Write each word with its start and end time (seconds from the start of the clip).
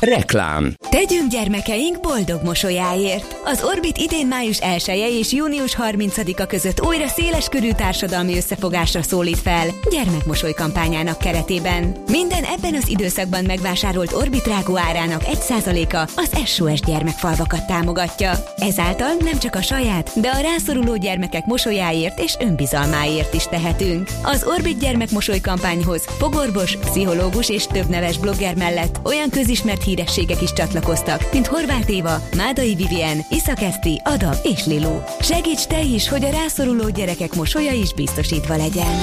Reklám 0.00 0.74
Tegyünk 0.90 1.30
gyermekeink 1.30 2.00
boldog 2.00 2.42
mosolyáért! 2.44 3.36
Az 3.44 3.62
Orbit 3.64 3.96
idén 3.96 4.26
május 4.26 4.58
1 4.58 4.84
-e 4.88 5.08
és 5.08 5.32
június 5.32 5.76
30-a 5.76 6.46
között 6.46 6.86
újra 6.86 7.08
széles 7.08 7.48
körű 7.48 7.72
társadalmi 7.72 8.36
összefogásra 8.36 9.02
szólít 9.02 9.38
fel 9.38 9.66
gyermekmosoly 9.90 10.52
kampányának 10.52 11.18
keretében. 11.18 11.96
Minden 12.10 12.44
ebben 12.44 12.74
az 12.74 12.88
időszakban 12.88 13.44
megvásárolt 13.44 14.12
Orbit 14.12 14.46
rágó 14.46 14.78
árának 14.78 15.22
1%-a 15.24 16.12
az 16.16 16.30
SOS 16.44 16.80
gyermekfalvakat 16.80 17.66
támogatja. 17.66 18.32
Ezáltal 18.56 19.12
nem 19.20 19.38
csak 19.38 19.54
a 19.54 19.62
saját, 19.62 20.20
de 20.20 20.28
a 20.28 20.40
rászoruló 20.40 20.96
gyermekek 20.96 21.46
mosolyáért 21.46 22.20
és 22.20 22.36
önbizalmáért 22.38 23.34
is 23.34 23.44
tehetünk. 23.44 24.08
Az 24.22 24.44
Orbit 24.46 24.78
gyermekmosoly 24.78 25.40
kampányhoz 25.40 26.04
fogorvos, 26.18 26.76
pszichológus 26.76 27.48
és 27.48 27.66
több 27.66 27.88
neves 27.88 28.18
blogger 28.18 28.54
mellett 28.54 29.00
olyan 29.04 29.30
közismert 29.30 29.82
hírességek 29.90 30.42
is 30.42 30.52
csatlakoztak, 30.52 31.32
mint 31.32 31.46
Horváth 31.46 31.90
Éva, 31.90 32.22
Mádai 32.36 32.74
Vivien, 32.74 33.18
Iszakeszti, 33.30 34.00
Ada 34.04 34.30
és 34.42 34.66
Lilu. 34.66 35.00
Segíts 35.20 35.64
te 35.64 35.82
is, 35.82 36.08
hogy 36.08 36.24
a 36.24 36.30
rászoruló 36.30 36.90
gyerekek 36.90 37.34
mosolya 37.34 37.72
is 37.72 37.94
biztosítva 37.94 38.56
legyen. 38.56 38.98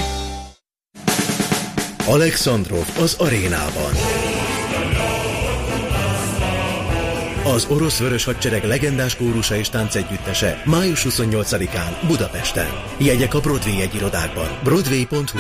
Alexandrov 2.05 2.85
az 2.99 3.15
arénában. 3.19 3.91
Az 7.43 7.67
orosz 7.69 7.99
vörös 7.99 8.23
hadsereg 8.23 8.63
legendás 8.63 9.15
kórusa 9.15 9.55
és 9.55 9.69
táncegyüttese 9.69 10.61
május 10.65 11.05
28-án 11.09 12.07
Budapesten. 12.07 12.69
Jegyek 12.97 13.33
a 13.33 13.39
Broadway 13.39 13.81
egyirodákban. 13.81 14.47
Broadway.hu 14.63 15.39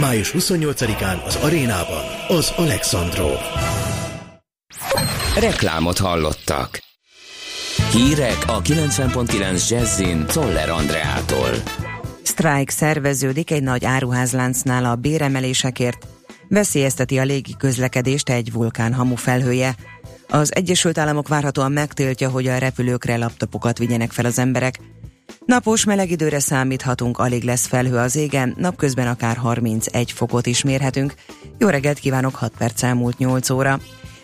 Május 0.00 0.32
28-án 0.38 1.24
az 1.24 1.38
arénában 1.42 2.04
az 2.28 2.52
Alexandrov. 2.56 3.85
Reklámot 5.40 5.98
hallottak. 5.98 6.82
Hírek 7.92 8.38
a 8.46 8.62
90.9 8.62 9.68
Jazzin 9.68 10.26
Toller 10.26 10.68
Andreától. 10.68 11.50
Sztrájk 12.22 12.70
szerveződik 12.70 13.50
egy 13.50 13.62
nagy 13.62 13.84
áruházláncnál 13.84 14.84
a 14.84 14.94
béremelésekért. 14.94 16.06
Veszélyezteti 16.48 17.18
a 17.18 17.24
légi 17.24 17.54
közlekedést 17.58 18.28
egy 18.28 18.52
vulkán 18.52 18.94
hamu 18.94 19.14
felhője. 19.14 19.74
Az 20.28 20.54
Egyesült 20.54 20.98
Államok 20.98 21.28
várhatóan 21.28 21.72
megtiltja, 21.72 22.28
hogy 22.28 22.46
a 22.46 22.58
repülőkre 22.58 23.16
laptopokat 23.16 23.78
vigyenek 23.78 24.12
fel 24.12 24.24
az 24.24 24.38
emberek. 24.38 24.80
Napos 25.46 25.84
meleg 25.84 26.10
időre 26.10 26.38
számíthatunk, 26.38 27.18
alig 27.18 27.42
lesz 27.42 27.66
felhő 27.66 27.96
az 27.96 28.16
égen, 28.16 28.54
napközben 28.58 29.06
akár 29.06 29.36
31 29.36 30.12
fokot 30.12 30.46
is 30.46 30.62
mérhetünk. 30.62 31.14
Jó 31.58 31.68
reggelt 31.68 31.98
kívánok, 31.98 32.34
6 32.34 32.52
perc 32.58 32.82
elmúlt 32.82 33.18
8 33.18 33.50
óra. 33.50 33.80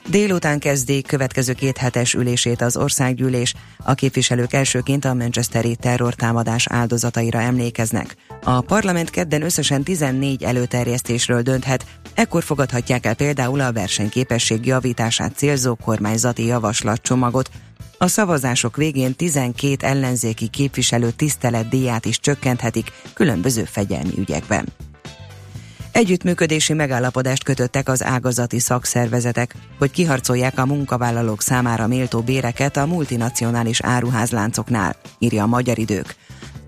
Délután 0.08 0.58
kezdi 0.58 1.02
következő 1.02 1.52
két 1.52 1.76
hetes 1.76 2.14
ülését 2.14 2.62
az 2.62 2.76
országgyűlés. 2.76 3.54
A 3.78 3.94
képviselők 3.94 4.52
elsőként 4.52 5.04
a 5.04 5.14
Manchesteri 5.14 5.76
terrortámadás 5.76 6.66
áldozataira 6.66 7.40
emlékeznek. 7.40 8.16
A 8.42 8.60
parlament 8.60 9.10
kedden 9.10 9.42
összesen 9.42 9.82
14 9.82 10.42
előterjesztésről 10.42 11.42
dönthet, 11.42 11.86
ekkor 12.14 12.42
fogadhatják 12.42 13.06
el 13.06 13.14
például 13.14 13.60
a 13.60 13.72
versenyképesség 13.72 14.66
javítását 14.66 15.36
célzó 15.36 15.74
kormányzati 15.74 16.46
javaslatcsomagot, 16.46 17.50
a 17.98 18.06
szavazások 18.06 18.76
végén 18.76 19.16
12 19.16 19.86
ellenzéki 19.86 20.48
képviselő 20.48 21.10
tiszteletdíját 21.10 22.04
is 22.04 22.20
csökkenthetik 22.20 22.92
különböző 23.14 23.64
fegyelmi 23.64 24.12
ügyekben. 24.16 24.66
Együttműködési 25.92 26.72
megállapodást 26.72 27.44
kötöttek 27.44 27.88
az 27.88 28.04
ágazati 28.04 28.58
szakszervezetek, 28.58 29.54
hogy 29.78 29.90
kiharcolják 29.90 30.58
a 30.58 30.66
munkavállalók 30.66 31.42
számára 31.42 31.86
méltó 31.86 32.20
béreket 32.20 32.76
a 32.76 32.86
multinacionális 32.86 33.80
áruházláncoknál, 33.80 34.96
írja 35.18 35.42
a 35.42 35.46
Magyar 35.46 35.78
Idők. 35.78 36.14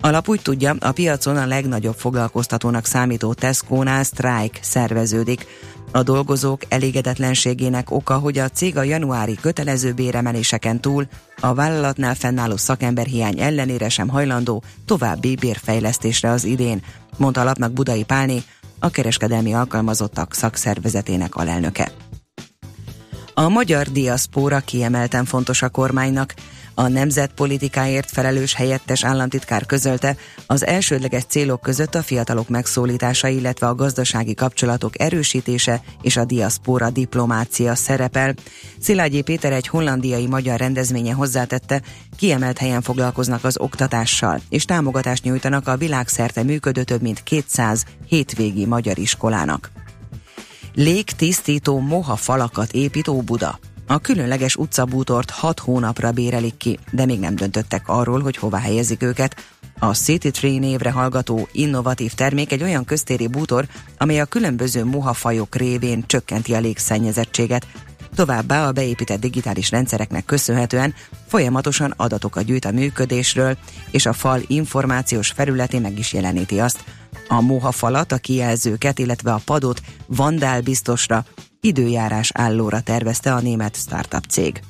Alap 0.01 0.29
úgy 0.29 0.41
tudja, 0.41 0.75
a 0.79 0.91
piacon 0.91 1.37
a 1.37 1.45
legnagyobb 1.45 1.95
foglalkoztatónak 1.95 2.85
számító 2.85 3.33
Tesco-nál 3.33 4.03
sztrájk 4.03 4.59
szerveződik. 4.61 5.45
A 5.91 6.03
dolgozók 6.03 6.61
elégedetlenségének 6.69 7.91
oka, 7.91 8.17
hogy 8.17 8.37
a 8.37 8.49
cég 8.49 8.77
a 8.77 8.83
januári 8.83 9.35
kötelező 9.41 9.93
béremeléseken 9.93 10.81
túl 10.81 11.07
a 11.39 11.53
vállalatnál 11.53 12.15
fennálló 12.15 12.57
szakemberhiány 12.57 13.39
ellenére 13.39 13.89
sem 13.89 14.07
hajlandó 14.07 14.63
további 14.85 15.35
bérfejlesztésre 15.35 16.29
az 16.29 16.43
idén, 16.43 16.83
mondta 17.17 17.41
a 17.41 17.43
lapnak 17.43 17.71
Budai 17.71 18.03
Pálné, 18.03 18.43
a 18.85 18.89
kereskedelmi 18.89 19.53
alkalmazottak 19.53 20.33
szakszervezetének 20.33 21.35
alelnöke. 21.35 21.91
A 23.33 23.49
magyar 23.49 23.87
diaszpóra 23.87 24.59
kiemelten 24.59 25.25
fontos 25.25 25.61
a 25.61 25.69
kormánynak. 25.69 26.33
A 26.77 26.87
nemzetpolitikáért 26.87 28.11
felelős 28.11 28.53
helyettes 28.53 29.03
államtitkár 29.03 29.65
közölte, 29.65 30.15
az 30.45 30.65
elsődleges 30.65 31.23
célok 31.23 31.61
között 31.61 31.95
a 31.95 32.03
fiatalok 32.03 32.49
megszólítása, 32.49 33.27
illetve 33.27 33.67
a 33.67 33.75
gazdasági 33.75 34.33
kapcsolatok 34.33 34.99
erősítése 34.99 35.81
és 36.01 36.17
a 36.17 36.25
diaszpóra 36.25 36.89
diplomácia 36.89 37.75
szerepel. 37.75 38.33
Szilágyi 38.79 39.21
Péter 39.21 39.51
egy 39.51 39.67
hollandiai 39.67 40.27
magyar 40.27 40.59
rendezvénye 40.59 41.13
hozzátette, 41.13 41.81
kiemelt 42.17 42.57
helyen 42.57 42.81
foglalkoznak 42.81 43.43
az 43.43 43.59
oktatással, 43.59 44.41
és 44.49 44.65
támogatást 44.65 45.23
nyújtanak 45.23 45.67
a 45.67 45.77
világszerte 45.77 46.43
működő 46.43 46.83
több 46.83 47.01
mint 47.01 47.23
200 47.23 47.85
hétvégi 48.07 48.65
magyar 48.65 48.97
iskolának. 48.97 49.71
Légtisztító 50.73 51.79
moha 51.79 52.15
falakat 52.15 52.71
épít 52.71 53.07
Óbuda. 53.07 53.59
A 53.87 53.99
különleges 53.99 54.55
utcabútort 54.55 55.29
6 55.29 55.59
hónapra 55.59 56.11
bérelik 56.11 56.57
ki, 56.57 56.79
de 56.91 57.05
még 57.05 57.19
nem 57.19 57.35
döntöttek 57.35 57.87
arról, 57.87 58.21
hogy 58.21 58.37
hova 58.37 58.57
helyezik 58.57 59.03
őket. 59.03 59.35
A 59.79 59.93
City 59.93 60.31
Tree 60.31 60.59
névre 60.59 60.91
hallgató 60.91 61.47
innovatív 61.51 62.13
termék 62.13 62.51
egy 62.51 62.63
olyan 62.63 62.85
köztéri 62.85 63.27
bútor, 63.27 63.67
amely 63.97 64.19
a 64.19 64.25
különböző 64.25 64.85
mohafajok 64.85 65.55
révén 65.55 66.03
csökkenti 66.07 66.53
a 66.53 66.59
légszennyezettséget. 66.59 67.67
Továbbá 68.15 68.67
a 68.67 68.71
beépített 68.71 69.19
digitális 69.19 69.71
rendszereknek 69.71 70.25
köszönhetően 70.25 70.93
folyamatosan 71.27 71.93
adatokat 71.97 72.45
gyűjt 72.45 72.65
a 72.65 72.71
működésről, 72.71 73.57
és 73.91 74.05
a 74.05 74.13
fal 74.13 74.41
információs 74.47 75.31
felületén 75.31 75.81
meg 75.81 75.99
is 75.99 76.13
jeleníti 76.13 76.59
azt. 76.59 76.83
A 77.27 77.41
moha 77.41 77.71
falat, 77.71 78.11
a 78.11 78.17
kijelzőket, 78.17 78.99
illetve 78.99 79.33
a 79.33 79.41
padot 79.45 79.81
vandál 80.05 80.61
biztosra, 80.61 81.25
időjárás 81.65 82.31
állóra 82.33 82.79
tervezte 82.79 83.33
a 83.33 83.39
német 83.39 83.75
startup 83.75 84.23
cég. 84.29 84.61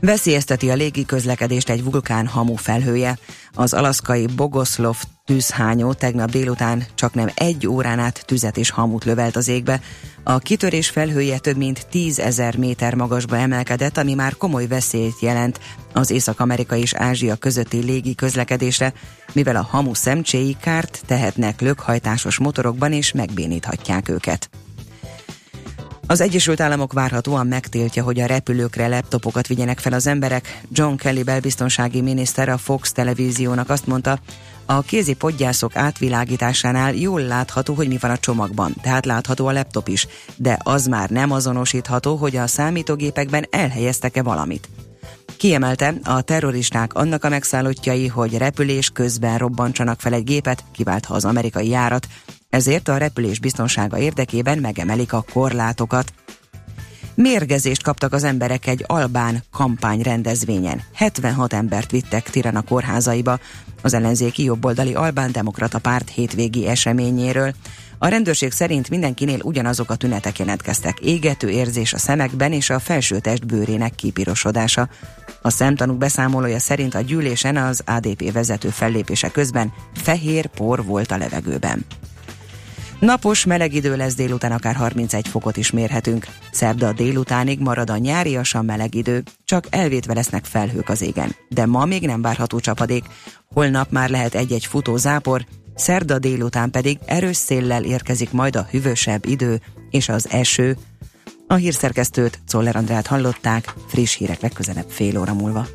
Veszélyezteti 0.00 0.70
a 0.70 0.74
légi 0.74 1.04
közlekedést 1.04 1.68
egy 1.68 1.84
vulkán 1.84 2.26
hamu 2.26 2.54
felhője. 2.54 3.18
Az 3.54 3.72
alaszkai 3.72 4.26
Bogoslov 4.26 4.96
tűzhányó 5.24 5.92
tegnap 5.92 6.30
délután 6.30 6.84
csak 6.94 7.14
nem 7.14 7.30
egy 7.34 7.66
órán 7.66 7.98
át 7.98 8.22
tüzet 8.26 8.56
és 8.56 8.70
hamut 8.70 9.04
lövelt 9.04 9.36
az 9.36 9.48
égbe. 9.48 9.80
A 10.22 10.38
kitörés 10.38 10.88
felhője 10.88 11.38
több 11.38 11.56
mint 11.56 11.86
10 11.90 12.18
ezer 12.18 12.56
méter 12.56 12.94
magasba 12.94 13.36
emelkedett, 13.36 13.96
ami 13.96 14.14
már 14.14 14.36
komoly 14.36 14.66
veszélyt 14.66 15.20
jelent 15.20 15.60
az 15.92 16.10
Észak-Amerika 16.10 16.76
és 16.76 16.94
Ázsia 16.94 17.36
közötti 17.36 17.78
légi 17.78 18.14
közlekedésre, 18.14 18.92
mivel 19.32 19.56
a 19.56 19.66
hamu 19.70 19.94
szemcséi 19.94 20.56
kárt 20.60 21.02
tehetnek 21.06 21.60
lökhajtásos 21.60 22.38
motorokban 22.38 22.92
és 22.92 23.12
megbéníthatják 23.12 24.08
őket. 24.08 24.48
Az 26.08 26.20
Egyesült 26.20 26.60
Államok 26.60 26.92
várhatóan 26.92 27.46
megtiltja, 27.46 28.02
hogy 28.02 28.20
a 28.20 28.26
repülőkre 28.26 28.88
laptopokat 28.88 29.46
vigyenek 29.46 29.78
fel 29.78 29.92
az 29.92 30.06
emberek. 30.06 30.60
John 30.72 30.94
Kelly 30.94 31.22
belbiztonsági 31.22 32.00
miniszter 32.00 32.48
a 32.48 32.58
Fox 32.58 32.92
televíziónak 32.92 33.70
azt 33.70 33.86
mondta, 33.86 34.18
a 34.66 34.82
kézi 34.82 35.14
podgyászok 35.14 35.76
átvilágításánál 35.76 36.94
jól 36.94 37.20
látható, 37.20 37.74
hogy 37.74 37.88
mi 37.88 37.96
van 38.00 38.10
a 38.10 38.18
csomagban, 38.18 38.74
tehát 38.82 39.06
látható 39.06 39.46
a 39.46 39.52
laptop 39.52 39.88
is, 39.88 40.06
de 40.36 40.58
az 40.62 40.86
már 40.86 41.10
nem 41.10 41.30
azonosítható, 41.30 42.16
hogy 42.16 42.36
a 42.36 42.46
számítógépekben 42.46 43.46
elhelyeztek-e 43.50 44.22
valamit. 44.22 44.68
Kiemelte, 45.36 45.94
a 46.02 46.20
terroristák 46.20 46.94
annak 46.94 47.24
a 47.24 47.28
megszállottjai, 47.28 48.06
hogy 48.06 48.38
repülés 48.38 48.90
közben 48.90 49.38
robbantsanak 49.38 50.00
fel 50.00 50.12
egy 50.12 50.24
gépet, 50.24 50.64
kiváltha 50.72 51.14
az 51.14 51.24
amerikai 51.24 51.68
járat, 51.68 52.06
ezért 52.56 52.88
a 52.88 52.96
repülés 52.96 53.38
biztonsága 53.38 53.98
érdekében 53.98 54.58
megemelik 54.58 55.12
a 55.12 55.24
korlátokat. 55.32 56.12
Mérgezést 57.14 57.82
kaptak 57.82 58.12
az 58.12 58.24
emberek 58.24 58.66
egy 58.66 58.84
albán 58.86 59.42
kampány 59.52 60.00
rendezvényen. 60.00 60.82
76 60.92 61.52
embert 61.52 61.90
vittek 61.90 62.30
Tirana 62.30 62.62
kórházaiba 62.62 63.38
az 63.82 63.94
ellenzéki 63.94 64.44
jobboldali 64.44 64.94
albán 64.94 65.32
demokrata 65.32 65.78
párt 65.78 66.10
hétvégi 66.10 66.66
eseményéről. 66.66 67.54
A 67.98 68.08
rendőrség 68.08 68.52
szerint 68.52 68.90
mindenkinél 68.90 69.40
ugyanazok 69.42 69.90
a 69.90 69.96
tünetek 69.96 70.38
jelentkeztek. 70.38 71.00
Égető 71.00 71.50
érzés 71.50 71.92
a 71.92 71.98
szemekben 71.98 72.52
és 72.52 72.70
a 72.70 72.78
felsőtest 72.78 73.46
bőrének 73.46 73.94
kipirosodása. 73.94 74.88
A 75.42 75.50
szemtanúk 75.50 75.98
beszámolója 75.98 76.58
szerint 76.58 76.94
a 76.94 77.00
gyűlésen 77.00 77.56
az 77.56 77.82
ADP 77.86 78.32
vezető 78.32 78.68
fellépése 78.68 79.30
közben 79.30 79.72
fehér 79.94 80.46
por 80.46 80.84
volt 80.84 81.10
a 81.10 81.16
levegőben. 81.16 81.84
Napos, 83.00 83.44
meleg 83.44 83.74
idő 83.74 83.96
lesz 83.96 84.14
délután, 84.14 84.52
akár 84.52 84.74
31 84.74 85.28
fokot 85.28 85.56
is 85.56 85.70
mérhetünk. 85.70 86.26
Szerda 86.50 86.92
délutánig 86.92 87.60
marad 87.60 87.90
a 87.90 87.96
nyáriasan 87.96 88.64
meleg 88.64 88.94
idő, 88.94 89.22
csak 89.44 89.66
elvétve 89.70 90.14
lesznek 90.14 90.44
felhők 90.44 90.88
az 90.88 91.02
égen. 91.02 91.36
De 91.48 91.66
ma 91.66 91.84
még 91.84 92.06
nem 92.06 92.22
várható 92.22 92.60
csapadék. 92.60 93.04
Holnap 93.54 93.90
már 93.90 94.10
lehet 94.10 94.34
egy-egy 94.34 94.66
futó 94.66 94.96
zápor, 94.96 95.44
szerda 95.74 96.18
délután 96.18 96.70
pedig 96.70 96.98
erős 97.06 97.36
széllel 97.36 97.84
érkezik 97.84 98.32
majd 98.32 98.56
a 98.56 98.66
hűvösebb 98.70 99.26
idő 99.26 99.60
és 99.90 100.08
az 100.08 100.28
eső. 100.30 100.76
A 101.46 101.54
hírszerkesztőt, 101.54 102.40
Czoller 102.46 102.76
Andrát 102.76 103.06
hallották, 103.06 103.74
friss 103.86 104.16
hírek 104.16 104.40
legközelebb 104.40 104.88
fél 104.88 105.18
óra 105.18 105.34
múlva. 105.34 105.66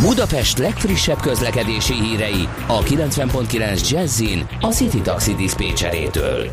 Budapest 0.00 0.58
legfrissebb 0.58 1.20
közlekedési 1.20 1.94
hírei 1.94 2.48
a 2.66 2.78
90.9 2.82 3.90
Jazzin 3.90 4.46
a 4.60 4.66
City 4.66 5.00
Taxi 5.00 5.34
Dispécsejétől. 5.34 6.50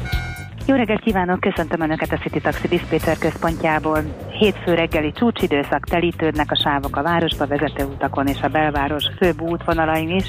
Jó 0.66 0.76
reggelt 0.76 1.02
kívánok, 1.02 1.40
köszöntöm 1.40 1.82
Önöket 1.82 2.12
a 2.12 2.18
City 2.18 2.40
Taxi 2.40 2.68
Dispatcher 2.68 3.18
központjából. 3.18 4.00
Hétfő 4.40 4.74
reggeli 4.74 5.12
csúcsidőszak 5.12 5.86
telítődnek 5.86 6.52
a 6.52 6.56
sávok 6.64 6.96
a 6.96 7.02
városba 7.02 7.48
vezető 7.48 7.84
utakon 7.84 8.28
és 8.28 8.42
a 8.42 8.48
belváros 8.48 9.04
főbb 9.18 9.42
útvonalain 9.42 10.10
is, 10.10 10.26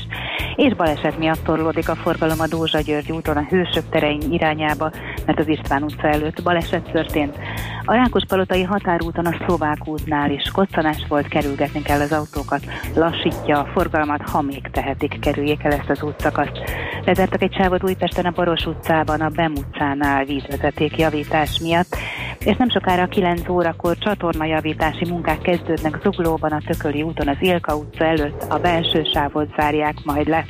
és 0.57 0.75
baleset 0.75 1.19
miatt 1.19 1.45
torlódik 1.45 1.89
a 1.89 1.95
forgalom 1.95 2.41
a 2.41 2.47
Dózsa 2.47 2.81
György 2.81 3.13
úton 3.13 3.37
a 3.37 3.47
Hősök 3.49 3.89
terein 3.89 4.33
irányába, 4.33 4.91
mert 5.27 5.39
az 5.39 5.49
István 5.49 5.83
utca 5.83 6.09
előtt 6.09 6.43
baleset 6.43 6.91
történt. 6.93 7.39
A 7.85 7.95
Rákospalotai 7.95 8.63
határúton 8.63 9.27
a 9.27 9.37
Szlovák 9.45 9.87
útnál 9.87 10.31
is 10.31 10.51
koccanás 10.53 11.05
volt, 11.09 11.29
kerülgetni 11.29 11.83
kell 11.83 12.01
az 12.01 12.13
autókat, 12.13 12.63
lassítja 12.95 13.59
a 13.59 13.69
forgalmat, 13.73 14.29
ha 14.29 14.43
még 14.43 14.71
tehetik, 14.73 15.19
kerüljék 15.21 15.65
el 15.65 15.73
ezt 15.73 15.91
az 15.91 16.03
útszakaszt. 16.03 16.61
Lezártak 17.05 17.43
egy 17.43 17.55
sávot 17.55 17.85
Újpesten 17.85 18.25
a 18.25 18.31
Baros 18.31 18.67
utcában, 18.67 19.21
a 19.21 19.29
Bem 19.29 19.53
utcánál 19.57 20.25
vízvezeték 20.25 20.99
javítás 20.99 21.59
miatt, 21.59 21.97
és 22.39 22.57
nem 22.57 22.71
sokára 22.71 23.07
9 23.07 23.49
órakor 23.49 23.99
csatornajavítási 23.99 25.05
munkák 25.09 25.41
kezdődnek 25.41 25.99
Zuglóban, 26.03 26.53
a 26.53 26.63
Tököli 26.67 27.03
úton, 27.03 27.29
az 27.29 27.37
Ilka 27.41 27.77
utca 27.77 28.05
előtt, 28.05 28.43
a 28.49 28.59
belső 28.59 29.03
sávot 29.13 29.55
zárják 29.57 29.95
majd 30.05 30.29
le. 30.29 30.42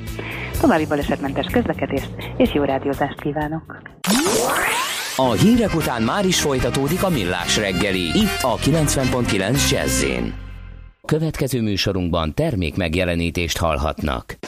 További 0.61 0.87
balesetmentes 0.87 1.47
közlekedést 1.47 2.11
és 2.37 2.55
jó 2.55 2.63
rádiózást 2.63 3.21
kívánok! 3.21 3.83
A 5.17 5.33
hírek 5.33 5.75
után 5.75 6.03
már 6.03 6.27
is 6.27 6.41
folytatódik 6.41 7.03
a 7.03 7.09
millás 7.09 7.57
reggeli, 7.57 8.01
itt 8.01 8.39
a 8.41 8.57
90.9 8.57 9.71
jazz 9.71 10.05
Következő 11.07 11.61
műsorunkban 11.61 12.35
termék 12.35 12.77
megjelenítést 12.77 13.59
hallhatnak. 13.59 14.39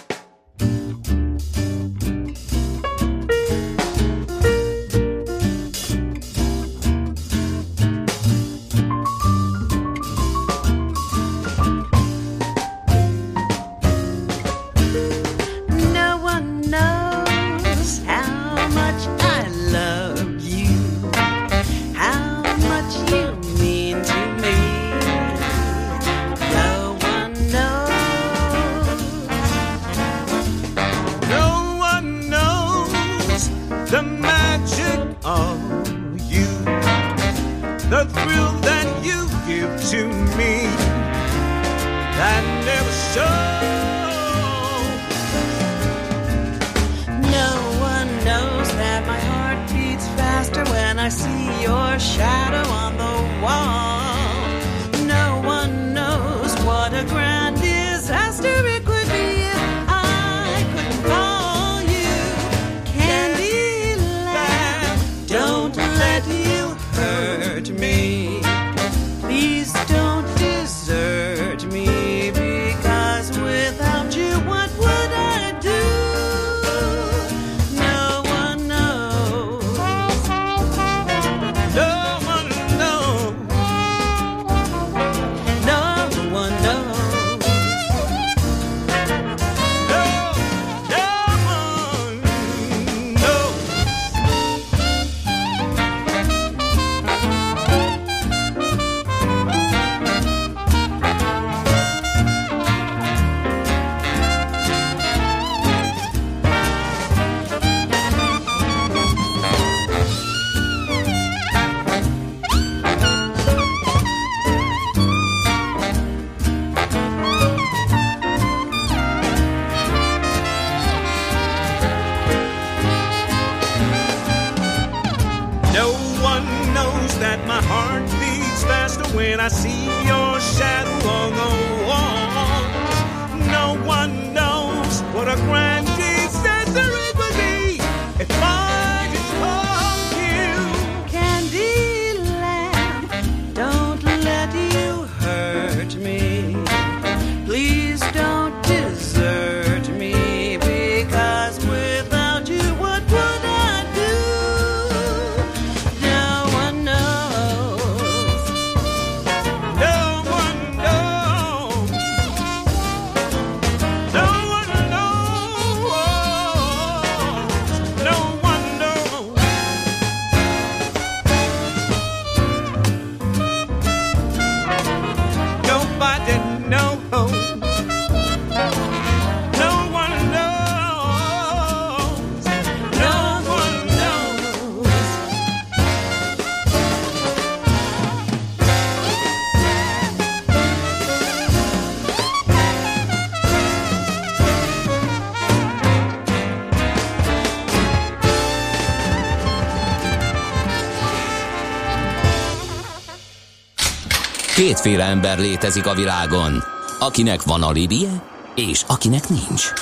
Kétféle 204.64 205.04
ember 205.04 205.38
létezik 205.38 205.86
a 205.86 205.94
világon, 205.94 206.64
akinek 206.98 207.42
van 207.42 207.62
a 207.62 207.70
libie, 207.70 208.22
és 208.54 208.82
akinek 208.86 209.28
nincs. 209.28 209.72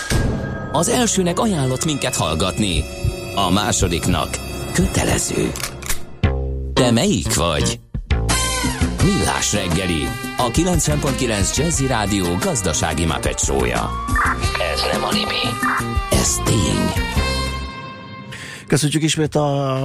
Az 0.72 0.88
elsőnek 0.88 1.38
ajánlott 1.38 1.84
minket 1.84 2.16
hallgatni, 2.16 2.84
a 3.34 3.50
másodiknak 3.50 4.28
kötelező. 4.72 5.52
Te 6.72 6.90
melyik 6.90 7.34
vagy? 7.34 7.80
Millás 9.04 9.52
reggeli, 9.52 10.08
a 10.36 10.50
90.9 10.50 11.56
Jazzy 11.56 11.86
Rádió 11.86 12.36
gazdasági 12.40 13.04
mapetsója. 13.04 13.90
Ez 14.72 14.82
nem 14.92 15.04
animi, 15.04 15.42
ez 16.10 16.36
tény. 16.44 17.21
Köszönjük 18.72 19.02
ismét 19.02 19.34
a 19.34 19.40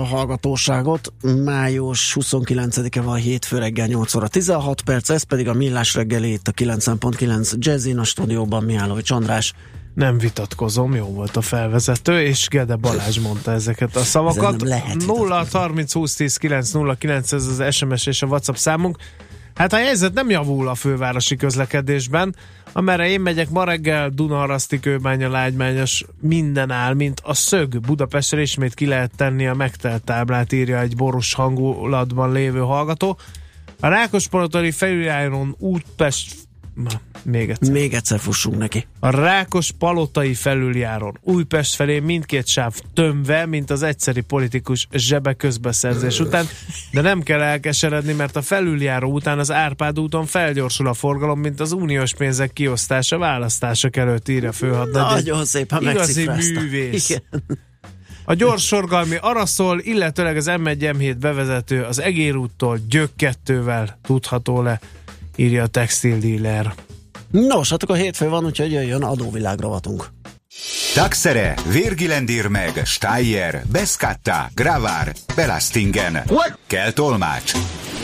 hallgatóságot. 0.10 1.14
Május 1.44 2.18
29-e 2.20 3.02
van 3.02 3.16
hétfő 3.16 3.58
reggel 3.58 3.88
8 3.88 4.16
óra 4.16 4.28
16 4.28 4.82
perc, 4.82 5.10
ez 5.10 5.24
pedig 5.24 5.48
a 5.48 5.54
Millás 5.54 5.94
reggeli 5.94 6.32
itt 6.32 6.48
a 6.48 6.52
90.9 6.52 7.54
Jazzin 7.58 7.98
a 7.98 8.04
stúdióban 8.04 8.64
Mihálovics 8.64 9.12
András. 9.12 9.54
Nem 9.94 10.18
vitatkozom, 10.18 10.96
jó 10.96 11.06
volt 11.06 11.38
a 11.38 11.42
felvezető, 11.42 12.22
és 12.22 12.48
Gede 12.48 12.76
Balázs 12.76 13.20
mondta 13.20 13.52
ezeket 13.52 13.96
a 13.96 14.04
szavakat. 14.04 14.64
0 15.06 15.46
30 15.52 15.94
20 15.94 16.16
10 16.16 16.38
9 16.38 16.72
0 16.72 16.96
9 16.96 17.32
ez 17.32 17.46
az 17.46 17.76
SMS 17.76 18.06
és 18.06 18.22
a 18.22 18.28
WhatsApp 18.28 18.56
számunk. 18.56 18.98
Hát 19.58 19.74
a 19.74 19.78
helyzet 19.78 20.14
nem 20.14 20.30
javul 20.30 20.68
a 20.68 20.76
fővárosi 20.76 21.36
közlekedésben. 21.36 22.36
Amerre 22.72 23.08
én 23.08 23.22
megyek 23.22 23.50
ma 23.50 23.64
reggel, 23.64 24.10
Dunaharaszti 24.10 24.80
kőbánya, 24.80 25.30
lágymányos, 25.30 26.06
minden 26.22 26.72
áll, 26.72 26.94
mint 26.94 27.22
a 27.24 27.34
szög. 27.34 27.80
Budapestre 27.80 28.42
ismét 28.42 28.74
ki 28.74 28.86
lehet 28.86 29.12
tenni 29.16 29.48
a 29.48 29.54
megtelt 29.54 30.04
táblát, 30.04 30.52
írja 30.52 30.80
egy 30.80 30.96
boros 30.96 31.34
hangulatban 31.34 32.32
lévő 32.32 32.60
hallgató. 32.60 33.18
A 33.80 33.88
Rákospalotori 33.88 34.72
felüljáron 34.72 35.56
Útpest 35.60 36.47
Na, 36.84 37.02
még 37.24 37.50
egyszer. 37.50 37.74
Még 37.74 37.94
egyszer 37.94 38.20
fussunk 38.20 38.58
neki. 38.58 38.86
A 39.00 39.10
Rákos 39.10 39.72
Palotai 39.72 40.34
felüljáron 40.34 41.18
Újpest 41.22 41.76
felé 41.76 42.00
mindkét 42.00 42.48
sáv 42.48 42.74
tömve, 42.94 43.46
mint 43.46 43.70
az 43.70 43.84
egyszeri 43.84 44.22
politikus 44.22 44.88
zsebe 44.92 45.34
közbeszerzés 45.34 46.20
után, 46.20 46.46
de 46.92 47.02
nem 47.02 47.22
kell 47.22 47.42
elkeseredni, 47.42 48.14
mert 48.14 48.36
a 48.36 48.42
felüljáró 48.42 49.12
után 49.12 49.40
az 49.40 49.52
Árpád 49.52 50.00
úton 50.00 50.26
felgyorsul 50.26 50.88
a 50.88 50.94
forgalom, 50.94 51.40
mint 51.40 51.60
az 51.60 51.72
uniós 51.72 52.14
pénzek 52.14 52.54
kiosztása 52.54 53.18
választások 53.18 53.96
előtt 53.96 54.30
írja 54.30 54.52
főhadnagy. 54.52 55.14
Nagyon 55.14 55.46
szépen 55.46 55.82
Igazi 55.82 56.30
művész. 56.54 57.10
Igen. 57.10 57.24
A 58.26 58.34
gyorsforgalmi 58.34 59.16
araszol, 59.22 59.80
illetőleg 59.80 60.38
az 60.38 60.46
M1 60.50 60.78
M7 60.80 61.16
bevezető 61.20 61.84
az 61.84 62.02
Egér 62.02 62.36
úttól 62.36 62.80
Gyök 62.90 63.10
2-vel 63.18 63.90
tudható 64.02 64.62
le 64.62 64.80
írja 65.38 65.64
a 65.64 65.68
textil 65.68 66.20
dealer. 66.20 66.74
Nos, 67.32 67.70
hát 67.70 67.84
akkor 67.84 67.96
hétfő 67.96 68.30
van, 68.30 68.46
úgyhogy 68.46 68.72
jöjjön 68.72 69.04
adóvilág 69.04 69.60
rovatunk. 69.60 70.08
Taxere, 70.94 71.54
Virgilendir 71.72 72.48
meg, 72.48 72.82
Steyer, 72.86 73.64
Beskatta, 73.72 74.50
Gravár, 74.54 75.14
Belastingen. 75.36 76.22
What? 76.28 76.58
Kell 76.68 76.92
tolmács. 76.92 77.52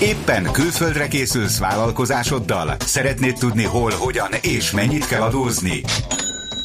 Éppen 0.02 0.52
külföldre 0.52 1.08
készülsz 1.08 1.60
vállalkozásoddal? 1.60 2.76
Szeretnéd 2.80 3.38
tudni 3.38 3.64
hol, 3.64 3.92
hogyan 3.92 4.32
és 4.42 4.72
mennyit 4.72 5.08
kell 5.08 5.22
adózni? 5.22 5.82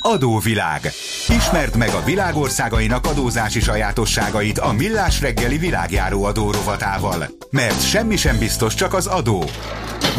Adóvilág. 0.01 0.81
Ismerd 1.29 1.77
meg 1.77 1.89
a 1.89 2.05
világországainak 2.05 3.07
adózási 3.07 3.61
sajátosságait 3.61 4.59
a 4.59 4.73
Millás 4.73 5.21
reggeli 5.21 5.59
világjáró 5.59 6.25
adó 6.25 6.51
rovatával. 6.51 7.27
Mert 7.51 7.89
semmi 7.89 8.17
sem 8.17 8.39
biztos, 8.39 8.75
csak 8.75 8.95
az 8.95 9.07
adó. 9.07 9.45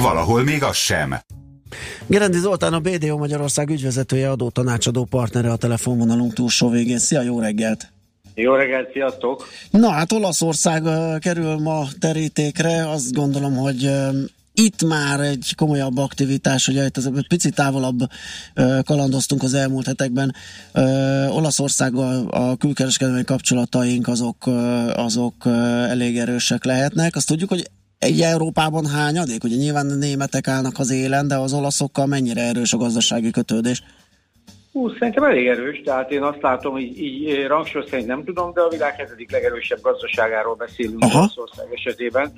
Valahol 0.02 0.44
még 0.44 0.64
az 0.64 0.76
sem. 0.76 1.16
Gerendi 2.08 2.38
Zoltán, 2.38 2.74
a 2.74 2.80
BDO 2.80 3.18
Magyarország 3.18 3.70
ügyvezetője, 3.70 4.30
adó 4.30 4.50
tanácsadó 4.50 5.04
partnere 5.04 5.52
a 5.52 5.56
telefonvonalunk 5.56 6.34
túlsó 6.34 6.70
végén. 6.70 7.00
Szia, 7.00 7.22
jó 7.22 7.40
reggelt! 7.40 7.92
Jó 8.36 8.54
reggelt, 8.54 8.92
sziasztok! 8.92 9.48
Na 9.72 9.90
hát 9.90 10.12
Olaszország 10.12 10.84
uh, 10.84 11.20
kerül 11.20 11.58
ma 11.58 11.88
terítékre, 12.00 12.90
azt 12.90 13.14
gondolom, 13.14 13.56
hogy 13.56 13.86
uh, 13.86 14.16
itt 14.66 14.84
már 14.84 15.20
egy 15.20 15.54
komolyabb 15.56 15.98
aktivitás, 15.98 16.68
ugye 16.68 16.86
itt 16.86 16.98
az 16.98 17.12
picit 17.28 17.56
távolabb 17.56 18.00
kalandoztunk 18.86 19.44
az 19.44 19.54
elmúlt 19.54 19.86
hetekben. 19.86 20.34
Olaszországgal 21.30 22.28
a 22.28 22.56
külkereskedelmi 22.58 23.24
kapcsolataink 23.24 24.08
azok, 24.08 24.38
azok 24.94 25.46
elég 25.90 26.18
erősek 26.18 26.64
lehetnek. 26.64 27.16
Azt 27.16 27.28
tudjuk, 27.28 27.50
hogy 27.50 27.70
egy 28.00 28.22
Európában 28.22 28.86
hányadék? 28.86 29.44
Ugye 29.44 29.56
nyilván 29.56 29.90
a 29.90 29.96
németek 29.96 30.48
állnak 30.48 30.80
az 30.80 30.92
élen, 30.92 31.28
de 31.28 31.36
az 31.36 31.54
olaszokkal 31.54 32.06
mennyire 32.06 32.42
erős 32.42 32.74
a 32.74 32.78
gazdasági 32.78 33.32
kötődés? 33.32 33.84
Hú, 34.72 34.90
szerintem 35.00 35.24
elég 35.24 35.48
erős, 35.48 35.82
tehát 35.86 36.12
én 36.12 36.24
azt 36.24 36.42
látom, 36.42 36.72
hogy 36.72 36.98
így 36.98 37.46
rangsor 37.48 37.86
szerint 37.90 38.08
nem 38.08 38.24
tudom, 38.24 38.54
de 38.54 38.62
a 38.62 38.70
világ 38.70 38.96
hetedik 38.96 39.32
legerősebb 39.32 39.82
gazdaságáról 39.82 40.56
beszélünk 40.56 41.04
Olaszország 41.04 41.68
esetében. 41.74 42.34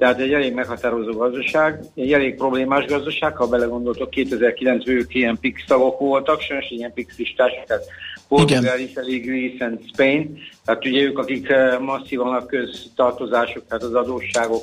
Tehát 0.00 0.20
egy 0.20 0.32
elég 0.32 0.54
meghatározó 0.54 1.12
gazdaság, 1.12 1.80
egy 1.94 2.12
elég 2.12 2.34
problémás 2.34 2.84
gazdaság, 2.84 3.36
ha 3.36 3.46
belegondoltok, 3.46 4.08
2009-ben 4.12 4.82
ők 4.84 5.14
ilyen 5.14 5.38
PIX 5.40 5.64
tagok 5.66 5.98
voltak, 5.98 6.40
sajnos 6.40 6.70
ilyen 6.70 6.92
PIX 6.92 7.16
listás, 7.16 7.52
tehát 7.66 7.84
Portugal, 8.28 8.78
Italy, 8.78 9.18
Greece 9.18 9.64
and 9.64 9.80
Spain, 9.92 10.38
tehát 10.64 10.86
ugye 10.86 11.02
ők, 11.02 11.18
akik 11.18 11.52
masszívan 11.80 12.34
a 12.34 12.46
köztartozások, 12.46 13.66
tehát 13.66 13.82
az 13.82 13.94
adósságok, 13.94 14.62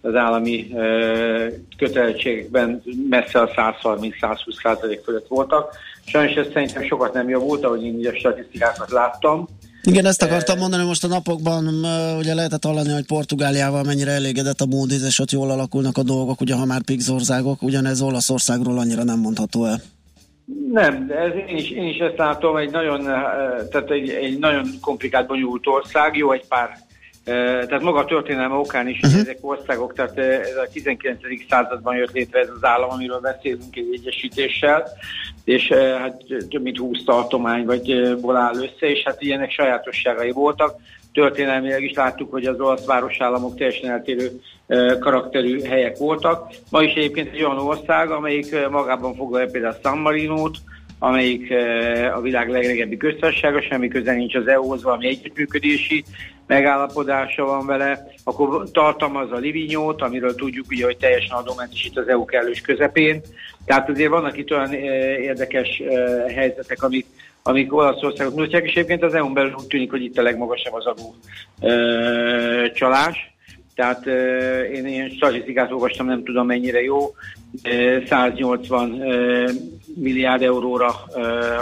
az 0.00 0.14
állami 0.14 0.68
kötelezettségekben 1.76 2.82
messze 3.08 3.40
a 3.40 3.48
130-120 3.48 4.62
százalék 4.62 5.00
fölött 5.00 5.28
voltak. 5.28 5.76
Sajnos 6.04 6.34
ez 6.34 6.46
szerintem 6.52 6.82
sokat 6.82 7.12
nem 7.12 7.28
javult, 7.28 7.64
ahogy 7.64 7.84
én 7.84 7.98
így 7.98 8.06
a 8.06 8.14
statisztikákat 8.14 8.90
láttam. 8.90 9.48
Igen, 9.86 10.06
ezt 10.06 10.22
akartam 10.22 10.58
mondani, 10.58 10.84
most 10.84 11.04
a 11.04 11.08
napokban 11.08 11.66
ugye 12.18 12.34
lehetett 12.34 12.64
hallani, 12.64 12.92
hogy 12.92 13.06
Portugáliával 13.06 13.82
mennyire 13.82 14.10
elégedett 14.10 14.60
a 14.60 14.64
Moody's, 14.64 15.06
és 15.06 15.18
ott 15.18 15.30
jól 15.30 15.50
alakulnak 15.50 15.98
a 15.98 16.02
dolgok, 16.02 16.40
ugye 16.40 16.54
ha 16.54 16.64
már 16.64 16.82
pixországok, 16.82 17.62
ugyanez 17.62 18.00
Olaszországról 18.00 18.78
annyira 18.78 19.04
nem 19.04 19.18
mondható 19.18 19.64
el. 19.64 19.80
Nem, 20.72 21.06
de 21.06 21.14
ez 21.14 21.32
én, 21.48 21.56
is, 21.56 21.70
én 21.70 21.88
is 21.88 21.98
ezt 21.98 22.16
látom, 22.16 22.56
egy 22.56 22.70
nagyon, 22.70 23.02
tehát 23.70 23.90
egy, 23.90 24.08
egy 24.08 24.38
nagyon 24.38 24.68
komplikált, 24.80 25.26
bonyolult 25.26 25.66
ország, 25.66 26.16
jó 26.16 26.32
egy 26.32 26.46
pár 26.48 26.85
tehát 27.26 27.82
maga 27.82 27.98
a 27.98 28.04
történelme 28.04 28.54
okán 28.54 28.88
is, 28.88 29.00
uh-huh. 29.02 29.20
ezek 29.20 29.38
országok, 29.40 29.94
tehát 29.94 30.18
ez 30.18 30.56
a 30.56 30.68
19. 30.72 31.18
században 31.48 31.96
jött 31.96 32.12
létre 32.12 32.40
ez 32.40 32.48
az 32.48 32.64
állam, 32.64 32.90
amiről 32.90 33.20
beszélünk 33.20 33.76
egy 33.76 33.88
egyesítéssel, 33.92 34.88
és 35.44 35.68
hát 35.72 36.22
több 36.50 36.62
mint 36.62 36.78
20 36.78 37.04
tartomány 37.04 37.64
vagy 37.64 37.92
áll 38.34 38.54
össze, 38.54 38.86
és 38.86 39.02
hát 39.04 39.22
ilyenek 39.22 39.50
sajátosságai 39.50 40.30
voltak. 40.30 40.80
Történelmileg 41.12 41.82
is 41.82 41.92
láttuk, 41.92 42.30
hogy 42.30 42.44
az 42.44 42.60
olasz 42.60 42.84
városállamok 42.84 43.56
teljesen 43.56 43.90
eltérő 43.90 44.30
karakterű 45.00 45.62
helyek 45.62 45.96
voltak. 45.96 46.52
Ma 46.70 46.82
is 46.82 46.94
egyébként 46.94 47.32
egy 47.32 47.42
olyan 47.44 47.58
ország, 47.58 48.10
amelyik 48.10 48.68
magában 48.68 49.14
foglalja 49.14 49.50
például 49.50 49.76
San 49.82 49.98
Marinót, 49.98 50.56
amelyik 50.98 51.54
a 52.14 52.20
világ 52.20 52.48
legrégebbi 52.48 52.96
köztársasága, 52.96 53.62
semmi 53.62 53.88
köze 53.88 54.12
nincs 54.12 54.34
az 54.34 54.46
EU-hoz, 54.46 54.82
valami 54.82 55.06
együttműködési 55.06 56.04
megállapodása 56.46 57.44
van 57.44 57.66
vele, 57.66 58.06
akkor 58.24 58.68
a 58.74 59.36
Livinyót, 59.36 60.02
amiről 60.02 60.34
tudjuk 60.34 60.66
ugye, 60.70 60.84
hogy 60.84 60.96
teljesen 60.96 61.36
adómentesít 61.36 61.98
az 61.98 62.08
EU 62.08 62.24
kellős 62.24 62.60
közepén. 62.60 63.20
Tehát 63.64 63.88
azért 63.88 64.10
vannak 64.10 64.38
itt 64.38 64.50
olyan 64.50 64.72
érdekes 64.72 65.82
helyzetek, 66.34 66.82
amik, 66.82 67.06
amik 67.42 67.74
Olaszországot 67.74 68.34
nyújtják, 68.34 68.64
és 68.64 68.74
egyébként 68.74 69.02
az 69.02 69.14
EU-n 69.14 69.32
belül 69.32 69.54
úgy 69.58 69.66
tűnik, 69.66 69.90
hogy 69.90 70.02
itt 70.02 70.18
a 70.18 70.22
legmagasabb 70.22 70.74
az 70.74 70.86
adó 70.86 71.14
csalás. 72.74 73.34
Tehát 73.74 74.06
én 74.72 74.86
ilyen 74.86 75.08
statisztikát 75.08 75.72
olvastam, 75.72 76.06
nem 76.06 76.24
tudom 76.24 76.46
mennyire 76.46 76.82
jó, 76.82 77.14
180 78.08 79.02
milliárd 79.96 80.42
euróra 80.42 81.04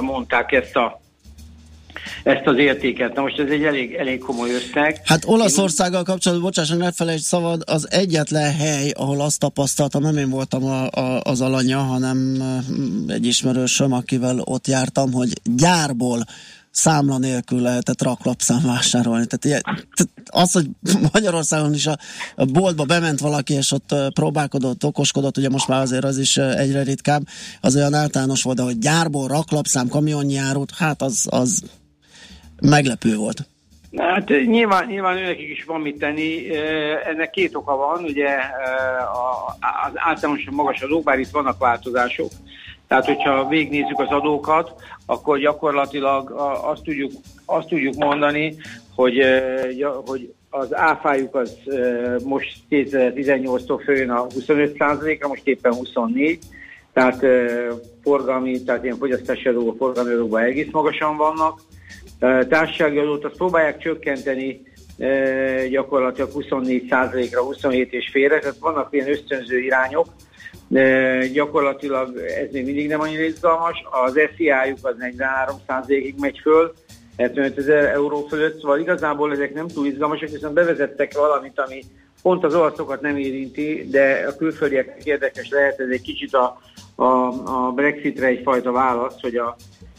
mondták 0.00 0.52
ezt 0.52 0.76
a 0.76 1.02
ezt 2.22 2.46
az 2.46 2.56
értéket. 2.56 3.14
Na 3.14 3.22
most 3.22 3.38
ez 3.38 3.50
egy 3.50 3.64
elég, 3.64 3.94
elég 3.94 4.18
komoly 4.18 4.50
összeg. 4.50 5.00
Hát 5.04 5.24
Olaszországgal 5.26 6.02
kapcsolatban, 6.02 6.46
bocsásson, 6.46 6.76
ne 6.76 6.92
felejtsd 6.92 7.24
szabad, 7.24 7.62
az 7.66 7.90
egyetlen 7.90 8.54
hely, 8.54 8.90
ahol 8.90 9.20
azt 9.20 9.38
tapasztaltam, 9.38 10.02
nem 10.02 10.16
én 10.16 10.30
voltam 10.30 10.64
a, 10.64 10.90
a, 10.90 11.20
az 11.22 11.40
alanya, 11.40 11.78
hanem 11.78 12.42
egy 13.08 13.26
ismerősöm, 13.26 13.92
akivel 13.92 14.38
ott 14.38 14.66
jártam, 14.66 15.12
hogy 15.12 15.32
gyárból 15.56 16.24
számla 16.74 17.18
nélkül 17.18 17.60
lehetett 17.60 18.02
raklapszám 18.02 18.62
vásárolni. 18.66 19.26
Tehát, 19.26 19.62
tehát 19.62 20.28
az, 20.30 20.52
hogy 20.52 20.66
Magyarországon 21.12 21.74
is 21.74 21.86
a, 21.86 21.96
a 22.36 22.44
boltba 22.44 22.84
bement 22.84 23.20
valaki, 23.20 23.54
és 23.54 23.72
ott 23.72 23.94
próbálkodott, 24.14 24.84
okoskodott, 24.84 25.36
ugye 25.36 25.48
most 25.48 25.68
már 25.68 25.80
azért 25.80 26.04
az 26.04 26.18
is 26.18 26.36
egyre 26.36 26.82
ritkább, 26.82 27.22
az 27.60 27.76
olyan 27.76 27.94
általános 27.94 28.42
volt, 28.42 28.56
de 28.56 28.62
hogy 28.62 28.78
gyárból 28.78 29.28
raklapszám, 29.28 29.88
kamionnyi 29.88 30.36
árut, 30.36 30.74
hát 30.76 31.02
az, 31.02 31.26
az 31.30 31.62
meglepő 32.60 33.16
volt. 33.16 33.48
Hát 33.96 34.28
nyilván, 34.28 34.86
nyilván 34.86 35.16
őnekik 35.16 35.48
is 35.48 35.64
van 35.64 35.80
mit 35.80 35.98
tenni. 35.98 36.56
Ennek 37.06 37.30
két 37.30 37.54
oka 37.54 37.76
van, 37.76 38.04
ugye 38.04 38.28
az 39.86 39.92
általánosan 39.94 40.54
magas 40.54 40.80
adók, 40.80 41.04
bár 41.04 41.18
itt 41.18 41.30
vannak 41.30 41.58
változások. 41.58 42.30
Tehát, 42.88 43.04
hogyha 43.04 43.48
végnézzük 43.48 43.98
az 43.98 44.10
adókat, 44.10 44.74
akkor 45.06 45.38
gyakorlatilag 45.38 46.30
azt 46.64 46.82
tudjuk, 46.82 47.12
azt 47.44 47.68
tudjuk 47.68 47.94
mondani, 47.94 48.56
hogy, 48.94 49.24
hogy 50.06 50.32
az 50.50 50.74
áfájuk 50.74 51.34
az 51.34 51.56
most 52.24 52.56
2018-tól 52.70 53.80
följön 53.84 54.10
a 54.10 54.26
25%-ra, 54.26 55.28
most 55.28 55.46
éppen 55.46 55.74
24, 55.74 56.38
tehát 56.92 57.24
forgalmi, 58.02 58.62
tehát 58.62 58.84
ilyen 58.84 58.96
fogyasztási 58.96 59.48
adók, 59.48 59.76
forgalmi 59.76 60.12
adókban 60.12 60.42
egész 60.42 60.68
magasan 60.70 61.16
vannak. 61.16 61.60
Társasági 62.48 62.98
adót 62.98 63.24
azt 63.24 63.36
próbálják 63.36 63.78
csökkenteni 63.78 64.62
gyakorlatilag 65.70 66.30
24%-ra, 66.34 67.42
27 67.42 67.92
és 67.92 68.08
félre, 68.10 68.38
tehát 68.38 68.56
vannak 68.60 68.88
ilyen 68.90 69.10
ösztönző 69.10 69.58
irányok, 69.58 70.06
gyakorlatilag 71.32 72.16
ez 72.16 72.52
még 72.52 72.64
mindig 72.64 72.88
nem 72.88 73.00
annyira 73.00 73.22
izgalmas. 73.22 73.84
Az 73.90 74.20
SZIA-juk 74.36 74.78
az 74.82 74.94
43%-ig 74.98 76.14
megy 76.18 76.38
föl, 76.42 76.72
75 77.16 77.58
ezer 77.58 77.84
euró 77.84 78.26
fölött, 78.26 78.60
szóval 78.60 78.78
igazából 78.78 79.32
ezek 79.32 79.54
nem 79.54 79.68
túl 79.68 79.86
izgalmasak, 79.86 80.28
viszont 80.28 80.54
bevezettek 80.54 81.14
valamit, 81.14 81.60
ami 81.60 81.82
pont 82.22 82.44
az 82.44 82.54
olaszokat 82.54 83.00
nem 83.00 83.16
érinti, 83.16 83.88
de 83.90 84.24
a 84.28 84.36
külföldiek 84.36 85.00
érdekes 85.04 85.48
lehet, 85.48 85.80
ez 85.80 85.88
egy 85.90 86.02
kicsit 86.02 86.34
a, 86.34 86.60
a, 86.94 87.04
a 87.66 87.72
Brexitre 87.74 88.26
egyfajta 88.26 88.72
válasz, 88.72 89.20
hogy 89.20 89.36
a 89.36 89.56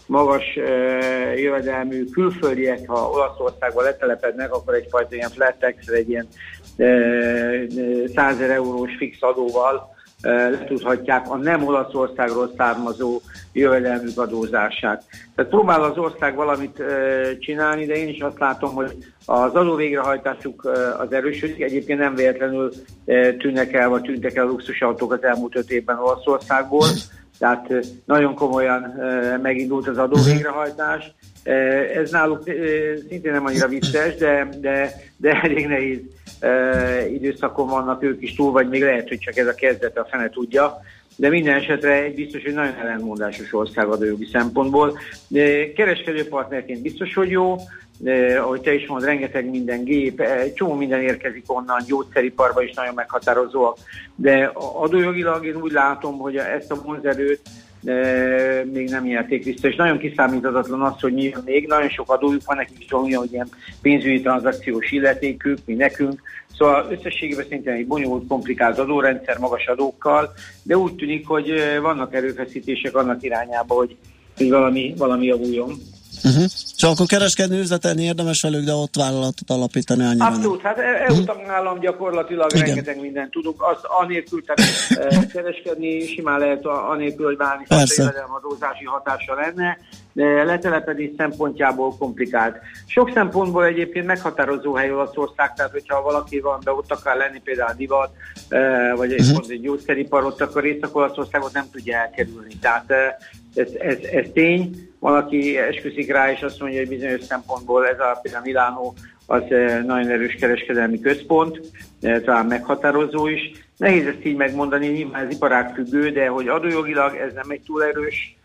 magas 0.08 0.56
uh, 0.56 1.40
jövedelmű 1.40 2.06
külföldiek, 2.06 2.88
ha 2.88 3.10
Olaszországba 3.10 3.82
letelepednek, 3.82 4.54
akkor 4.54 4.74
egyfajta 4.74 5.16
ilyen 5.16 5.30
flat 5.30 5.56
tax, 5.60 5.88
egy 5.88 6.10
ilyen 6.10 6.28
uh, 6.78 8.08
100 8.16 8.40
eurós 8.40 8.96
fix 8.98 9.18
adóval 9.22 9.95
letudhatják 10.26 11.30
a 11.30 11.38
nem 11.38 11.68
Olaszországról 11.68 12.54
származó 12.58 13.22
jövedelmük 13.54 14.18
adózását. 14.18 15.04
Tehát 15.36 15.52
próbál 15.52 15.84
az 15.84 15.98
ország 15.98 16.36
valamit 16.36 16.84
csinálni, 17.40 17.86
de 17.86 17.96
én 17.96 18.08
is 18.08 18.20
azt 18.20 18.40
látom, 18.40 18.74
hogy 18.74 18.92
az 19.26 19.54
adó 19.54 19.76
végrehajtásuk 19.76 20.66
az 21.00 21.14
erősödik. 21.14 21.62
Egyébként 21.62 22.00
nem 22.00 22.16
véletlenül 22.16 22.72
tűnnek 23.38 23.74
el, 23.74 23.90
vagy 23.90 24.02
tűntek 24.02 24.36
el 24.36 24.46
luxusautók 24.46 25.14
az 25.14 25.24
elmúlt 25.24 25.56
öt 25.56 25.72
évben 25.72 26.00
Olaszországból. 26.00 26.88
Tehát 27.40 27.74
nagyon 28.06 28.36
komolyan 28.36 28.82
megindult 29.42 29.88
az 29.88 29.98
adó 29.98 30.18
végrehajtás. 30.26 31.14
Ez 31.96 32.12
náluk 32.12 32.44
szintén 33.10 33.32
nem 33.32 33.46
annyira 33.46 33.68
vicces, 33.68 34.16
de, 34.16 34.50
de, 34.62 34.92
de 35.18 35.42
elég 35.42 35.68
nehéz 35.68 36.00
időszakon 37.14 37.68
vannak 37.68 38.04
ők 38.04 38.22
is 38.22 38.36
túl, 38.36 38.52
vagy 38.52 38.70
még 38.70 38.82
lehet, 38.82 39.08
hogy 39.08 39.20
csak 39.20 39.38
ez 39.38 39.48
a 39.48 39.54
kezdete, 39.54 40.00
a 40.00 40.08
fene 40.10 40.30
tudja. 40.30 40.78
De 41.18 41.30
minden 41.30 41.56
esetre 41.56 42.04
egy 42.04 42.16
biztos, 42.16 42.44
hogy 42.44 42.54
nagyon 42.54 42.74
ellentmondásos 42.74 43.54
ország 43.54 43.88
a 43.88 44.06
jogi 44.06 44.30
szempontból. 44.32 45.00
Kereskedőpartnerként 45.76 46.82
biztos, 46.82 47.14
hogy 47.14 47.30
jó, 47.30 47.56
de, 47.98 48.40
ahogy 48.40 48.62
te 48.62 48.74
is 48.74 48.88
mondod, 48.88 49.08
rengeteg 49.08 49.50
minden 49.50 49.84
gép, 49.84 50.24
csomó 50.54 50.74
minden 50.74 51.02
érkezik 51.02 51.44
onnan, 51.48 51.84
gyógyszeriparban 51.88 52.64
is 52.64 52.74
nagyon 52.74 52.94
meghatározóak, 52.94 53.78
de 54.16 54.52
adójogilag 54.54 55.46
én 55.46 55.56
úgy 55.56 55.72
látom, 55.72 56.18
hogy 56.18 56.38
ezt 56.38 56.72
a 56.72 56.82
vonzerőt 56.84 57.42
még 58.74 58.90
nem 58.90 59.04
nyerték 59.04 59.44
vissza, 59.44 59.68
és 59.68 59.76
nagyon 59.76 59.98
kiszámíthatatlan 59.98 60.82
az, 60.82 61.00
hogy 61.00 61.14
mi 61.14 61.34
még, 61.46 61.68
nagyon 61.68 61.90
sok 61.90 62.12
adójuk 62.12 62.46
van, 62.46 62.56
nekik 62.56 62.84
is 62.84 62.94
olyan, 62.94 63.20
hogy 63.20 63.32
ilyen 63.32 63.50
pénzügyi 63.82 64.22
tranzakciós 64.22 64.92
illetékük, 64.92 65.58
mi 65.66 65.74
nekünk, 65.74 66.22
Szóval 66.58 66.88
összességében 66.92 67.46
szintén 67.50 67.74
egy 67.74 67.88
bonyolult, 67.88 68.28
komplikált 68.28 68.80
adórendszer 68.80 69.38
magas 69.38 69.66
adókkal, 69.66 70.34
de 70.64 70.78
úgy 70.78 70.96
tűnik, 70.96 71.28
hogy 71.28 71.52
vannak 71.82 72.14
erőfeszítések 72.14 72.96
annak 72.96 73.24
irányába, 73.24 73.74
hogy, 73.74 73.96
hogy 74.38 74.50
valami, 74.50 74.94
valami 74.98 75.26
javuljon. 75.26 75.74
Uh-huh. 76.26 76.46
Csak 76.76 76.90
akkor 76.92 77.06
kereskedni, 77.06 77.60
üzletelni 77.60 78.04
érdemes 78.04 78.42
velük, 78.42 78.64
de 78.64 78.74
ott 78.74 78.96
vállalatot 78.96 79.50
alapítani 79.50 80.04
annyira 80.04 80.26
Abszolút, 80.26 80.62
hát 80.62 80.78
EU 80.78 81.12
uh-huh. 81.12 81.26
tagállam 81.26 81.80
gyakorlatilag 81.80 82.52
Igen. 82.54 82.66
rengeteg 82.66 83.02
mindent 83.02 83.32
tudunk. 83.32 83.62
Az 83.62 83.78
anélkül, 84.02 84.44
tehát 84.46 84.62
e, 85.14 85.28
kereskedni 85.28 86.06
simán 86.06 86.40
lehet 86.40 86.66
anélkül, 86.66 87.26
hogy 87.26 87.38
válni 87.38 87.66
jövedelmadózási 87.98 88.86
hatása 88.86 89.34
lenne, 89.34 89.78
letelepedés 90.24 91.10
szempontjából 91.18 91.96
komplikált. 91.98 92.58
Sok 92.86 93.12
szempontból 93.14 93.66
egyébként 93.66 94.06
meghatározó 94.06 94.74
hely 94.74 94.92
Olaszország, 94.92 95.54
tehát 95.54 95.72
hogyha 95.72 96.02
valaki 96.02 96.40
van 96.40 96.60
be 96.64 96.72
ott 96.72 96.92
akar 96.92 97.16
lenni, 97.16 97.40
például 97.44 97.74
divat, 97.78 98.12
e, 98.50 98.94
vagy 98.94 99.14
egy, 99.14 99.20
uh-huh. 99.20 99.46
egy 99.50 99.62
gyógyszeripar, 99.62 100.24
ott 100.24 100.42
akkor 100.42 100.66
Észak-Olaszországot 100.66 101.54
nem 101.54 101.66
tudja 101.72 101.98
elkerülni. 101.98 102.58
Tehát 102.62 102.92
e, 102.92 103.18
ez, 103.56 103.68
ez, 103.80 103.98
ez 104.12 104.26
tény 104.34 104.90
valaki 105.00 105.58
esküszik 105.58 106.12
rá, 106.12 106.32
és 106.32 106.42
azt 106.42 106.60
mondja, 106.60 106.80
hogy 106.80 106.90
bizonyos 106.90 107.24
szempontból 107.24 107.88
ez 107.88 108.00
a 108.00 108.20
például 108.22 108.44
Milánó 108.44 108.96
az 109.26 109.42
eh, 109.50 109.84
nagyon 109.84 110.10
erős 110.10 110.36
kereskedelmi 110.36 111.00
központ, 111.00 111.62
eh, 112.02 112.22
talán 112.22 112.46
meghatározó 112.46 113.28
is. 113.28 113.52
Nehéz 113.78 114.06
ezt 114.06 114.26
így 114.26 114.36
megmondani, 114.36 114.88
nyilván 114.88 115.26
ez 115.26 115.32
iparág 115.32 115.74
függő, 115.74 116.10
de 116.10 116.28
hogy 116.28 116.48
adójogilag 116.48 117.16
ez 117.16 117.34
nem 117.34 117.50
egy 117.50 117.62
túl 117.66 117.84
erős 117.84 118.36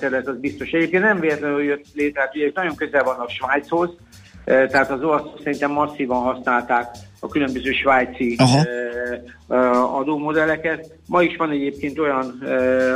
terület, 0.00 0.26
az 0.26 0.38
biztos. 0.40 0.70
Egyébként 0.70 1.02
nem 1.02 1.20
véletlenül 1.20 1.62
jött 1.62 1.84
létre, 1.94 2.20
hát 2.20 2.34
ugye 2.34 2.50
nagyon 2.54 2.74
közel 2.74 3.04
van 3.04 3.16
a 3.16 3.28
Svájchoz, 3.28 3.90
tehát 4.44 4.90
az 4.90 5.02
olaszok 5.02 5.40
szerintem 5.42 5.70
masszívan 5.70 6.22
használták 6.22 6.86
a 7.20 7.28
különböző 7.28 7.72
svájci 7.72 8.36
Aha. 8.38 8.64
adómodelleket. 9.98 10.96
Ma 11.06 11.22
is 11.22 11.36
van 11.36 11.50
egyébként 11.50 11.98
olyan 11.98 12.42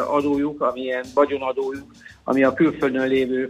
adójuk, 0.08 0.60
amilyen 0.60 1.04
vagyonadójuk, 1.14 1.86
ami 2.24 2.44
a 2.44 2.52
külföldön 2.52 3.08
lévő 3.08 3.48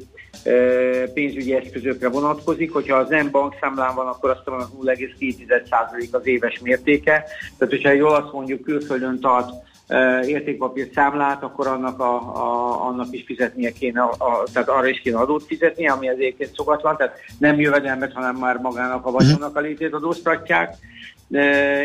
pénzügyi 1.14 1.54
eszközökre 1.54 2.08
vonatkozik. 2.08 2.72
Hogyha 2.72 2.96
az 2.96 3.08
nem 3.08 3.30
bankszámlán 3.30 3.94
van, 3.94 4.06
akkor 4.06 4.30
azt 4.30 4.42
mondom, 4.44 4.68
0,2% 4.82 6.10
az 6.10 6.26
éves 6.26 6.58
mértéke. 6.62 7.24
Tehát, 7.58 7.74
hogyha 7.74 7.88
egy 7.88 8.00
olasz 8.00 8.32
mondjuk 8.32 8.62
külföldön 8.62 9.20
tart 9.20 9.50
értékpapír 10.26 10.88
számlát, 10.94 11.42
akkor 11.42 11.66
annak, 11.66 12.00
a, 12.00 12.14
a, 12.14 12.86
annak 12.86 13.06
is 13.10 13.24
fizetnie 13.26 13.70
kéne, 13.70 14.00
a, 14.00 14.10
a, 14.18 14.42
tehát 14.52 14.68
arra 14.68 14.86
is 14.86 15.00
kéne 15.00 15.18
adót 15.18 15.44
fizetni, 15.46 15.88
ami 15.88 16.08
az 16.08 16.16
egyébként 16.16 16.54
szokatlan, 16.54 16.96
tehát 16.96 17.18
nem 17.38 17.60
jövedelmet, 17.60 18.12
hanem 18.12 18.36
már 18.36 18.56
magának 18.56 19.06
a 19.06 19.10
vagyonnak 19.10 19.56
a 19.56 19.60
létét 19.60 19.92
adóztatják. 19.92 20.74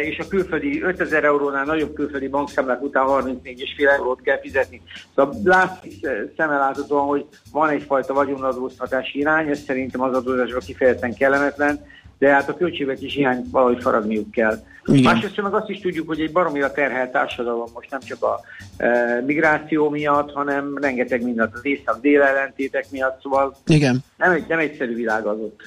És 0.02 0.20
a 0.20 0.28
külföldi 0.28 0.82
5000 0.82 1.24
eurónál 1.24 1.66
nagyobb 1.66 1.94
külföldi 1.94 2.28
bankszámlák 2.28 2.82
után 2.82 3.06
34,5 3.08 3.90
eurót 3.98 4.22
kell 4.22 4.40
fizetni. 4.40 4.82
Szóval 5.16 5.36
látszik 5.44 6.08
szemeláthatóan, 6.38 7.06
hogy 7.06 7.26
van 7.52 7.70
egyfajta 7.70 8.14
vagyonadóztatási 8.14 9.20
irány, 9.20 9.50
ez 9.50 9.60
szerintem 9.60 10.02
az 10.02 10.14
adózásban 10.14 10.60
kifejezetten 10.60 11.16
kellemetlen, 11.16 11.86
de 12.20 12.30
hát 12.30 12.50
a 12.50 12.56
költségvetés 12.56 13.14
hiány 13.14 13.46
valahogy 13.52 13.82
faragniuk 13.82 14.32
kell. 14.32 14.64
Igen. 14.86 15.02
Másrészt 15.02 15.42
meg 15.42 15.54
azt 15.54 15.70
is 15.70 15.80
tudjuk, 15.80 16.08
hogy 16.08 16.20
egy 16.20 16.32
baromira 16.32 16.72
terhelt 16.72 17.12
társadalom 17.12 17.70
most 17.74 17.90
nem 17.90 18.00
csak 18.00 18.24
a 18.24 18.40
e, 18.78 19.22
migráció 19.26 19.90
miatt, 19.90 20.32
hanem 20.32 20.78
rengeteg 20.82 21.24
mindent 21.24 21.54
az 21.54 21.60
észak-dél 21.64 22.22
ellentétek 22.22 22.86
miatt, 22.92 23.22
szóval 23.22 23.56
Igen. 23.66 24.04
Nem, 24.18 24.32
egy, 24.32 24.46
nem 24.48 24.60
egyszerű 24.60 24.96
világ 24.96 25.26
az 25.26 25.38
ott. 25.38 25.62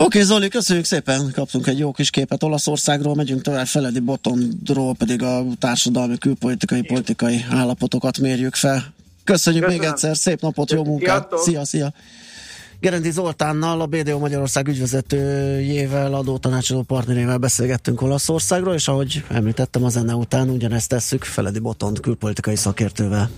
Oké, 0.00 0.04
okay, 0.04 0.22
Zoli, 0.22 0.48
köszönjük 0.48 0.84
szépen, 0.84 1.30
kaptunk 1.34 1.66
egy 1.66 1.78
jó 1.78 1.92
kis 1.92 2.10
képet 2.10 2.42
Olaszországról, 2.42 3.14
megyünk 3.14 3.42
tovább 3.42 3.66
Feledi 3.66 4.00
Botondról, 4.00 4.94
pedig 4.94 5.22
a 5.22 5.42
társadalmi, 5.58 6.18
külpolitikai, 6.18 6.82
politikai 6.82 7.44
állapotokat 7.50 8.18
mérjük 8.18 8.54
fel. 8.54 8.82
Köszönjük 9.24 9.64
Köszönöm. 9.64 9.82
még 9.82 9.92
egyszer, 9.92 10.16
szép 10.16 10.40
napot, 10.40 10.70
jó 10.70 10.84
munkát, 10.84 11.38
szia, 11.38 11.64
szia! 11.64 11.92
Gerendi 12.80 13.10
Zoltánnal, 13.10 13.80
a 13.80 13.86
BDO 13.86 14.18
Magyarország 14.18 14.68
ügyvezetőjével, 14.68 16.14
adótanácsadó 16.14 16.82
partnerével 16.82 17.38
beszélgettünk 17.38 18.02
Olaszországról, 18.02 18.74
és 18.74 18.88
ahogy 18.88 19.24
említettem 19.28 19.84
a 19.84 19.88
zene 19.88 20.14
után, 20.14 20.48
ugyanezt 20.48 20.88
tesszük 20.88 21.24
Feledi 21.24 21.58
Botond 21.58 22.00
külpolitikai 22.00 22.56
szakértővel. 22.56 23.30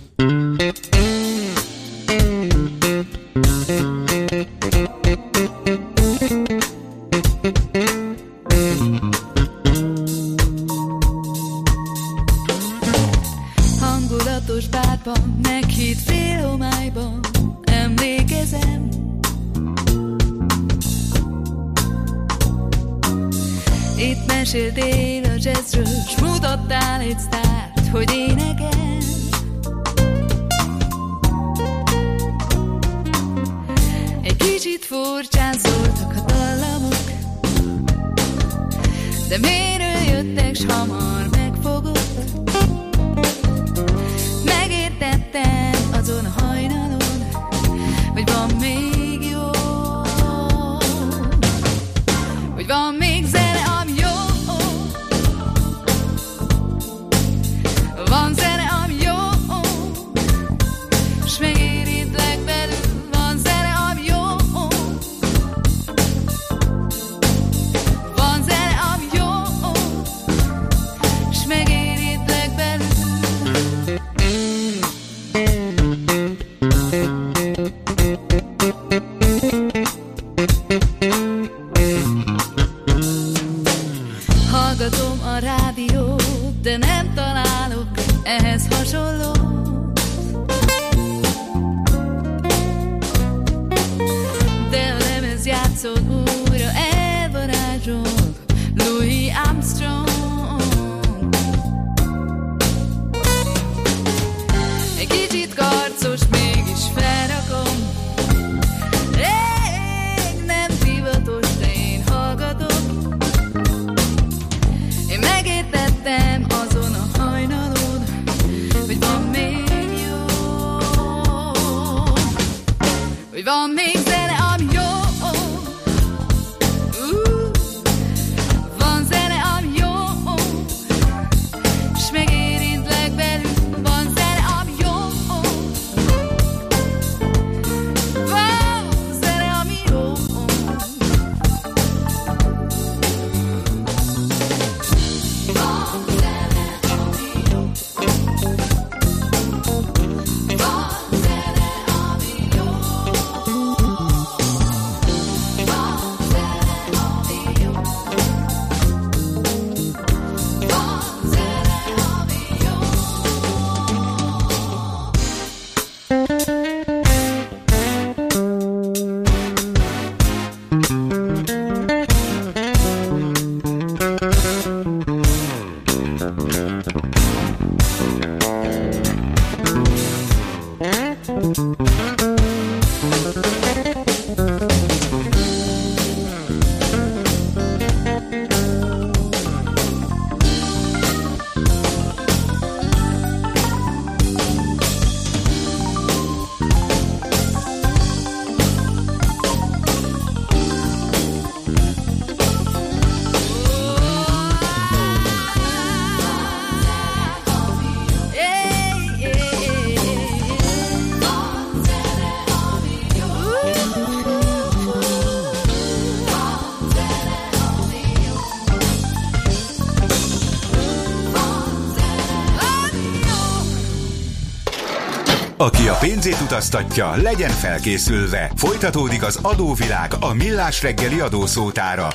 Pénzét 226.23 226.41
utaztatja, 226.41 227.15
legyen 227.15 227.49
felkészülve. 227.49 228.51
Folytatódik 228.55 229.23
az 229.23 229.39
adóvilág 229.41 230.13
a 230.19 230.33
millás 230.33 230.81
reggeli 230.81 231.19
adószótára. 231.19 232.07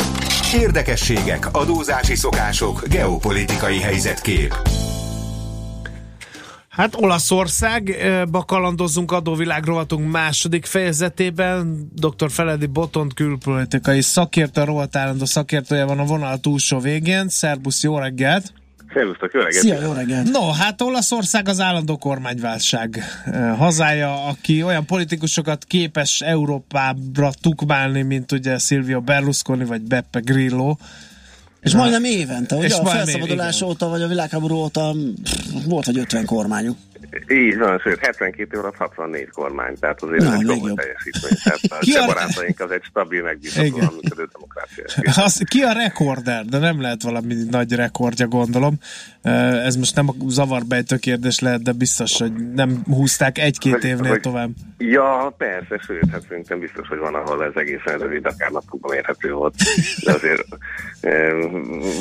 Érdekességek, 0.54 1.48
adózási 1.52 2.14
szokások, 2.14 2.88
geopolitikai 2.88 3.80
helyzetkép. 3.80 4.54
Hát 6.68 6.94
Olaszországba 6.96 8.44
kalandozzunk 8.44 9.12
adóvilág 9.12 9.64
rovatunk 9.64 10.10
második 10.10 10.64
fejezetében. 10.64 11.90
Dr. 11.94 12.30
Feledi 12.30 12.66
Botont 12.66 13.14
külpolitikai 13.14 14.02
szakértő, 14.02 14.60
a 14.60 14.64
rovat 14.64 14.96
állandó 14.96 15.24
szakértője 15.24 15.84
van 15.84 15.98
a 15.98 16.04
vonal 16.04 16.38
túlsó 16.38 16.78
végén. 16.78 17.28
Szerbusz, 17.28 17.82
jó 17.82 17.98
reggelt! 17.98 18.52
Szervusztok, 18.96 19.32
jó 19.32 19.40
reggelt! 19.40 19.64
Szia, 19.64 19.80
jó 19.80 19.92
reggelt! 19.92 20.30
No, 20.30 20.50
hát 20.50 20.80
Olaszország 20.80 21.48
az 21.48 21.60
állandó 21.60 21.96
kormányválság 21.96 23.02
eh, 23.24 23.56
hazája, 23.58 24.24
aki 24.24 24.62
olyan 24.62 24.86
politikusokat 24.86 25.64
képes 25.64 26.20
Európára 26.20 27.30
tukmálni, 27.40 28.02
mint 28.02 28.32
ugye 28.32 28.58
Silvio 28.58 29.00
Berlusconi 29.00 29.64
vagy 29.64 29.80
Beppe 29.80 30.20
Grillo. 30.20 30.76
És 31.60 31.72
Na. 31.72 31.78
majdnem 31.78 32.04
évente, 32.04 32.56
ugye 32.56 32.66
És 32.66 32.72
a 32.72 32.86
felszabadulás 32.86 33.56
igen. 33.56 33.68
óta, 33.68 33.88
vagy 33.88 34.02
a 34.02 34.08
világháború 34.08 34.54
óta 34.54 34.94
pff, 35.22 35.64
volt, 35.66 35.84
hogy 35.84 35.98
50 35.98 36.24
kormányuk. 36.24 36.76
Így 37.28 37.58
van, 37.58 37.78
sőt, 37.78 37.98
72 37.98 38.56
év 38.56 38.58
alatt 38.64 38.76
64 38.76 39.28
kormány, 39.28 39.74
tehát 39.80 40.02
azért 40.02 40.22
Na, 40.22 40.34
egy 40.34 40.44
komoly 40.46 40.72
teljesítmény. 40.74 41.38
Tehát 41.44 41.60
a 41.68 41.76
Ki 41.78 41.92
a- 41.92 42.06
barátaink 42.06 42.60
az 42.60 42.70
egy 42.70 42.82
stabil, 42.82 43.22
megbízhatóan 43.22 43.92
működő 44.02 44.28
demokrácia. 44.32 45.24
Az, 45.24 45.42
ki 45.48 45.62
a 45.62 45.72
rekorder? 45.72 46.44
De 46.44 46.58
nem 46.58 46.80
lehet 46.80 47.02
valami 47.02 47.34
nagy 47.50 47.72
rekordja, 47.72 48.26
gondolom. 48.26 48.74
Ez 49.22 49.76
most 49.76 49.94
nem 49.94 50.08
a 50.08 50.12
zavarbejtő 50.26 50.96
kérdés 50.96 51.38
lehet, 51.38 51.62
de 51.62 51.72
biztos, 51.72 52.18
hogy 52.18 52.32
nem 52.54 52.82
húzták 52.86 53.38
egy-két 53.38 53.84
évnél 53.84 54.10
hogy- 54.10 54.20
tovább. 54.20 54.50
Ja, 54.78 55.34
persze, 55.38 55.80
sőt, 55.86 56.10
hát 56.12 56.22
szerintem 56.28 56.58
biztos, 56.60 56.88
hogy 56.88 56.98
van, 56.98 57.14
ahol 57.14 57.44
ez 57.44 57.52
egészen 57.54 57.98
rövid, 57.98 58.26
akár 58.26 58.50
napokban 58.50 58.90
mérhető 58.94 59.32
volt. 59.32 59.54
De 60.04 60.12
azért 60.12 60.42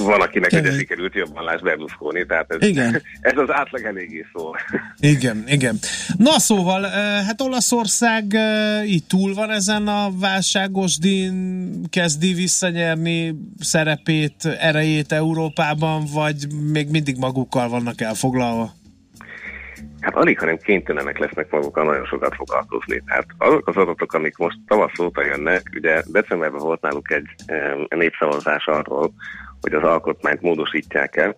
van, 0.03 0.21
akinek 0.21 0.49
Kemény. 0.49 0.77
sikerült 0.77 1.13
jobban 1.15 1.43
láss 1.43 1.61
Berlusconi, 1.61 2.25
tehát 2.25 2.51
ez, 2.51 2.67
Igen. 2.67 3.01
ez 3.21 3.37
az 3.37 3.51
átlag 3.51 3.83
eléggé 3.83 4.25
szól. 4.33 4.57
Igen, 4.99 5.43
igen. 5.47 5.79
Na 6.17 6.39
szóval, 6.39 6.81
hát 7.25 7.41
Olaszország 7.41 8.23
így 8.85 9.03
túl 9.07 9.33
van 9.33 9.49
ezen 9.49 9.87
a 9.87 10.09
válságos 10.19 10.97
dín, 10.97 11.89
kezdi 11.89 12.33
visszanyerni 12.33 13.35
szerepét, 13.59 14.45
erejét 14.59 15.11
Európában, 15.11 16.03
vagy 16.13 16.35
még 16.71 16.89
mindig 16.89 17.17
magukkal 17.17 17.69
vannak 17.69 18.01
elfoglalva? 18.01 18.73
Hát 19.99 20.15
alig, 20.15 20.39
hanem 20.39 20.57
kénytelenek 20.57 21.17
lesznek 21.17 21.51
magukkal 21.51 21.85
nagyon 21.85 22.05
sokat 22.05 22.35
foglalkozni. 22.35 23.01
Tehát 23.05 23.25
azok 23.37 23.67
az 23.67 23.75
adatok, 23.75 24.13
amik 24.13 24.37
most 24.37 24.57
tavasz 24.67 24.99
óta 24.99 25.25
jönnek, 25.25 25.69
ugye 25.75 26.03
decemberben 26.05 26.61
volt 26.61 26.81
náluk 26.81 27.11
egy 27.11 27.25
népszavazás 27.89 28.65
arról, 28.65 29.13
hogy 29.65 29.73
az 29.73 29.83
alkotmányt 29.83 30.41
módosítják 30.41 31.15
el, 31.15 31.37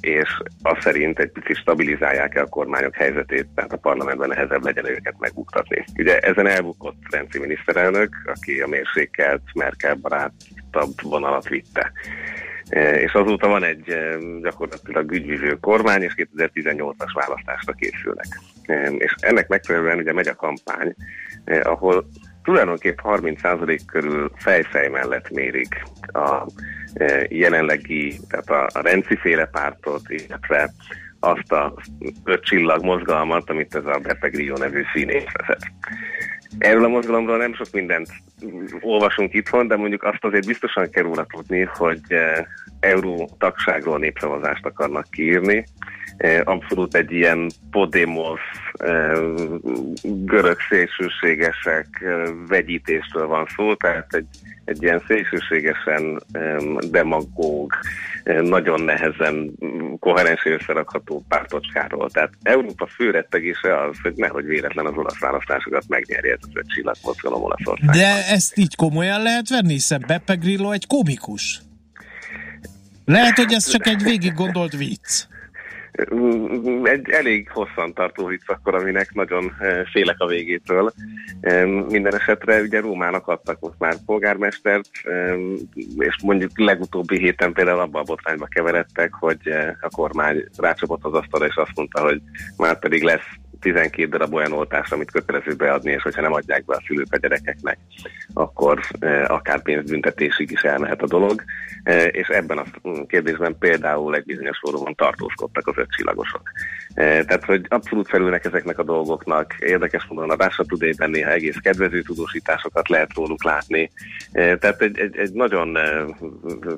és 0.00 0.28
az 0.62 0.76
szerint 0.80 1.18
egy 1.18 1.30
picit 1.30 1.56
stabilizálják 1.56 2.34
el 2.34 2.44
a 2.44 2.48
kormányok 2.48 2.94
helyzetét, 2.94 3.46
tehát 3.54 3.72
a 3.72 3.76
parlamentben 3.76 4.28
nehezebb 4.28 4.64
legyen 4.64 4.88
őket 4.88 5.14
megbuktatni. 5.18 5.84
Ugye 5.98 6.18
ezen 6.18 6.46
elbukott 6.46 6.96
Renci 7.10 7.38
miniszterelnök, 7.38 8.16
aki 8.24 8.60
a 8.60 8.66
mérsékelt, 8.66 9.42
Merkel 9.54 9.94
barátabb 9.94 11.02
vonalat 11.02 11.48
vitte. 11.48 11.92
E, 12.68 13.00
És 13.00 13.12
azóta 13.12 13.48
van 13.48 13.64
egy 13.64 13.96
gyakorlatilag 14.42 15.12
ügyvívő 15.12 15.56
kormány, 15.60 16.02
és 16.02 16.14
2018-as 16.16 17.12
választásra 17.14 17.72
készülnek. 17.72 18.40
És 18.98 19.14
ennek 19.20 19.48
megfelelően 19.48 19.98
ugye 19.98 20.12
megy 20.12 20.28
a 20.28 20.34
kampány, 20.34 20.94
eh, 21.44 21.60
ahol 21.62 22.06
tulajdonképp 22.44 22.98
30% 23.02 23.80
körül 23.86 24.30
fejfej 24.36 24.88
mellett 24.88 25.30
mérik 25.30 25.82
a 26.12 26.46
eh, 26.94 27.24
jelenlegi, 27.28 28.20
tehát 28.28 28.50
a, 28.50 28.78
a 28.78 28.82
Renci-féle 28.82 29.44
pártot, 29.44 30.02
illetve 30.08 30.70
azt 31.20 31.52
a 31.52 31.74
öt 32.24 32.44
csillag 32.44 32.84
mozgalmat, 32.84 33.50
amit 33.50 33.74
ez 33.74 33.86
a 33.86 33.98
Beppe 34.02 34.28
Grillo 34.28 34.56
nevű 34.56 34.82
színész 34.92 35.32
vezet. 35.32 35.72
Erről 36.58 36.84
a 36.84 36.88
mozgalomról 36.88 37.36
nem 37.36 37.54
sok 37.54 37.66
mindent 37.72 38.08
olvasunk 38.80 39.34
itthon, 39.34 39.66
de 39.66 39.76
mondjuk 39.76 40.02
azt 40.02 40.24
azért 40.24 40.46
biztosan 40.46 40.90
kell 40.90 41.02
róla 41.02 41.24
tudni, 41.24 41.62
hogy 41.62 42.00
eh, 42.08 42.44
euró 42.80 43.30
tagságról 43.38 43.98
népszavazást 43.98 44.66
akarnak 44.66 45.06
kiírni, 45.10 45.64
abszolút 46.44 46.94
egy 46.94 47.12
ilyen 47.12 47.50
Podemos 47.70 48.40
görög 50.02 50.56
szélsőségesek 50.68 52.04
vegyítéstől 52.48 53.26
van 53.26 53.46
szó, 53.56 53.74
tehát 53.74 54.14
egy, 54.14 54.26
egy 54.64 54.82
ilyen 54.82 55.02
szélsőségesen 55.06 56.22
demagóg, 56.90 57.72
nagyon 58.24 58.80
nehezen 58.80 59.52
koherens 59.98 60.44
összerakható 60.44 61.24
pártocskáról. 61.28 62.10
Tehát 62.10 62.32
Európa 62.42 62.86
fő 62.86 63.10
rettegése 63.10 63.80
az, 63.80 63.96
hogy 64.02 64.12
nehogy 64.16 64.44
véletlen 64.44 64.86
az 64.86 64.96
olasz 64.96 65.18
választásokat 65.18 65.84
megnyerje 65.88 66.32
ez 66.32 66.38
az 66.42 66.50
öt 66.52 66.68
csillagmozgalom 66.68 67.42
Olaszországban. 67.42 67.96
De 67.96 68.26
ezt 68.28 68.58
így 68.58 68.76
komolyan 68.76 69.22
lehet 69.22 69.48
venni, 69.48 69.72
hiszen 69.72 70.04
Beppe 70.06 70.34
Grillo 70.34 70.70
egy 70.70 70.86
komikus. 70.86 71.60
Lehet, 73.04 73.36
hogy 73.36 73.52
ez 73.52 73.70
csak 73.70 73.86
egy 73.86 74.02
végig 74.02 74.34
gondolt 74.34 74.76
vicc. 74.76 75.26
Egy 76.82 77.10
elég 77.10 77.50
hosszan 77.50 77.94
tartó 77.94 78.26
vicc 78.26 78.42
akkor, 78.46 78.74
aminek 78.74 79.12
nagyon 79.12 79.54
eh, 79.58 79.84
félek 79.92 80.16
a 80.18 80.26
végétől. 80.26 80.92
Minden 81.88 82.14
esetre 82.14 82.60
ugye 82.60 82.80
Rómának 82.80 83.28
adtak 83.28 83.60
most 83.60 83.78
már 83.78 83.94
polgármestert, 84.06 84.88
és 85.98 86.16
mondjuk 86.22 86.50
legutóbbi 86.58 87.18
héten 87.18 87.52
például 87.52 87.80
abban 87.80 88.00
a 88.00 88.04
botrányba 88.04 88.46
keveredtek, 88.46 89.14
hogy 89.14 89.38
eh, 89.42 89.74
a 89.80 89.88
kormány 89.88 90.44
rácsapott 90.56 91.04
az 91.04 91.12
asztalra, 91.12 91.46
és 91.46 91.56
azt 91.56 91.76
mondta, 91.76 92.02
hogy 92.02 92.20
már 92.56 92.78
pedig 92.78 93.02
lesz 93.02 93.28
12 93.60 94.08
darab 94.08 94.34
olyan 94.34 94.52
oltás, 94.52 94.90
amit 94.90 95.10
kötelező 95.10 95.54
beadni, 95.54 95.90
és 95.90 96.02
hogyha 96.02 96.20
nem 96.20 96.32
adják 96.32 96.64
be 96.64 96.74
a 96.74 96.82
szülők 96.86 97.06
a 97.10 97.16
gyerekeknek, 97.16 97.78
akkor 98.34 98.80
e, 98.98 99.24
akár 99.24 99.62
pénzbüntetésig 99.62 100.50
is 100.50 100.62
elmehet 100.62 101.02
a 101.02 101.06
dolog. 101.06 101.42
E, 101.82 102.04
és 102.04 102.28
ebben 102.28 102.58
a 102.58 102.64
kérdésben 103.06 103.58
például 103.58 104.14
egy 104.14 104.24
bizonyos 104.24 104.58
fórumon 104.58 104.94
tartózkodtak 104.94 105.66
az 105.66 105.76
ötcsillagosok. 105.76 106.42
E, 106.94 107.24
tehát, 107.24 107.44
hogy 107.44 107.66
abszolút 107.68 108.08
felülnek 108.08 108.44
ezeknek 108.44 108.78
a 108.78 108.82
dolgoknak. 108.82 109.54
Érdekes 109.58 110.06
módon 110.08 110.30
a 110.30 110.44
Russia 110.44 110.64
Today-ben 110.64 111.10
néha 111.10 111.30
egész 111.30 111.56
kedvező 111.56 112.02
tudósításokat 112.02 112.88
lehet 112.88 113.14
róluk 113.14 113.44
látni. 113.44 113.90
Tehát 114.32 114.82
egy, 114.82 114.98
egy, 114.98 115.16
egy 115.16 115.32
nagyon 115.32 115.78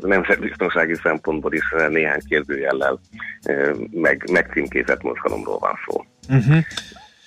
nemzetbiztonsági 0.01 0.95
szempontból 1.03 1.53
is 1.53 1.75
néhány 1.89 2.21
kérdőjellel 2.29 3.01
meg, 3.91 4.29
megcímkézett 4.33 5.03
mozgalomról 5.03 5.59
van 5.59 5.79
szó. 5.87 6.05
Uh-huh. 6.29 6.65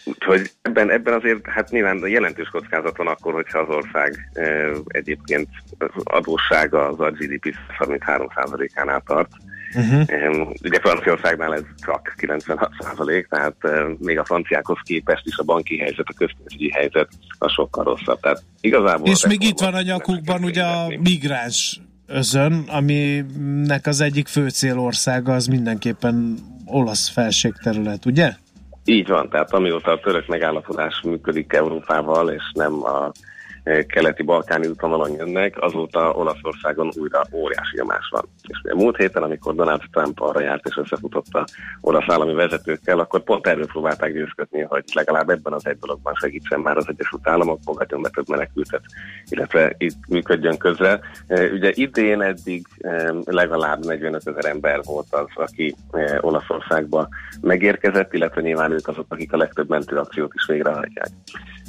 Úgyhogy 0.04 0.52
ebben, 0.62 0.92
ebben 0.92 1.14
azért 1.14 1.48
hát 1.48 1.70
nyilván 1.70 2.08
jelentős 2.08 2.48
kockázat 2.48 2.98
van 2.98 3.08
akkor, 3.08 3.34
hogyha 3.34 3.60
az 3.60 3.76
ország 3.76 4.30
e, 4.34 4.70
egyébként 4.88 5.48
adóssága 6.04 6.88
az 6.88 7.00
a 7.00 7.12
GDP 7.12 7.56
33%-ánál 7.80 9.04
tart. 9.06 9.30
Uh-huh. 9.76 10.52
Ugye 10.64 10.80
Franciaországnál 10.80 11.54
ez 11.54 11.64
csak 11.86 12.14
96 12.18 12.72
százalék, 12.80 13.28
tehát 13.28 13.56
e, 13.60 13.86
még 14.00 14.20
a 14.20 14.26
franciákhoz 14.26 14.78
képest 14.84 15.26
is 15.26 15.38
a 15.38 15.44
banki 15.44 15.78
helyzet, 15.78 16.06
a 16.08 16.14
közpénzügyi 16.18 16.72
helyzet 16.72 17.10
a 17.38 17.48
sokkal 17.48 17.84
rosszabb. 17.84 18.20
Tehát 18.20 18.44
igazából 18.62 19.08
És 19.08 19.28
még 19.28 19.44
itt 19.44 19.60
van 19.60 19.74
a 19.74 19.82
nyakukban 19.82 20.44
ugye 20.44 20.64
a 20.64 20.88
migráns 21.00 21.80
özön, 22.08 22.64
aminek 22.68 23.88
az 23.88 24.02
egyik 24.02 24.28
fő 24.28 24.50
célországa 24.50 25.34
az 25.34 25.48
mindenképpen 25.48 26.38
olasz 26.66 27.10
felségterület, 27.10 28.06
ugye? 28.06 28.34
Így 28.90 29.08
van, 29.08 29.30
tehát 29.30 29.54
amióta 29.54 29.92
a 29.92 30.00
török 30.00 30.28
megállapodás 30.28 31.02
működik 31.02 31.54
Európával, 31.54 32.30
és 32.30 32.52
nem 32.54 32.84
a 32.84 33.12
keleti 33.64 34.24
balkáni 34.24 34.68
útvonalon 34.68 35.12
jönnek, 35.12 35.62
azóta 35.62 36.12
Olaszországon 36.12 36.90
újra 36.96 37.22
óriási 37.34 37.76
nyomás 37.76 38.10
van. 38.10 38.30
És 38.48 38.74
múlt 38.74 38.98
héten, 38.98 39.24
amikor 39.24 39.56
Donald 39.56 39.82
Trump 39.92 40.22
arra 40.22 40.42
járt 40.42 40.68
és 40.68 40.78
összefutotta 40.78 41.46
olasz 41.82 42.10
állami 42.10 42.34
vezetőkkel, 42.34 43.00
akkor 43.00 43.24
pont 43.24 43.48
erről 43.48 43.66
próbálták 43.66 44.14
győzködni, 44.14 44.62
hogy 44.62 44.84
legalább 44.94 45.30
ebben 45.30 45.54
az 45.54 45.66
egy 45.66 45.78
dologban 45.78 46.14
segítsen 46.14 46.60
már 46.60 46.78
az 46.78 46.88
Egyesült 46.88 47.28
Államok, 47.28 47.60
fogadjon 47.64 48.02
be 48.02 48.10
több 48.10 48.30
menekültet, 48.30 48.82
illetve 49.30 49.76
itt 49.78 50.08
működjön 50.08 50.58
közre. 50.58 51.00
Ugye 51.54 51.72
idén 51.74 52.22
eddig 52.22 52.68
legalább 53.26 53.86
45 53.86 54.28
ezer 54.28 54.46
ember 54.46 54.80
volt 54.84 55.08
az, 55.10 55.28
aki 55.36 55.76
Olaszországba 56.20 57.08
megérkezett, 57.42 58.14
illetve 58.14 58.42
nyilván 58.42 58.72
ők 58.72 58.88
azok, 58.88 59.06
akik 59.10 59.34
a 59.34 59.38
legtöbb 59.38 59.70
mentőakciót 59.70 60.32
is 60.34 60.46
végrehajtják. 60.46 61.10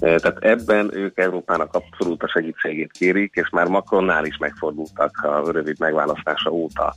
Tehát 0.00 0.38
ebben 0.40 0.90
ők 0.92 1.18
Európának 1.18 1.74
abszolút 1.86 2.22
a 2.22 2.28
segítségét 2.28 2.92
kérik, 2.92 3.34
és 3.34 3.48
már 3.48 3.66
Macronnál 3.66 4.24
is 4.24 4.36
megfordultak 4.36 5.16
a 5.22 5.50
rövid 5.52 5.78
megválasztása 5.78 6.50
óta, 6.50 6.94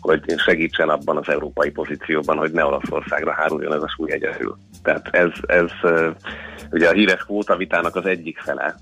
hogy 0.00 0.22
segítsen 0.36 0.88
abban 0.88 1.16
az 1.16 1.28
európai 1.28 1.70
pozícióban, 1.70 2.36
hogy 2.36 2.52
ne 2.52 2.64
Olaszországra 2.64 3.32
háruljon 3.32 3.72
ez 3.72 3.82
a 3.82 3.88
súly 3.88 4.12
egyedül. 4.12 4.56
Tehát 4.84 5.08
ez, 5.10 5.30
ez 5.46 5.70
ugye 6.70 6.88
a 6.88 6.92
híres 6.92 7.24
kvótavitának 7.24 7.96
az 7.96 8.06
egyik 8.06 8.38
fele, 8.38 8.74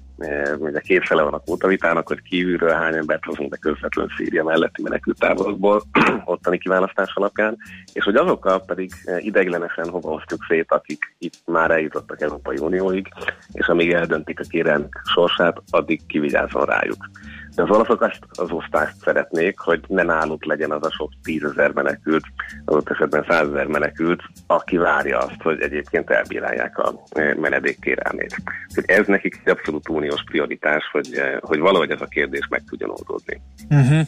ugye 0.59 0.81
két 0.81 1.07
fele 1.07 1.23
van 1.23 1.33
a 1.33 1.39
kvótavitának, 1.39 2.09
hogy 2.09 2.23
kívülről 2.23 2.71
hány 2.71 2.95
embert 2.95 3.25
hozunk 3.25 3.49
be 3.49 3.57
közvetlen 3.57 4.13
Szíria 4.17 4.45
melletti 4.45 4.83
menekültáborokból 4.83 5.83
ottani 6.25 6.59
kiválasztás 6.59 7.13
alapján, 7.15 7.57
és 7.93 8.05
hogy 8.05 8.17
azokkal 8.17 8.65
pedig 8.65 8.93
ideiglenesen 9.19 9.89
hova 9.89 10.11
osztjuk 10.11 10.45
szét, 10.49 10.73
akik 10.73 11.15
itt 11.19 11.39
már 11.47 11.71
eljutottak 11.71 12.21
Európai 12.21 12.57
Unióig, 12.57 13.09
és 13.53 13.67
amíg 13.67 13.93
eldöntik 13.93 14.41
a 14.41 14.45
kérelmük 14.49 15.01
sorsát, 15.15 15.63
addig 15.71 16.07
kivigyázzon 16.07 16.65
rájuk. 16.65 17.11
De 17.55 17.63
az 17.63 17.71
olaszok 17.71 18.01
azt 18.01 18.19
az 18.39 18.51
osztást 18.51 18.95
szeretnék, 19.05 19.59
hogy 19.59 19.81
ne 19.89 20.03
náluk 20.03 20.45
legyen 20.45 20.71
az 20.71 20.83
a 20.83 20.91
sok 20.91 21.13
tízezer 21.23 21.71
menekült, 21.71 22.25
adott 22.65 22.91
esetben 22.91 23.25
százezer 23.29 23.67
menekült, 23.67 24.23
aki 24.47 24.77
várja 24.77 25.19
azt, 25.19 25.43
hogy 25.43 25.61
egyébként 25.61 26.11
elbírálják 26.11 26.79
a 26.79 27.03
e, 27.11 27.35
menedékkérelmét. 27.35 28.37
Ez 28.75 29.07
nekik 29.07 29.41
egy 29.45 29.53
abszolút 29.53 29.89
uniós 29.89 30.23
prioritás, 30.25 30.85
hogy, 30.93 31.15
e, 31.15 31.39
hogy 31.41 31.59
valahogy 31.59 31.91
ez 31.91 32.01
a 32.01 32.07
kérdés 32.07 32.47
meg 32.51 32.63
tudjon 32.69 32.91
oldódni. 32.91 33.41
Uh-huh. 33.71 34.07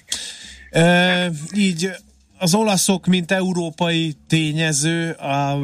E, 0.71 1.31
így 1.55 1.91
az 2.39 2.55
olaszok, 2.55 3.07
mint 3.07 3.31
európai 3.31 4.15
tényező, 4.29 5.11
a 5.11 5.59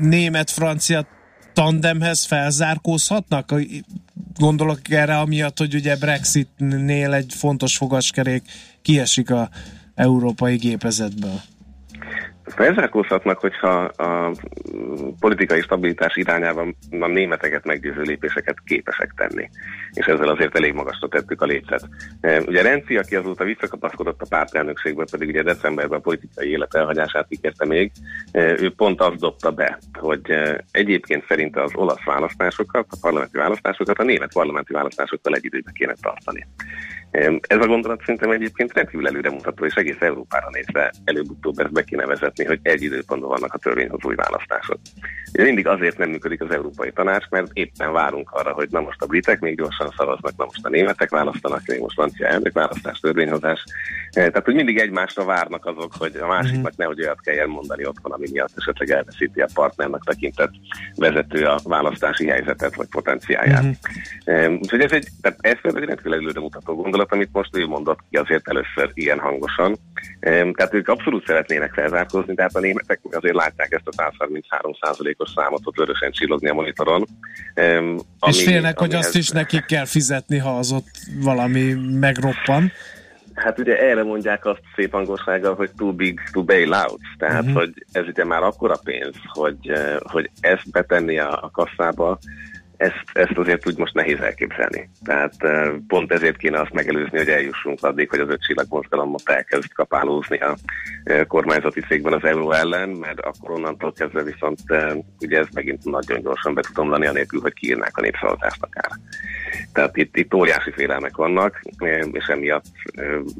német-francia 0.00 1.06
tandemhez 1.52 2.24
felzárkózhatnak? 2.24 3.52
Gondolok 4.38 4.90
erre 4.90 5.18
amiatt, 5.18 5.58
hogy 5.58 5.74
ugye 5.74 5.96
Brexitnél 5.96 7.12
egy 7.12 7.32
fontos 7.34 7.76
fogaskerék 7.76 8.42
kiesik 8.82 9.30
a 9.30 9.50
európai 9.94 10.56
gépezetből. 10.56 11.40
Felzárkózhatnak, 12.50 13.38
hogyha 13.38 13.82
a 13.84 14.32
politikai 15.20 15.60
stabilitás 15.60 16.16
irányában 16.16 16.76
a 17.00 17.06
németeket 17.06 17.64
meggyőző 17.64 18.02
lépéseket 18.02 18.56
képesek 18.64 19.12
tenni. 19.16 19.50
És 19.92 20.06
ezzel 20.06 20.28
azért 20.28 20.56
elég 20.56 20.72
magasra 20.72 21.08
tettük 21.08 21.42
a 21.42 21.46
lécet. 21.46 21.88
E, 22.20 22.40
ugye 22.40 22.62
Renzi, 22.62 22.96
aki 22.96 23.16
azóta 23.16 23.44
visszakapaszkodott 23.44 24.20
a 24.20 24.26
pártelnökségből, 24.28 25.04
pedig 25.10 25.28
ugye 25.28 25.42
decemberben 25.42 25.98
a 25.98 26.02
politikai 26.02 26.50
élet 26.50 26.74
elhagyását 26.74 27.26
ígérte 27.28 27.66
még, 27.66 27.90
e, 28.32 28.40
ő 28.40 28.72
pont 28.74 29.00
azt 29.00 29.18
dobta 29.18 29.50
be, 29.50 29.78
hogy 29.98 30.30
e, 30.30 30.64
egyébként 30.70 31.24
szerinte 31.28 31.62
az 31.62 31.74
olasz 31.74 32.04
választásokat, 32.04 32.86
a 32.90 32.96
parlamenti 33.00 33.36
választásokat 33.36 33.98
a 33.98 34.04
német 34.04 34.32
parlamenti 34.32 34.72
választásokkal 34.72 35.34
egy 35.34 35.44
időben 35.44 35.74
kéne 35.74 35.94
tartani. 36.00 36.46
Ez 37.10 37.58
a 37.60 37.66
gondolat 37.66 38.00
szerintem 38.00 38.30
egyébként 38.30 38.72
rendkívül 38.72 39.06
előremutató, 39.06 39.64
és 39.64 39.74
egész 39.74 40.00
Európára 40.00 40.48
nézve 40.50 40.92
előbb-utóbb 41.04 41.58
ezt 41.58 41.72
be 41.72 41.82
kéne 41.82 42.06
vezetni, 42.06 42.44
hogy 42.44 42.58
egy 42.62 42.82
időpontban 42.82 43.30
vannak 43.30 43.54
a 43.54 43.58
törvényhozói 43.58 44.14
választások. 44.14 44.78
Ugye 45.32 45.44
mindig 45.44 45.66
azért 45.66 45.98
nem 45.98 46.10
működik 46.10 46.42
az 46.42 46.50
Európai 46.50 46.92
Tanács, 46.92 47.28
mert 47.30 47.50
éppen 47.52 47.92
várunk 47.92 48.30
arra, 48.30 48.52
hogy 48.52 48.68
na 48.70 48.80
most 48.80 49.02
a 49.02 49.06
britek 49.06 49.40
még 49.40 49.56
gyorsan 49.56 49.92
szavaznak, 49.96 50.36
na 50.36 50.44
most 50.44 50.64
a 50.64 50.68
németek 50.68 51.10
választanak, 51.10 51.66
még 51.66 51.80
most 51.80 51.94
francia 51.94 52.26
elnök 52.26 52.52
választás, 52.52 52.98
törvényhozás. 52.98 53.64
Tehát, 54.12 54.44
hogy 54.44 54.54
mindig 54.54 54.78
egymásra 54.78 55.24
várnak 55.24 55.66
azok, 55.66 55.92
hogy 55.98 56.16
a 56.16 56.26
másiknak 56.26 56.76
nehogy 56.76 57.00
olyat 57.00 57.20
kelljen 57.20 57.48
mondani 57.48 57.86
otthon, 57.86 58.12
ami 58.12 58.26
miatt 58.32 58.52
esetleg 58.56 58.90
elveszíti 58.90 59.40
a 59.40 59.48
partnernek 59.54 60.00
tekintett 60.04 60.52
vezető 60.94 61.44
a 61.44 61.60
választási 61.64 62.26
helyzetet 62.28 62.74
vagy 62.74 62.88
potenciáját. 62.88 63.64
Uh-huh. 64.24 64.52
Úgyhogy 64.52 64.80
ez 64.80 64.92
egy, 64.92 65.08
tehát 65.20 65.38
ez 65.40 65.60
például 65.60 65.82
egy 65.82 65.88
rendkívül 65.88 66.14
előremutató 66.14 66.74
gondolat, 66.74 67.12
amit 67.12 67.28
most 67.32 67.56
ő 67.56 67.66
mondott 67.66 67.98
ki 68.10 68.16
azért 68.16 68.48
először 68.48 68.90
ilyen 68.94 69.18
hangosan. 69.18 69.76
Tehát 70.20 70.74
ők 70.74 70.88
abszolút 70.88 71.26
szeretnének 71.26 71.72
felzárkózni, 71.72 72.34
tehát 72.34 72.54
a 72.54 72.60
németek 72.60 73.00
azért 73.10 73.34
látják 73.34 73.72
ezt 73.72 73.88
a 73.96 74.12
133% 74.26 75.16
os 75.16 75.30
számot 75.34 75.60
ott 75.64 75.76
vörösen 75.76 76.10
csillogni 76.10 76.48
a 76.48 76.54
monitoron. 76.54 77.06
Ami, 77.54 78.00
És 78.26 78.42
félnek, 78.42 78.78
hogy 78.78 78.94
azt 78.94 79.14
is 79.14 79.28
nekik 79.28 79.64
kell 79.64 79.86
fizetni, 79.86 80.38
ha 80.38 80.56
az 80.56 80.72
ott 80.72 80.88
valami 81.20 81.74
megroppan. 82.00 82.72
Hát 83.40 83.58
ugye 83.58 83.78
erre 83.78 84.02
mondják 84.02 84.44
azt 84.44 84.62
szép 84.76 84.94
angolsággal, 84.94 85.54
hogy 85.54 85.70
too 85.76 85.92
big 85.92 86.20
to 86.32 86.42
bail 86.42 86.72
out. 86.72 87.00
Tehát, 87.18 87.42
uh-huh. 87.42 87.58
hogy 87.58 87.86
ez 87.92 88.06
ugye 88.06 88.24
már 88.24 88.42
akkora 88.42 88.76
pénz, 88.84 89.16
hogy, 89.32 89.72
hogy 89.98 90.30
ezt 90.40 90.70
betenni 90.70 91.18
a, 91.18 91.42
a 91.42 91.50
kasszába, 91.50 92.18
ezt, 92.80 93.04
ezt 93.12 93.38
azért 93.38 93.66
úgy 93.66 93.78
most 93.78 93.94
nehéz 93.94 94.20
elképzelni. 94.20 94.90
Tehát 95.04 95.34
pont 95.86 96.12
ezért 96.12 96.36
kéne 96.36 96.60
azt 96.60 96.72
megelőzni, 96.72 97.18
hogy 97.18 97.28
eljussunk 97.28 97.82
addig, 97.82 98.08
hogy 98.08 98.20
az 98.20 98.28
öt 98.28 98.42
csillag 98.42 98.66
mozgalomot 98.68 99.22
elkezd 99.24 99.72
kapálózni 99.72 100.38
a 100.38 100.56
kormányzati 101.26 101.80
cégben 101.80 102.12
az 102.12 102.24
euró 102.24 102.52
ellen, 102.52 102.88
mert 102.88 103.20
akkor 103.20 103.50
onnantól 103.50 103.92
kezdve 103.92 104.22
viszont 104.22 104.58
ugye 105.20 105.38
ez 105.38 105.46
megint 105.54 105.84
nagyon 105.84 106.20
gyorsan 106.20 106.54
be 106.54 106.60
tudom 106.60 106.90
lenni, 106.90 107.06
anélkül, 107.06 107.40
hogy 107.40 107.52
kiírnák 107.52 107.96
a 107.96 108.00
népszavazást 108.00 108.62
akár. 108.62 108.90
Tehát 109.72 109.96
itt, 109.96 110.16
itt 110.16 110.34
óriási 110.34 110.70
félelmek 110.70 111.16
vannak, 111.16 111.60
és 112.12 112.26
emiatt 112.26 112.64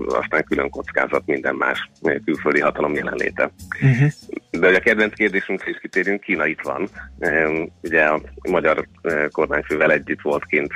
aztán 0.09 0.45
külön 0.45 0.71
kockázat 0.71 1.27
minden 1.27 1.55
más 1.55 1.91
külföldi 2.25 2.61
hatalom 2.61 2.95
jelenléte. 2.95 3.51
Uh-huh. 3.83 4.09
De 4.51 4.67
hogy 4.67 4.75
a 4.75 4.81
kedvenc 4.81 5.15
kérdésünk 5.15 5.63
is 5.67 5.79
kitérünk, 5.81 6.21
Kína 6.21 6.47
itt 6.47 6.61
van. 6.61 6.89
Ugye 7.83 8.05
a 8.05 8.21
magyar 8.51 8.87
kormányfővel 9.31 9.93
együtt 9.93 10.21
volt 10.21 10.47
kint 10.47 10.73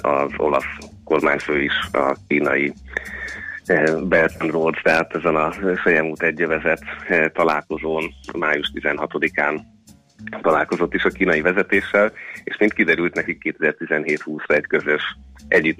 az 0.00 0.32
olasz 0.36 0.78
kormányfő 1.04 1.62
is 1.62 1.72
a 1.92 2.16
kínai 2.28 2.72
Belt 4.02 4.34
and 4.38 4.50
Road, 4.50 4.74
tehát 4.82 5.14
ezen 5.14 5.36
a 5.36 5.52
Fejemút 5.76 6.22
egyövezet 6.22 6.82
találkozón 7.32 8.10
május 8.38 8.72
16-án 8.74 9.60
találkozott 10.42 10.94
is 10.94 11.04
a 11.04 11.08
kínai 11.08 11.40
vezetéssel, 11.40 12.12
és 12.44 12.56
mint 12.56 12.72
kiderült, 12.72 13.14
nekik 13.14 13.56
2017-20-ra 13.60 14.54
egy 14.54 14.66
közös 14.66 15.02
együtt 15.48 15.78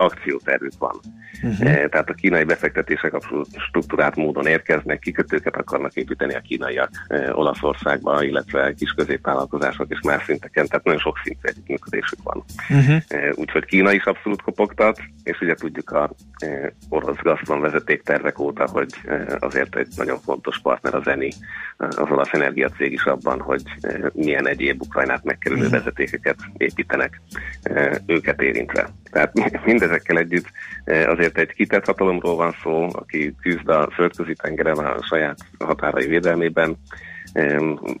akciótervük 0.00 0.72
van. 0.78 1.00
Uh-huh. 1.42 1.88
Tehát 1.88 2.10
a 2.10 2.14
kínai 2.14 2.44
befektetések 2.44 3.14
abszolút 3.14 3.48
struktúrát 3.68 4.16
módon 4.16 4.46
érkeznek, 4.46 4.98
kikötőket 4.98 5.56
akarnak 5.56 5.94
építeni 5.94 6.34
a 6.34 6.40
kínaiak 6.40 6.90
eh, 7.06 7.38
Olaszországba, 7.38 8.22
illetve 8.22 8.74
kis 8.74 8.90
középvállalkozások 8.90 9.90
és 9.90 10.00
más 10.00 10.24
szinteken, 10.24 10.66
tehát 10.66 10.84
nagyon 10.84 11.00
sok 11.00 11.18
szintű 11.24 11.48
együttműködésük 11.48 12.18
van. 12.22 12.44
Uh-huh. 12.68 13.02
Úgyhogy 13.34 13.64
Kína 13.64 13.92
is 13.92 14.04
abszolút 14.04 14.42
kopogtat, 14.42 15.00
és 15.22 15.40
ugye 15.40 15.54
tudjuk 15.54 15.90
a 15.90 16.10
orosz 16.88 17.16
Gazprom 17.22 17.60
vezetéktervek 17.60 18.38
óta, 18.38 18.68
hogy 18.68 18.94
azért 19.38 19.76
egy 19.76 19.88
nagyon 19.96 20.18
fontos 20.18 20.58
partner 20.58 20.94
az 20.94 21.06
ENI, 21.06 21.32
az 21.76 22.10
olasz 22.10 22.32
energiacég 22.32 22.92
is 22.92 23.04
abban, 23.04 23.40
hogy 23.40 23.62
milyen 24.12 24.48
egyéb 24.48 24.82
Ukrajnát 24.82 25.24
megkerülő 25.24 25.60
uh-huh. 25.60 25.78
vezetékeket 25.78 26.36
építenek 26.56 27.20
őket 28.06 28.42
érintve. 28.42 28.88
Tehát 29.10 29.32
mindezekkel 29.90 30.18
együtt 30.18 30.46
azért 31.06 31.38
egy 31.38 31.52
kitett 31.52 31.84
hatalomról 31.84 32.36
van 32.36 32.54
szó, 32.62 32.88
aki 32.92 33.34
küzd 33.40 33.68
a 33.68 33.90
földközi 33.94 34.34
tengeren 34.42 34.78
a 34.78 35.02
saját 35.02 35.38
határai 35.58 36.06
védelmében, 36.06 36.76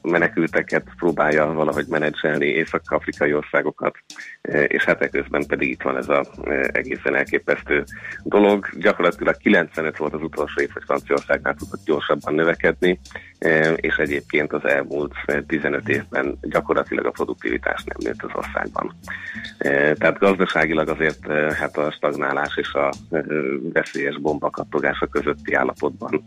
menekülteket 0.02 0.84
próbálja 0.96 1.52
valahogy 1.52 1.86
menedzselni, 1.88 2.46
észak-afrikai 2.46 3.34
országokat, 3.34 3.96
e, 4.42 4.64
és 4.64 4.84
hát 4.84 5.02
eközben 5.02 5.46
pedig 5.46 5.70
itt 5.70 5.82
van 5.82 5.96
ez 5.96 6.08
az 6.08 6.28
e, 6.44 6.70
egészen 6.72 7.14
elképesztő 7.14 7.84
dolog. 8.22 8.68
Gyakorlatilag 8.78 9.36
95 9.36 9.96
volt 9.96 10.14
az 10.14 10.22
utolsó 10.22 10.60
év, 10.60 10.70
hogy 10.72 10.82
Franciaországnál 10.84 11.54
tudott 11.54 11.84
gyorsabban 11.84 12.34
növekedni, 12.34 13.00
e, 13.38 13.72
és 13.72 13.96
egyébként 13.96 14.52
az 14.52 14.64
elmúlt 14.64 15.14
15 15.46 15.88
évben 15.88 16.38
gyakorlatilag 16.40 17.06
a 17.06 17.10
produktivitás 17.10 17.84
nem 17.84 17.96
nőtt 18.04 18.22
az 18.22 18.30
országban. 18.34 18.94
Tehát 19.98 20.18
gazdaságilag 20.18 20.88
azért 20.88 21.26
hát 21.52 21.76
a 21.76 21.90
stagnálás 21.90 22.56
és 22.56 22.72
a 22.72 22.90
veszélyes 23.72 24.18
bombakattogása 24.18 25.06
közötti 25.06 25.54
állapotban 25.54 26.24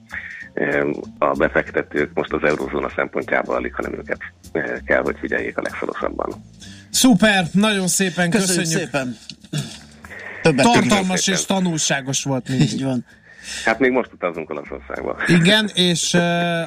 a 1.17 1.31
befektetők 1.31 2.11
most 2.13 2.33
az 2.33 2.43
eurozóna 2.43 2.89
szempontjából 2.95 3.55
alig, 3.55 3.73
hanem 3.73 3.93
őket 3.93 4.19
eh, 4.51 4.63
kell, 4.85 5.01
hogy 5.01 5.15
figyeljék 5.19 5.57
a 5.57 5.61
legszorosabban. 5.61 6.43
Szuper, 6.89 7.45
nagyon 7.51 7.87
szépen 7.87 8.29
köszönjük. 8.29 8.63
köszönjük. 8.63 8.89
szépen. 8.91 9.17
Többet 10.41 10.65
Tartalmas 10.65 11.27
és 11.27 11.45
tanulságos 11.45 12.23
volt 12.23 12.49
mindig. 12.49 12.71
Így 12.71 12.83
van. 12.83 13.05
Hát 13.65 13.79
még 13.79 13.91
most 13.91 14.13
utazunk 14.13 14.49
Olaszországba. 14.49 15.17
Igen, 15.27 15.69
és 15.73 16.13
uh, 16.13 16.21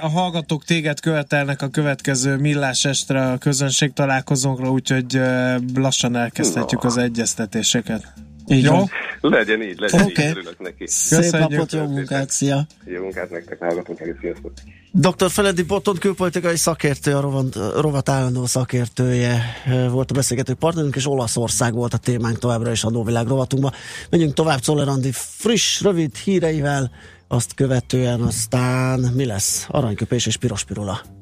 a 0.04 0.08
hallgatók 0.08 0.64
téged 0.64 1.00
követelnek 1.00 1.62
a 1.62 1.68
következő 1.68 2.36
millás 2.36 2.84
estre 2.84 3.30
a 3.30 3.38
közönség 3.38 3.92
találkozónkra, 3.92 4.70
úgyhogy 4.70 5.16
uh, 5.16 5.56
lassan 5.74 6.16
elkezdhetjük 6.16 6.82
no. 6.82 6.88
az 6.88 6.96
egyeztetéseket. 6.96 8.12
Így 8.46 8.64
Jó? 8.64 8.72
Van. 8.72 8.90
Legyen 9.20 9.62
így, 9.62 9.78
legyen 9.78 10.00
okay. 10.00 10.24
így, 10.24 10.30
örülök 10.30 10.58
neki. 10.58 10.86
Szép 10.86 11.32
napot, 11.32 11.72
jó 11.72 11.86
munkát, 11.86 12.30
szia! 12.30 12.66
Jó 12.84 13.02
munkát 13.02 13.30
nektek, 13.30 13.58
hallgatunk 13.58 14.00
el, 14.00 14.16
sziasztok! 14.20 14.52
Dr. 14.92 15.30
Feledi 15.30 15.62
Botton 15.62 15.96
külpolitikai 15.96 16.56
szakértő, 16.56 17.14
a 17.14 17.20
rovat, 17.20 17.58
rovat 17.80 18.08
állandó 18.08 18.46
szakértője 18.46 19.42
volt 19.90 20.10
a 20.10 20.14
beszélgető 20.14 20.54
partnerünk, 20.54 20.96
és 20.96 21.06
Olaszország 21.06 21.74
volt 21.74 21.94
a 21.94 21.98
témánk 21.98 22.38
továbbra 22.38 22.70
is 22.70 22.84
a 22.84 22.90
Nóvilág 22.90 23.26
rovatunkban. 23.26 23.72
Megyünk 24.10 24.34
tovább 24.34 24.60
Czoller 24.60 24.88
friss, 25.12 25.82
rövid 25.82 26.16
híreivel, 26.16 26.90
azt 27.28 27.54
követően 27.54 28.20
aztán 28.20 29.00
mi 29.00 29.24
lesz? 29.24 29.66
Aranyköpés 29.68 30.26
és 30.26 30.36
piros 30.36 30.64
pirula. 30.64 31.15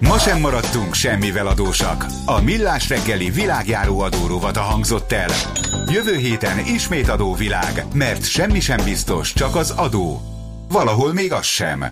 Ma 0.00 0.18
sem 0.18 0.40
maradtunk 0.40 0.94
semmivel 0.94 1.46
adósak. 1.46 2.06
A 2.24 2.40
Millás 2.40 2.88
reggeli 2.88 3.30
világjáró 3.30 4.00
adórovata 4.00 4.60
hangzott 4.60 5.12
el. 5.12 5.30
Jövő 5.92 6.16
héten 6.16 6.58
ismét 6.58 7.08
adóvilág, 7.08 7.84
mert 7.94 8.24
semmi 8.24 8.60
sem 8.60 8.84
biztos, 8.84 9.32
csak 9.32 9.54
az 9.56 9.70
adó. 9.70 10.20
Valahol 10.68 11.12
még 11.12 11.32
az 11.32 11.44
sem. 11.44 11.84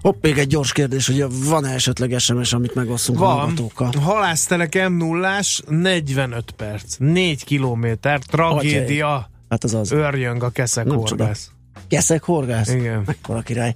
Hopp, 0.00 0.22
még 0.22 0.38
egy 0.38 0.46
gyors 0.46 0.72
kérdés, 0.72 1.06
hogy 1.06 1.24
van-e 1.48 1.72
esetleg 1.72 2.18
SMS, 2.18 2.52
amit 2.52 2.74
megosztunk 2.74 3.18
van. 3.18 3.30
a 3.30 3.32
hallgatókkal? 3.34 3.90
Halásztelek 4.00 4.88
m 4.88 4.92
0 4.96 5.40
45 5.68 6.50
perc, 6.56 6.94
4 6.98 7.44
kilométer, 7.44 8.18
tragédia. 8.18 9.14
Atyai. 9.14 9.22
Hát 9.48 9.64
az 9.64 9.74
az. 9.74 9.90
Örjöng 9.90 10.42
a 10.42 10.50
keszek 10.50 10.86
horgász. 10.88 11.50
Keszek 11.88 12.22
horgász? 12.22 12.68
Igen. 12.68 13.02
Mekkora 13.06 13.40
király. 13.40 13.74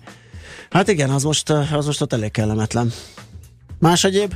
Hát 0.71 0.89
igen, 0.89 1.11
az 1.11 1.23
most, 1.23 1.51
az 1.51 1.87
most 1.87 2.01
ott 2.01 2.13
elég 2.13 2.31
kellemetlen. 2.31 2.93
Más 3.79 4.05
egyéb? 4.05 4.35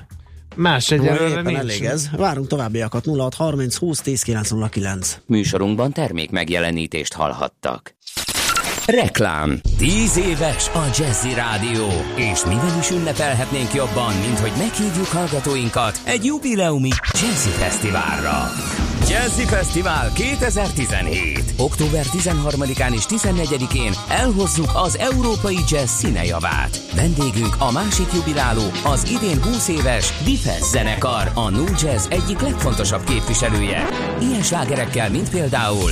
Más 0.56 0.90
egyelőre 0.90 1.42
nincs. 1.42 1.58
elég 1.58 1.84
ez. 1.84 2.10
Várunk 2.16 2.46
továbbiakat 2.46 3.04
0630 3.06 3.76
20 3.76 4.00
10 4.00 4.22
909. 4.22 5.18
Műsorunkban 5.26 5.92
termék 5.92 6.30
megjelenítést 6.30 7.12
hallhattak. 7.12 7.94
Reklám. 8.86 9.60
Tíz 9.78 10.16
éves 10.16 10.68
a 10.68 10.84
Jazzy 10.98 11.34
Rádió. 11.34 11.88
És 12.16 12.44
mivel 12.44 12.78
is 12.80 12.90
ünnepelhetnénk 12.90 13.74
jobban, 13.74 14.14
mint 14.26 14.38
hogy 14.38 14.52
meghívjuk 14.58 15.06
hallgatóinkat 15.06 16.00
egy 16.04 16.24
jubileumi 16.24 16.88
Jazzy 17.12 17.48
Fesztiválra. 17.48 18.50
Jazzy 19.08 19.42
Fesztivál 19.42 20.12
2017. 20.12 21.54
Október 21.56 22.04
13-án 22.12 22.94
és 22.94 23.04
14-én 23.08 23.92
elhozzuk 24.08 24.70
az 24.74 24.98
európai 24.98 25.58
jazz 25.68 25.90
színejavát. 25.90 26.80
Vendégünk 26.94 27.54
a 27.58 27.72
másik 27.72 28.12
jubiláló, 28.14 28.70
az 28.84 29.10
idén 29.10 29.42
20 29.42 29.68
éves 29.68 30.12
Difes 30.24 30.62
zenekar, 30.62 31.30
a 31.34 31.50
New 31.50 31.68
Jazz 31.82 32.06
egyik 32.10 32.40
legfontosabb 32.40 33.04
képviselője. 33.04 33.88
Ilyen 34.20 34.42
slágerekkel, 34.42 35.10
mint 35.10 35.30
például 35.30 35.90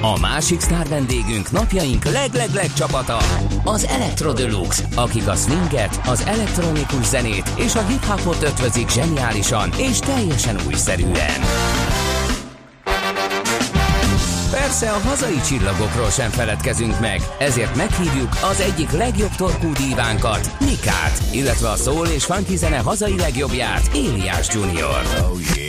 a 0.00 0.18
másik 0.20 0.60
sztár 0.60 0.88
vendégünk 0.88 1.50
napjaink 1.50 2.04
leg-leg-leg 2.04 2.72
csapata, 2.72 3.18
az 3.64 3.86
Electro 3.86 4.32
Deluxe, 4.32 4.84
akik 4.94 5.28
a 5.28 5.34
swinget, 5.34 6.00
az 6.06 6.24
elektronikus 6.26 7.06
zenét 7.06 7.50
és 7.56 7.74
a 7.74 7.86
hip-hopot 7.86 8.42
ötvözik 8.42 8.90
zseniálisan 8.90 9.70
és 9.78 9.98
teljesen 9.98 10.60
újszerűen. 10.66 11.40
Persze 14.50 14.90
a 14.90 14.98
hazai 14.98 15.40
csillagokról 15.46 16.10
sem 16.10 16.30
feledkezünk 16.30 17.00
meg, 17.00 17.20
ezért 17.38 17.76
meghívjuk 17.76 18.28
az 18.50 18.60
egyik 18.60 18.90
legjobb 18.90 19.34
torkú 19.36 19.72
dívánkat, 19.72 20.50
Nikát, 20.60 21.22
illetve 21.32 21.70
a 21.70 21.76
szól 21.76 22.06
és 22.06 22.24
funky 22.24 22.56
zene 22.56 22.78
hazai 22.78 23.16
legjobbját, 23.16 23.90
Éliás 23.94 24.48
Junior. 24.54 25.02
Oh 25.20 25.40
yeah. 25.54 25.65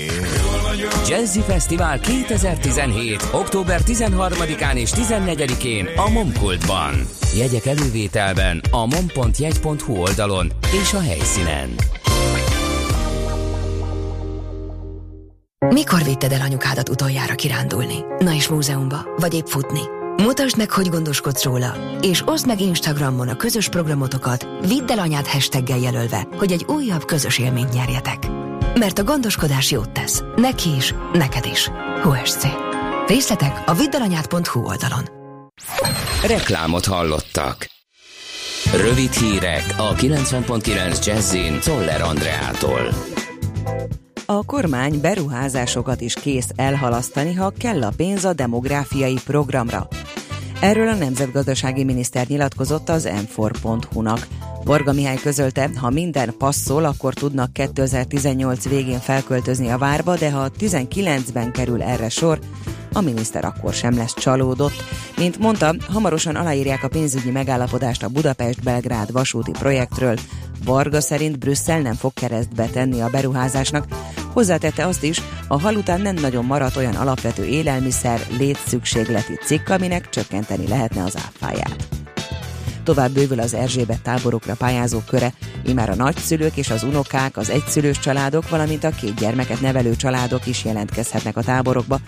Jazzy 1.08 1.40
Fesztivál 1.40 2.00
2017. 2.00 3.24
október 3.32 3.82
13-án 3.86 4.74
és 4.74 4.92
14-én 4.96 5.88
a 5.96 6.10
Momkultban. 6.10 6.94
Jegyek 7.36 7.66
elővételben 7.66 8.62
a 8.72 8.86
mom.jegy.hu 8.86 9.96
oldalon 9.96 10.52
és 10.82 10.94
a 10.94 11.00
helyszínen. 11.00 11.76
Mikor 15.70 16.04
vitted 16.04 16.32
el 16.32 16.42
anyukádat 16.42 16.90
utoljára 16.90 17.36
kirándulni? 17.36 17.96
Na 18.20 18.34
és 18.34 18.48
múzeumba, 18.48 19.06
vagy 19.18 19.34
épp 19.34 19.46
futni? 19.46 19.82
Mutasd 20.24 20.58
meg, 20.58 20.72
hogy 20.72 20.90
gondoskodsz 20.90 21.44
róla, 21.44 21.76
és 22.02 22.24
oszd 22.26 22.48
meg 22.48 22.62
Instagramon 22.62 23.28
a 23.28 23.36
közös 23.36 23.70
programotokat, 23.70 24.48
vidd 24.68 24.92
el 24.92 25.00
anyád 25.00 25.28
hashtaggel 25.28 25.78
jelölve, 25.78 26.28
hogy 26.38 26.52
egy 26.52 26.66
újabb 26.68 27.06
közös 27.06 27.40
élményt 27.40 27.74
nyerjetek. 27.74 28.47
Mert 28.76 29.00
a 29.00 29.04
gondoskodás 29.04 29.72
jót 29.72 29.90
tesz. 29.90 30.24
Neki 30.36 30.76
is, 30.76 30.94
neked 31.14 31.46
is. 31.46 31.70
HSC. 32.04 32.44
Részletek 33.08 33.64
a 33.66 33.74
viddalanyád.hu 33.74 34.60
oldalon. 34.60 35.04
Reklámot 36.28 36.86
hallottak. 36.86 37.68
Rövid 38.76 39.12
hírek 39.12 39.64
a 39.78 39.94
90.9 39.94 41.06
Jazzin 41.06 41.60
Toller 41.60 42.02
Andreától. 42.02 42.90
A 44.26 44.46
kormány 44.46 45.02
beruházásokat 45.02 46.02
is 46.02 46.14
kész 46.14 46.50
elhalasztani, 46.56 47.34
ha 47.34 47.54
kell 47.58 47.84
a 47.84 47.92
pénz 47.98 48.26
a 48.26 48.34
demográfiai 48.34 49.18
programra. 49.26 49.88
Erről 50.62 50.88
a 50.88 50.96
nemzetgazdasági 50.96 51.84
miniszter 51.84 52.28
nyilatkozott 52.28 52.90
az 52.90 53.10
m4.hu-nak. 53.12 54.28
Varga 54.68 54.94
Mihály 54.94 55.16
közölte, 55.16 55.70
ha 55.76 55.90
minden 55.90 56.34
passzol, 56.38 56.86
akkor 56.86 57.14
tudnak 57.14 57.54
2018 57.54 58.70
végén 58.70 59.00
felköltözni 59.00 59.70
a 59.70 59.78
várba, 59.78 60.16
de 60.16 60.32
ha 60.32 60.50
19-ben 60.60 61.52
kerül 61.52 61.82
erre 61.82 62.10
sor, 62.10 62.40
a 62.94 63.02
miniszter 63.02 63.46
akkor 63.46 63.74
sem 63.74 63.98
lesz 63.98 64.14
csalódott. 64.14 64.84
Mint 65.18 65.38
mondta, 65.38 65.76
hamarosan 65.90 66.36
aláírják 66.36 66.84
a 66.84 66.88
pénzügyi 66.88 67.32
megállapodást 67.32 68.04
a 68.04 68.08
Budapest-Belgrád 68.08 69.12
vasúti 69.12 69.52
projektről. 69.52 70.16
Varga 70.66 71.02
szerint 71.02 71.40
Brüsszel 71.40 71.82
nem 71.82 71.96
fog 71.96 72.14
keresztbe 72.14 72.66
tenni 72.66 73.02
a 73.02 73.10
beruházásnak. 73.10 73.86
Hozzátette 74.34 74.86
azt 74.86 75.04
is, 75.04 75.22
a 75.48 75.60
hal 75.60 75.76
után 75.76 76.02
nem 76.02 76.16
nagyon 76.16 76.46
maradt 76.46 76.76
olyan 76.76 76.96
alapvető 76.96 77.46
élelmiszer, 77.46 78.22
létszükségleti 78.38 79.34
cikk, 79.46 79.70
aminek 79.70 80.10
csökkenteni 80.10 80.68
lehetne 80.68 81.04
az 81.04 81.18
áfáját. 81.18 82.07
Tovább 82.88 83.12
bővül 83.12 83.40
az 83.40 83.54
Erzsébet 83.54 84.02
táborokra 84.02 84.56
pályázók 84.56 85.06
köre, 85.06 85.34
imár 85.66 85.90
a 85.90 85.96
nagyszülők 85.96 86.58
és 86.58 86.70
az 86.70 86.84
unokák, 86.84 87.38
az 87.38 87.50
egyszülős 87.50 88.00
családok, 88.00 88.50
valamint 88.50 88.84
a 88.84 88.90
két 88.90 89.16
gyermeket 89.16 89.62
nevelő 89.62 89.96
családok 89.96 90.46
is 90.46 90.66
jelentkezhetnek 90.66 91.38
a 91.38 91.42
táborokba. 91.42 92.00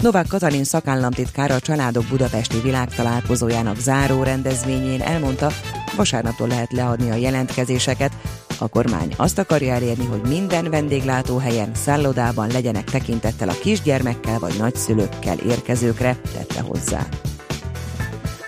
Novák 0.00 0.26
Katalin 0.26 0.64
szakállamtitkár 0.64 1.50
a 1.50 1.60
Családok 1.60 2.04
Budapesti 2.04 2.60
Világtalálkozójának 2.60 3.76
záró 3.76 4.22
rendezvényén 4.22 5.00
elmondta, 5.00 5.50
vasárnaptól 5.96 6.48
lehet 6.48 6.72
leadni 6.72 7.10
a 7.10 7.14
jelentkezéseket. 7.14 8.12
A 8.58 8.68
kormány 8.68 9.14
azt 9.16 9.38
akarja 9.38 9.72
elérni, 9.72 10.04
hogy 10.04 10.22
minden 10.28 10.70
vendéglátóhelyen, 10.70 11.74
szállodában 11.74 12.48
legyenek 12.48 12.84
tekintettel 12.84 13.48
a 13.48 13.58
kisgyermekkel 13.60 14.38
vagy 14.38 14.54
nagyszülőkkel 14.58 15.38
érkezőkre, 15.38 16.16
tette 16.32 16.60
hozzá. 16.60 17.06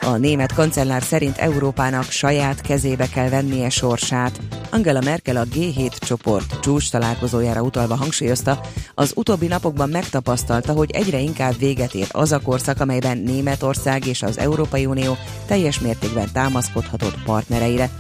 A 0.05 0.16
német 0.16 0.53
kancellár 0.53 1.03
szerint 1.03 1.38
Európának 1.38 2.05
saját 2.05 2.61
kezébe 2.61 3.09
kell 3.09 3.28
vennie 3.28 3.68
sorsát. 3.70 4.40
Angela 4.70 5.00
Merkel 5.00 5.36
a 5.36 5.44
G7 5.44 5.98
csoport 5.98 6.61
csúcs 6.61 6.90
találkozójára 6.90 7.61
utalva 7.61 7.94
hangsúlyozta, 7.94 8.61
az 8.94 9.12
utóbbi 9.16 9.46
napokban 9.46 9.88
megtapasztalta, 9.88 10.72
hogy 10.72 10.90
egyre 10.90 11.18
inkább 11.18 11.59
véget 11.59 11.94
ér 11.94 12.07
az 12.11 12.32
a 12.32 12.40
korszak, 12.40 12.80
amelyben 12.80 13.18
Németország 13.18 14.07
és 14.07 14.22
az 14.22 14.38
Európai 14.38 14.86
Unió 14.86 15.16
teljes 15.46 15.80
mértékben 15.80 16.32
támaszkodhatott 16.32 17.22
partnereire. 17.24 17.90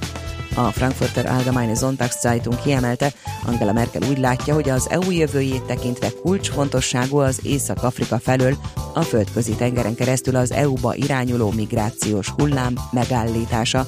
A 0.54 0.72
Frankfurter 0.72 1.26
Allgemeine 1.26 1.74
Sonntagszeitung 1.74 2.62
kiemelte, 2.62 3.12
Angela 3.46 3.72
Merkel 3.72 4.02
úgy 4.10 4.18
látja, 4.18 4.54
hogy 4.54 4.68
az 4.68 4.90
EU 4.90 5.10
jövőjét 5.10 5.62
tekintve 5.62 6.10
kulcsfontosságú 6.22 7.18
az 7.18 7.40
Észak-Afrika 7.42 8.18
felől 8.18 8.56
a 8.94 9.02
földközi 9.02 9.54
tengeren 9.54 9.94
keresztül 9.94 10.36
az 10.36 10.52
EU-ba 10.52 10.94
irányuló 10.94 11.50
migrációs 11.50 12.28
hullám 12.28 12.74
megállítása. 12.90 13.86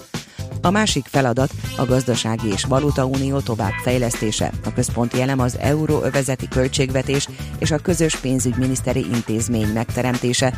A 0.64 0.70
másik 0.70 1.06
feladat 1.06 1.52
a 1.76 1.84
gazdasági 1.84 2.48
és 2.52 2.64
valutaunió 2.64 3.40
továbbfejlesztése. 3.40 4.52
A 4.64 4.72
központi 4.72 5.20
elem 5.20 5.38
az 5.38 5.58
euróövezeti 5.58 6.48
költségvetés 6.48 7.28
és 7.58 7.70
a 7.70 7.78
közös 7.78 8.16
pénzügyminiszteri 8.16 9.06
intézmény 9.12 9.68
megteremtése. 9.68 10.54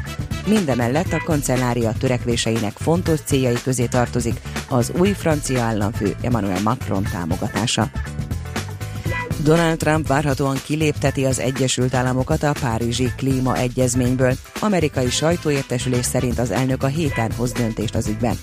Mindemellett 0.46 1.12
a 1.12 1.22
kancellária 1.24 1.92
törekvéseinek 1.98 2.72
fontos 2.72 3.20
céljai 3.20 3.56
közé 3.62 3.86
tartozik 3.86 4.40
az 4.68 4.92
új 4.98 5.12
francia 5.12 5.62
államfő 5.62 6.16
Emmanuel 6.22 6.62
Macron 6.62 7.02
támogatása. 7.12 7.90
Donald 9.42 9.78
Trump 9.78 10.06
várhatóan 10.06 10.56
kilépteti 10.64 11.24
az 11.24 11.38
Egyesült 11.38 11.94
Államokat 11.94 12.42
a 12.42 12.54
Párizsi 12.60 13.12
Klímaegyezményből. 13.16 14.34
Amerikai 14.60 15.10
sajtóértesülés 15.10 16.06
szerint 16.06 16.38
az 16.38 16.50
elnök 16.50 16.82
a 16.82 16.86
héten 16.86 17.32
hoz 17.32 17.52
döntést 17.52 17.94
az 17.94 18.06
ügyben. 18.06 18.36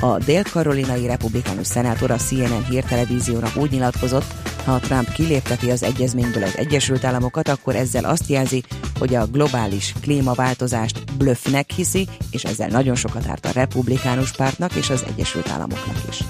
A 0.00 0.18
dél-karolinai 0.18 1.06
republikánus 1.06 1.66
szenátor 1.66 2.10
a 2.10 2.16
CNN 2.16 2.64
hírtelevíziónak 2.64 3.56
úgy 3.56 3.70
nyilatkozott, 3.70 4.34
ha 4.64 4.78
Trump 4.78 5.12
kilépteti 5.12 5.70
az 5.70 5.82
egyezményből 5.82 6.42
az 6.42 6.56
Egyesült 6.56 7.04
Államokat, 7.04 7.48
akkor 7.48 7.76
ezzel 7.76 8.04
azt 8.04 8.28
jelzi, 8.28 8.62
hogy 8.98 9.14
a 9.14 9.26
globális 9.26 9.94
klímaváltozást 10.00 11.16
blöffnek 11.16 11.70
hiszi, 11.70 12.08
és 12.30 12.44
ezzel 12.44 12.68
nagyon 12.68 12.94
sokat 12.94 13.28
árt 13.28 13.46
a 13.46 13.50
republikánus 13.52 14.32
pártnak 14.32 14.74
és 14.74 14.90
az 14.90 15.04
Egyesült 15.08 15.48
Államoknak 15.48 15.96
is. 16.08 16.22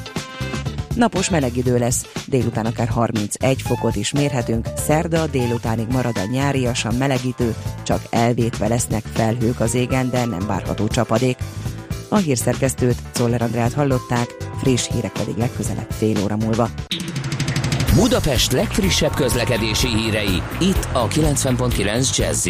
Napos 0.97 1.31
meleg 1.31 1.57
idő 1.57 1.79
lesz, 1.79 2.07
délután 2.27 2.67
akár 2.67 2.89
31 2.89 3.63
fokot 3.63 3.97
is 3.97 4.13
mérhetünk, 4.13 4.69
szerda 4.77 5.27
délutánig 5.27 5.87
marad 5.89 6.17
a 6.17 6.31
nyáriasan 6.31 6.95
melegítő, 6.95 7.55
csak 7.83 8.03
elvétve 8.11 8.69
lesznek 8.69 9.05
felhők 9.13 9.61
az 9.61 9.75
égen, 9.75 10.11
de 10.11 10.25
nem 10.25 10.47
várható 10.47 10.87
csapadék. 10.87 11.37
A 12.09 12.17
hírszerkesztőt, 12.17 12.97
Czoller 13.13 13.43
Andrát 13.43 13.73
hallották, 13.73 14.37
friss 14.59 14.89
hírek 14.93 15.13
pedig 15.13 15.37
legközelebb 15.37 15.91
fél 15.91 16.17
óra 16.25 16.37
múlva. 16.37 16.69
Budapest 17.95 18.53
legfrissebb 18.53 19.15
közlekedési 19.15 19.89
hírei, 19.89 20.43
itt 20.61 20.89
a 20.93 21.09
90.9 21.09 22.17
jazz 22.17 22.47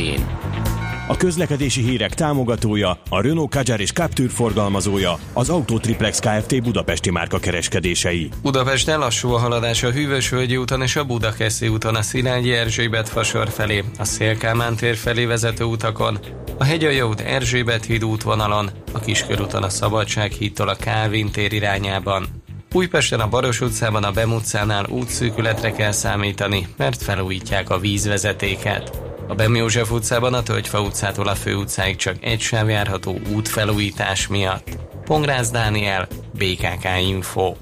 a 1.09 1.17
közlekedési 1.17 1.83
hírek 1.83 2.15
támogatója, 2.15 2.99
a 3.09 3.21
Renault 3.21 3.51
Kadjar 3.51 3.81
és 3.81 3.93
Captur 3.93 4.31
forgalmazója, 4.31 5.19
az 5.33 5.49
Autotriplex 5.49 6.19
Kft. 6.19 6.63
Budapesti 6.63 7.11
márka 7.11 7.39
kereskedései. 7.39 8.29
Budapesten 8.43 8.99
lassú 8.99 9.31
a 9.31 9.39
haladás 9.39 9.83
a 9.83 9.91
Hűvösvölgyi 9.91 10.57
úton 10.57 10.83
és 10.83 10.97
a 10.97 11.05
Budakeszi 11.05 11.69
úton 11.69 11.95
a 11.95 12.03
Szilágyi 12.03 12.53
Erzsébet 12.53 13.09
fasor 13.09 13.49
felé, 13.49 13.85
a 13.99 14.05
Szélkámán 14.05 14.77
tér 14.77 14.97
felé 14.97 15.25
vezető 15.25 15.65
utakon, 15.65 16.19
a 16.59 16.65
Hegyalja 16.65 17.07
út 17.07 17.21
Erzsébet 17.21 17.85
híd 17.85 18.05
útvonalon, 18.05 18.71
a 18.93 18.99
Kiskörúton 18.99 19.63
a 19.63 19.69
Szabadság 19.69 20.33
hídtól 20.33 20.69
a 20.69 20.77
Kávin 20.77 21.31
tér 21.31 21.53
irányában. 21.53 22.27
Újpesten 22.73 23.21
a 23.21 23.29
Baros 23.29 23.61
utcában 23.61 24.05
a 24.05 24.11
Bem 24.11 24.33
utcánál 24.33 24.87
útszűkületre 24.89 25.73
kell 25.73 25.93
számítani, 25.93 26.69
mert 26.77 27.03
felújítják 27.03 27.71
a 27.71 27.79
vízvezetéket. 27.79 29.16
A 29.29 29.35
Bem 29.35 29.55
József 29.55 29.91
utcában 29.91 30.35
a 30.35 30.43
Tölgyfa 30.43 30.81
utcától 30.81 31.29
a 31.29 31.35
fő 31.35 31.55
utcáig 31.55 31.97
csak 31.97 32.17
egy 32.21 32.41
sáv 32.41 32.69
járható 32.69 33.19
útfelújítás 33.35 34.27
miatt. 34.27 34.69
Pongrász 35.05 35.51
Dániel, 35.51 36.09
BKK 36.39 36.85
Info. 37.09 37.55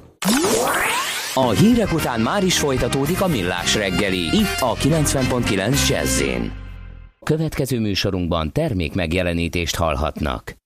A 1.35 1.51
hírek 1.51 1.93
után 1.93 2.21
már 2.21 2.45
is 2.45 2.59
folytatódik 2.59 3.21
a 3.21 3.27
millás 3.27 3.75
reggeli, 3.75 4.19
itt 4.19 4.61
a 4.61 4.75
90.9 4.75 5.89
jazz 5.89 6.23
Következő 7.23 7.81
műsorunkban 7.81 8.53
termék 8.53 8.95
megjelenítést 8.95 9.77
hallhatnak. 9.77 10.57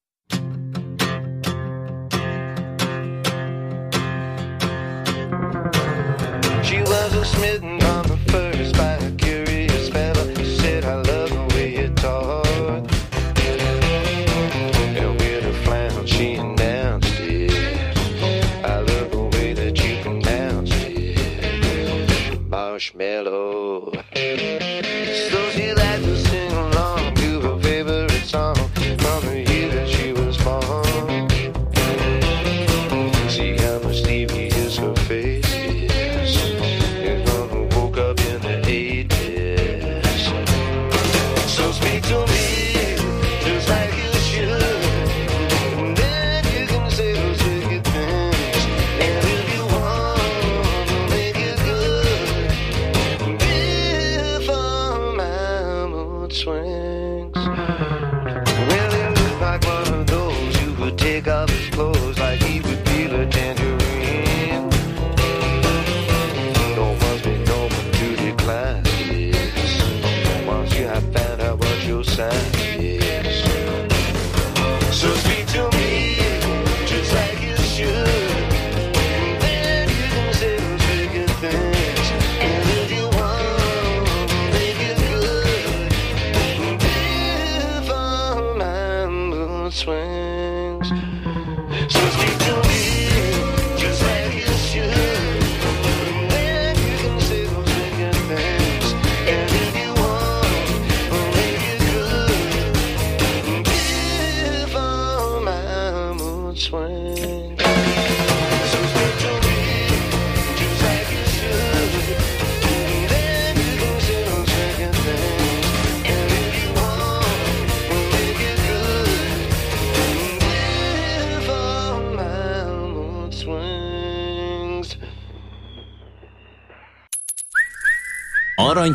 She 6.63 6.81
was 6.81 7.13
a 7.13 7.25
smitten 7.25 7.78
Marshmallow 22.79 23.98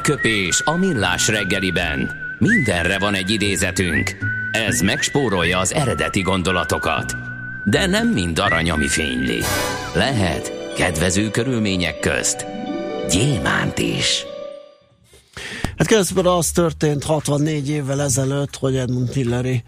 Aranyköpés 0.04 0.62
a 0.66 0.78
millás 0.78 1.28
reggeliben. 1.28 2.12
Mindenre 2.39 2.99
van 2.99 3.14
egy 3.14 3.30
idézetünk. 3.30 4.18
Ez 4.51 4.80
megspórolja 4.80 5.60
az 5.60 5.74
eredeti 5.74 6.22
gondolatokat. 6.22 7.16
De 7.66 7.86
nem 7.86 8.08
mind 8.08 8.39
arany, 8.39 8.70
ami 8.70 8.88
fényli. 8.88 9.39
Lehet 9.93 10.74
kedvező 10.76 11.30
körülmények 11.30 11.99
közt 11.99 12.45
gyémánt 13.10 13.78
is. 13.78 14.26
Hát 15.78 15.88
közben 15.88 16.26
az 16.26 16.51
történt 16.51 17.04
64 17.04 17.70
évvel 17.70 18.01
ezelőtt, 18.01 18.56
hogy 18.56 18.76
Edmund 18.76 19.14
Hillary 19.14 19.64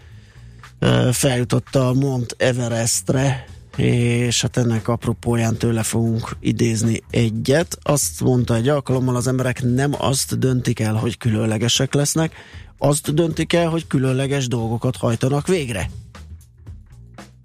feljutott 1.12 1.74
a 1.74 1.92
Mont 1.92 2.34
Everestre, 2.38 3.46
és 3.76 4.42
hát 4.42 4.56
ennek 4.56 4.88
apropóján 4.88 5.56
tőle 5.56 5.82
fogunk 5.82 6.36
idézni 6.40 7.02
egyet. 7.10 7.78
Azt 7.82 8.20
mondta 8.20 8.54
egy 8.54 8.68
alkalommal, 8.68 9.16
az 9.16 9.26
emberek 9.26 9.62
nem 9.62 9.94
azt 9.98 10.38
döntik 10.38 10.80
el, 10.80 10.94
hogy 10.94 11.18
különlegesek 11.18 11.94
lesznek, 11.94 12.34
azt 12.78 13.14
döntik 13.14 13.52
el, 13.52 13.68
hogy 13.68 13.86
különleges 13.86 14.48
dolgokat 14.48 14.96
hajtanak 14.96 15.46
végre. 15.46 15.90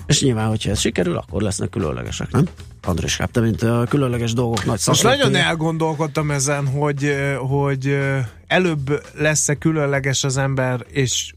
És 0.06 0.22
nyilván, 0.22 0.48
hogyha 0.48 0.70
ez 0.70 0.80
sikerül, 0.80 1.18
akkor 1.18 1.42
lesznek 1.42 1.70
különlegesek, 1.70 2.32
nem? 2.32 2.48
András 2.84 3.20
te 3.32 3.40
mint 3.40 3.62
a 3.62 3.86
különleges 3.90 4.34
dolgok 4.34 4.66
nagy 4.66 4.82
Most 4.86 5.04
nagyon 5.04 5.36
elgondolkodtam 5.36 6.32
ezen, 6.32 6.68
hogy, 6.68 7.16
hogy 7.38 7.98
előbb 8.48 9.04
lesz-e 9.14 9.56
különleges 9.56 10.24
az 10.24 10.38
ember, 10.38 10.86
és 10.90 11.34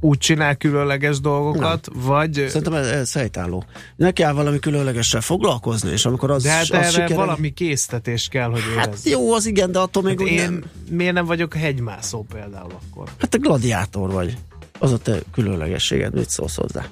úgy 0.00 0.18
csinál 0.18 0.56
különleges 0.56 1.20
dolgokat, 1.20 1.88
Na. 1.92 2.00
vagy... 2.00 2.32
Szerintem 2.32 2.72
ez, 2.74 2.86
ez 2.86 3.12
helytálló. 3.12 3.64
Neki 3.96 4.22
kell 4.22 4.32
valami 4.32 4.58
különlegessel 4.58 5.20
foglalkozni, 5.20 5.90
és 5.90 6.04
amikor 6.04 6.30
az 6.30 6.42
De 6.42 6.50
hát 6.50 6.62
az 6.62 6.70
erre 6.70 6.88
sikerül... 6.88 7.16
valami 7.16 7.50
késztetés 7.52 8.28
kell, 8.28 8.50
hogy 8.50 8.60
Hát 8.76 8.86
érezz. 8.86 9.06
jó, 9.06 9.32
az 9.34 9.46
igen, 9.46 9.72
de 9.72 9.78
attól 9.78 10.02
még 10.02 10.18
hát 10.18 10.28
én 10.28 10.42
nem... 10.42 10.64
miért 10.90 11.12
nem 11.14 11.24
vagyok 11.26 11.54
hegymászó 11.54 12.26
például 12.32 12.70
akkor? 12.88 13.08
Hát 13.20 13.30
te 13.30 13.38
gladiátor 13.38 14.10
vagy. 14.10 14.36
Az 14.78 14.92
a 14.92 14.98
te 14.98 15.18
különlegességed, 15.32 16.14
mit 16.14 16.30
szólsz 16.30 16.56
hozzá? 16.56 16.84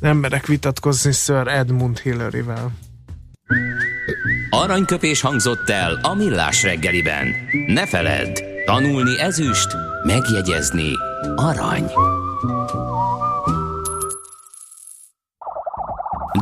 Nem 0.00 0.16
merek 0.16 0.46
vitatkozni 0.46 1.12
Sir 1.12 1.46
Edmund 1.48 1.98
Hillary-vel. 1.98 2.70
Aranyköpés 4.50 5.20
hangzott 5.20 5.68
el 5.70 5.98
a 6.02 6.14
millás 6.14 6.62
reggeliben. 6.62 7.28
Ne 7.66 7.86
feledd, 7.86 8.38
tanulni 8.64 9.20
ezüst, 9.20 9.76
megjegyezni 10.02 10.92
arany. 11.36 11.84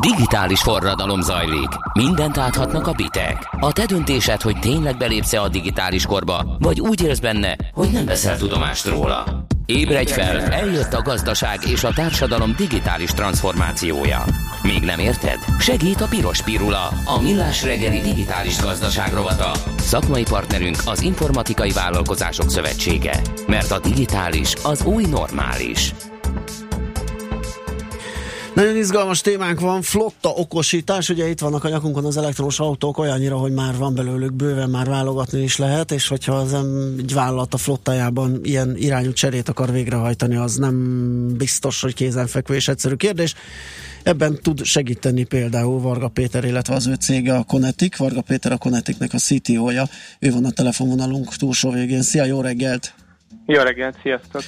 Digitális 0.01 0.61
forradalom 0.61 1.21
zajlik. 1.21 1.69
Mindent 1.93 2.39
áthatnak 2.39 2.87
a 2.87 2.93
bitek. 2.93 3.49
A 3.61 3.73
te 3.73 3.87
döntésed, 3.87 4.43
hogy 4.43 4.59
tényleg 4.59 4.97
belépsz-e 4.97 5.43
a 5.43 5.49
digitális 5.49 6.07
korba, 6.07 6.57
vagy 6.59 6.81
úgy 6.81 7.03
élsz 7.03 7.19
benne, 7.19 7.57
hogy 7.73 7.89
nem 7.91 8.07
veszel 8.07 8.37
tudomást 8.37 8.87
róla. 8.87 9.25
Ébredj 9.73 10.13
fel, 10.13 10.41
eljött 10.41 10.93
a 10.93 11.03
gazdaság 11.03 11.59
és 11.67 11.85
a 11.85 11.93
társadalom 11.93 12.55
digitális 12.57 13.11
transformációja. 13.11 14.25
Még 14.63 14.83
nem 14.83 14.99
érted? 14.99 15.39
Segít 15.59 16.01
a 16.01 16.07
Piros 16.07 16.43
Pirula, 16.43 16.93
a 17.05 17.21
millás 17.23 17.63
reggeli 17.63 18.01
digitális 18.01 18.61
gazdaság 18.61 19.13
rovata. 19.13 19.53
Szakmai 19.79 20.23
partnerünk 20.23 20.77
az 20.85 21.03
Informatikai 21.03 21.71
Vállalkozások 21.71 22.51
Szövetsége. 22.51 23.21
Mert 23.47 23.71
a 23.71 23.79
digitális 23.79 24.53
az 24.63 24.85
új 24.85 25.05
normális. 25.05 25.95
Nagyon 28.59 28.77
izgalmas 28.77 29.21
témánk 29.21 29.61
van, 29.61 29.83
flotta 29.83 30.29
okosítás, 30.29 31.09
ugye 31.09 31.29
itt 31.29 31.39
vannak 31.39 31.65
a 31.65 31.69
nyakunkon 31.69 32.05
az 32.05 32.17
elektromos 32.17 32.61
autók 32.61 32.99
olyannyira, 32.99 33.37
hogy 33.37 33.53
már 33.53 33.77
van 33.77 33.95
belőlük 33.95 34.33
bőven, 34.33 34.71
már 34.71 34.87
válogatni 34.87 35.43
is 35.43 35.57
lehet, 35.57 35.93
és 35.93 36.09
hogyha 36.09 36.35
az 36.35 36.57
egy 36.99 37.15
vállalat 37.15 37.55
a 37.55 37.57
flottájában 37.57 38.41
ilyen 38.43 38.77
irányú 38.77 39.13
cserét 39.13 39.49
akar 39.49 39.73
végrehajtani, 39.73 40.37
az 40.37 40.57
nem 40.57 40.77
biztos, 41.37 41.81
hogy 41.81 41.95
kézenfekvő 41.95 42.55
és 42.55 42.69
egyszerű 42.69 42.95
kérdés. 42.95 43.35
Ebben 44.03 44.39
tud 44.43 44.65
segíteni 44.65 45.25
például 45.25 45.81
Varga 45.81 46.09
Péter, 46.09 46.45
illetve 46.45 46.75
az 46.75 46.87
ő 46.87 46.95
cége 46.95 47.35
a 47.35 47.43
Konetik. 47.43 47.97
Varga 47.97 48.21
Péter 48.21 48.53
a 48.53 48.57
Konetiknek 48.57 49.13
a 49.13 49.19
CTO-ja. 49.19 49.89
Ő 50.19 50.33
van 50.33 50.45
a 50.45 50.51
telefonvonalunk 50.51 51.37
túlsó 51.37 51.71
végén. 51.71 52.03
Szia, 52.03 52.25
jó 52.25 52.41
reggelt! 52.41 52.95
Jó 53.51 53.63
reggelt, 53.63 53.97
sziasztok! 54.03 54.43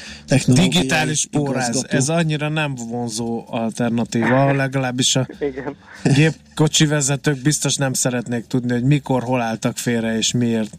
Digitális 0.47 1.27
póráz, 1.31 1.87
ez 1.89 2.09
annyira 2.09 2.49
nem 2.49 2.75
vonzó 2.75 3.45
alternatíva, 3.47 4.53
legalábbis 4.53 5.17
a 5.17 5.27
Igen. 5.41 5.77
gépkocsi 6.15 6.87
vezetők 6.87 7.43
biztos 7.43 7.77
nem 7.77 7.93
szeretnék 7.93 8.47
tudni, 8.47 8.73
hogy 8.73 8.83
mikor, 8.83 9.23
hol 9.23 9.41
álltak 9.41 9.77
félre 9.77 10.17
és 10.17 10.33
miért. 10.33 10.77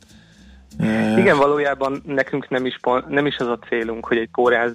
Igen, 1.17 1.38
valójában 1.38 2.01
nekünk 2.05 2.49
nem 2.49 2.65
is, 2.65 2.79
nem 3.07 3.25
is 3.25 3.38
az 3.38 3.47
a 3.47 3.59
célunk, 3.67 4.05
hogy 4.05 4.17
egy 4.17 4.29
póráz 4.32 4.73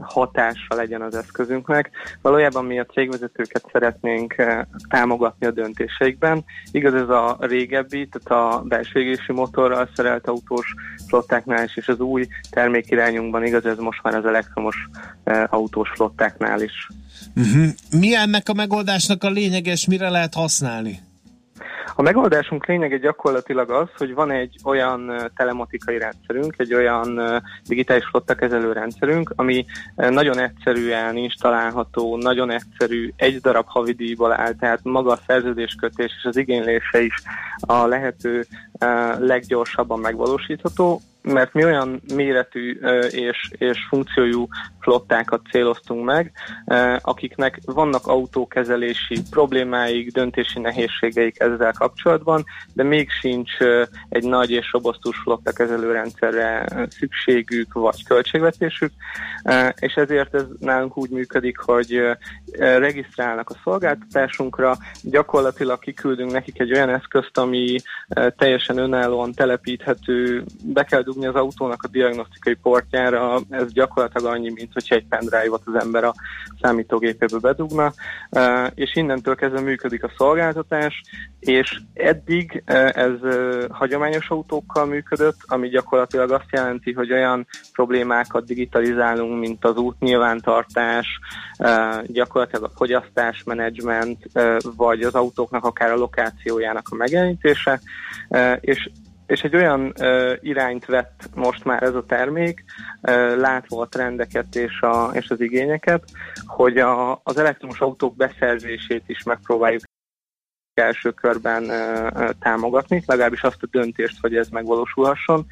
hatása 0.00 0.74
legyen 0.74 1.02
az 1.02 1.14
eszközünknek. 1.14 1.90
Valójában 2.22 2.64
mi 2.64 2.78
a 2.78 2.84
cégvezetőket 2.84 3.64
szeretnénk 3.72 4.34
támogatni 4.88 5.46
a 5.46 5.50
döntéseikben. 5.50 6.44
Igaz 6.70 6.94
ez 6.94 7.08
a 7.08 7.36
régebbi, 7.40 8.08
tehát 8.08 8.44
a 8.54 8.62
belső 8.62 9.00
égési 9.00 9.32
motorral 9.32 9.88
szerelt 9.94 10.26
autós 10.26 10.74
flottáknál 11.08 11.64
is, 11.64 11.76
és 11.76 11.88
az 11.88 12.00
új 12.00 12.26
termékirányunkban 12.50 13.44
igaz 13.44 13.66
ez 13.66 13.78
most 13.78 14.02
már 14.02 14.14
az 14.14 14.24
elektromos 14.24 14.76
autós 15.46 15.90
flottáknál 15.94 16.60
is. 16.60 16.88
Uh-huh. 17.36 17.66
Mi 17.90 18.14
ennek 18.14 18.48
a 18.48 18.52
megoldásnak 18.52 19.24
a 19.24 19.30
lényeges, 19.30 19.86
mire 19.86 20.08
lehet 20.08 20.34
használni? 20.34 21.00
A 21.94 22.02
megoldásunk 22.02 22.66
lényege 22.66 22.96
gyakorlatilag 22.96 23.70
az, 23.70 23.88
hogy 23.96 24.14
van 24.14 24.30
egy 24.30 24.56
olyan 24.64 25.30
telematikai 25.36 25.98
rendszerünk, 25.98 26.54
egy 26.56 26.74
olyan 26.74 27.20
digitális 27.66 28.04
flottakezelő 28.04 28.72
rendszerünk, 28.72 29.32
ami 29.36 29.64
nagyon 29.94 30.38
egyszerűen 30.38 31.16
installálható, 31.16 32.16
nagyon 32.16 32.50
egyszerű, 32.50 33.12
egy 33.16 33.40
darab 33.40 33.66
havidíjból 33.66 34.32
áll, 34.32 34.54
tehát 34.54 34.80
maga 34.82 35.12
a 35.12 35.18
szerződéskötés 35.26 36.12
és 36.18 36.24
az 36.24 36.36
igénylése 36.36 37.00
is 37.00 37.14
a 37.60 37.86
lehető 37.86 38.46
leggyorsabban 39.18 39.98
megvalósítható 39.98 41.00
mert 41.22 41.52
mi 41.52 41.64
olyan 41.64 42.02
méretű 42.14 42.80
és, 43.10 43.50
és 43.50 43.78
funkciójú 43.88 44.48
flottákat 44.82 45.40
céloztunk 45.50 46.04
meg, 46.04 46.32
akiknek 47.00 47.58
vannak 47.64 48.06
autókezelési 48.06 49.22
problémáik, 49.30 50.12
döntési 50.12 50.58
nehézségeik 50.58 51.40
ezzel 51.40 51.72
kapcsolatban, 51.72 52.44
de 52.72 52.82
még 52.82 53.10
sincs 53.10 53.50
egy 54.08 54.24
nagy 54.24 54.50
és 54.50 54.72
robosztus 54.72 55.16
flottakezelő 55.16 55.92
rendszerre 55.92 56.66
szükségük 56.90 57.72
vagy 57.72 58.04
költségvetésük, 58.04 58.92
és 59.78 59.94
ezért 59.94 60.34
ez 60.34 60.44
nálunk 60.58 60.96
úgy 60.96 61.10
működik, 61.10 61.58
hogy 61.58 62.00
regisztrálnak 62.58 63.50
a 63.50 63.60
szolgáltatásunkra, 63.64 64.76
gyakorlatilag 65.02 65.78
kiküldünk 65.78 66.32
nekik 66.32 66.60
egy 66.60 66.72
olyan 66.72 66.88
eszközt, 66.88 67.38
ami 67.38 67.76
teljesen 68.36 68.78
önállóan 68.78 69.32
telepíthető, 69.32 70.44
be 70.64 70.84
kell 70.84 71.02
dugni 71.02 71.26
az 71.26 71.34
autónak 71.34 71.82
a 71.82 71.88
diagnosztikai 71.88 72.54
portjára, 72.54 73.40
ez 73.50 73.72
gyakorlatilag 73.72 74.32
annyi, 74.32 74.50
mint 74.50 74.71
hogyha 74.72 74.94
egy 74.94 75.06
pendrive-ot 75.08 75.62
az 75.64 75.82
ember 75.84 76.04
a 76.04 76.14
számítógépébe 76.60 77.38
bedugna, 77.38 77.92
és 78.74 78.96
innentől 78.96 79.34
kezdve 79.34 79.60
működik 79.60 80.04
a 80.04 80.12
szolgáltatás, 80.16 81.02
és 81.40 81.80
eddig 81.94 82.62
ez 82.66 83.12
hagyományos 83.70 84.28
autókkal 84.28 84.86
működött, 84.86 85.36
ami 85.46 85.68
gyakorlatilag 85.68 86.32
azt 86.32 86.50
jelenti, 86.50 86.92
hogy 86.92 87.12
olyan 87.12 87.46
problémákat 87.72 88.46
digitalizálunk, 88.46 89.40
mint 89.40 89.64
az 89.64 89.76
útnyilvántartás, 89.76 91.06
gyakorlatilag 92.06 92.64
a 92.64 92.76
fogyasztásmenedzsment, 92.76 94.18
vagy 94.76 95.02
az 95.02 95.14
autóknak 95.14 95.64
akár 95.64 95.90
a 95.90 95.96
lokációjának 95.96 96.86
a 96.90 96.94
megjelenítése, 96.94 97.80
és 98.60 98.90
és 99.26 99.40
egy 99.40 99.56
olyan 99.56 99.92
uh, 100.00 100.32
irányt 100.40 100.84
vett 100.84 101.28
most 101.34 101.64
már 101.64 101.82
ez 101.82 101.94
a 101.94 102.04
termék, 102.04 102.64
uh, 103.02 103.36
látva 103.36 103.80
a 103.80 103.88
trendeket 103.88 104.54
és, 104.54 104.80
a, 104.80 105.10
és 105.12 105.30
az 105.30 105.40
igényeket, 105.40 106.04
hogy 106.46 106.78
a, 106.78 107.20
az 107.22 107.38
elektromos 107.38 107.80
autók 107.80 108.16
beszerzését 108.16 109.02
is 109.06 109.22
megpróbáljuk 109.22 109.82
első 110.74 111.10
körben 111.10 111.62
uh, 111.64 112.30
támogatni, 112.40 113.02
legalábbis 113.06 113.42
azt 113.42 113.62
a 113.62 113.68
döntést, 113.70 114.20
hogy 114.20 114.36
ez 114.36 114.48
megvalósulhasson. 114.48 115.46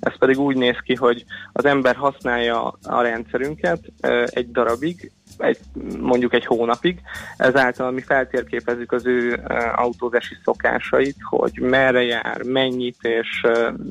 Ez 0.00 0.18
pedig 0.18 0.38
úgy 0.38 0.56
néz 0.56 0.78
ki, 0.84 0.94
hogy 0.94 1.24
az 1.52 1.64
ember 1.64 1.96
használja 1.96 2.78
a 2.82 3.02
rendszerünket 3.02 3.80
uh, 4.02 4.26
egy 4.30 4.50
darabig, 4.50 5.12
egy, 5.38 5.58
mondjuk 6.00 6.34
egy 6.34 6.46
hónapig. 6.46 7.00
Ezáltal 7.36 7.90
mi 7.90 8.00
feltérképezzük 8.00 8.92
az 8.92 9.06
ő 9.06 9.40
autózási 9.74 10.36
szokásait, 10.44 11.16
hogy 11.20 11.58
merre 11.60 12.02
jár, 12.02 12.42
mennyit, 12.42 12.98
és 13.00 13.46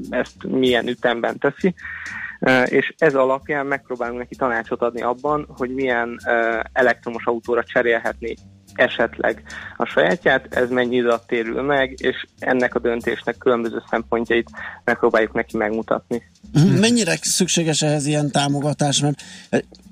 ezt 0.09 0.43
milyen 0.43 0.87
ütemben 0.87 1.37
teszi 1.37 1.73
és 2.65 2.93
ez 2.97 3.15
alapján 3.15 3.65
megpróbálunk 3.65 4.19
neki 4.19 4.35
tanácsot 4.35 4.81
adni 4.81 5.01
abban, 5.01 5.47
hogy 5.57 5.69
milyen 5.69 6.19
elektromos 6.73 7.25
autóra 7.25 7.63
cserélhetné 7.63 8.33
esetleg 8.73 9.43
a 9.77 9.85
sajátját, 9.85 10.55
ez 10.55 10.69
mennyi 10.69 10.95
idő 10.95 11.13
térül 11.27 11.61
meg, 11.61 11.95
és 12.01 12.25
ennek 12.39 12.75
a 12.75 12.79
döntésnek 12.79 13.37
különböző 13.37 13.83
szempontjait 13.89 14.49
megpróbáljuk 14.83 15.33
neki 15.33 15.57
megmutatni. 15.57 16.23
Mennyire 16.79 17.17
szükséges 17.21 17.81
ehhez 17.81 18.05
ilyen 18.05 18.31
támogatás? 18.31 18.99
Mert 18.99 19.23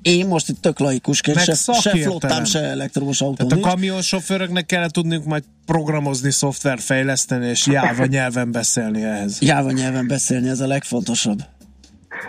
én 0.04 0.28
most 0.28 0.49
itt 0.49 0.62
tök 0.62 0.80
laikusként, 0.80 1.39
se, 1.39 1.54
se 1.74 1.89
flottám, 1.89 2.43
se 2.43 2.60
elektromos 2.60 3.22
autó 3.22 3.47
Tehát 3.47 3.66
a 3.66 3.70
kamionsofőröknek 3.70 4.66
kell 4.66 4.89
tudniuk 4.89 5.26
majd 5.26 5.43
programozni, 5.66 6.32
szoftverfejleszteni, 6.32 7.47
és 7.47 7.68
jáva 7.68 8.06
nyelven 8.06 8.51
beszélni 8.51 9.04
ehhez. 9.04 9.41
Jáva 9.41 9.72
nyelven 9.72 10.08
beszélni, 10.08 10.49
ez 10.49 10.60
a 10.60 10.68
legfontosabb. 10.68 11.39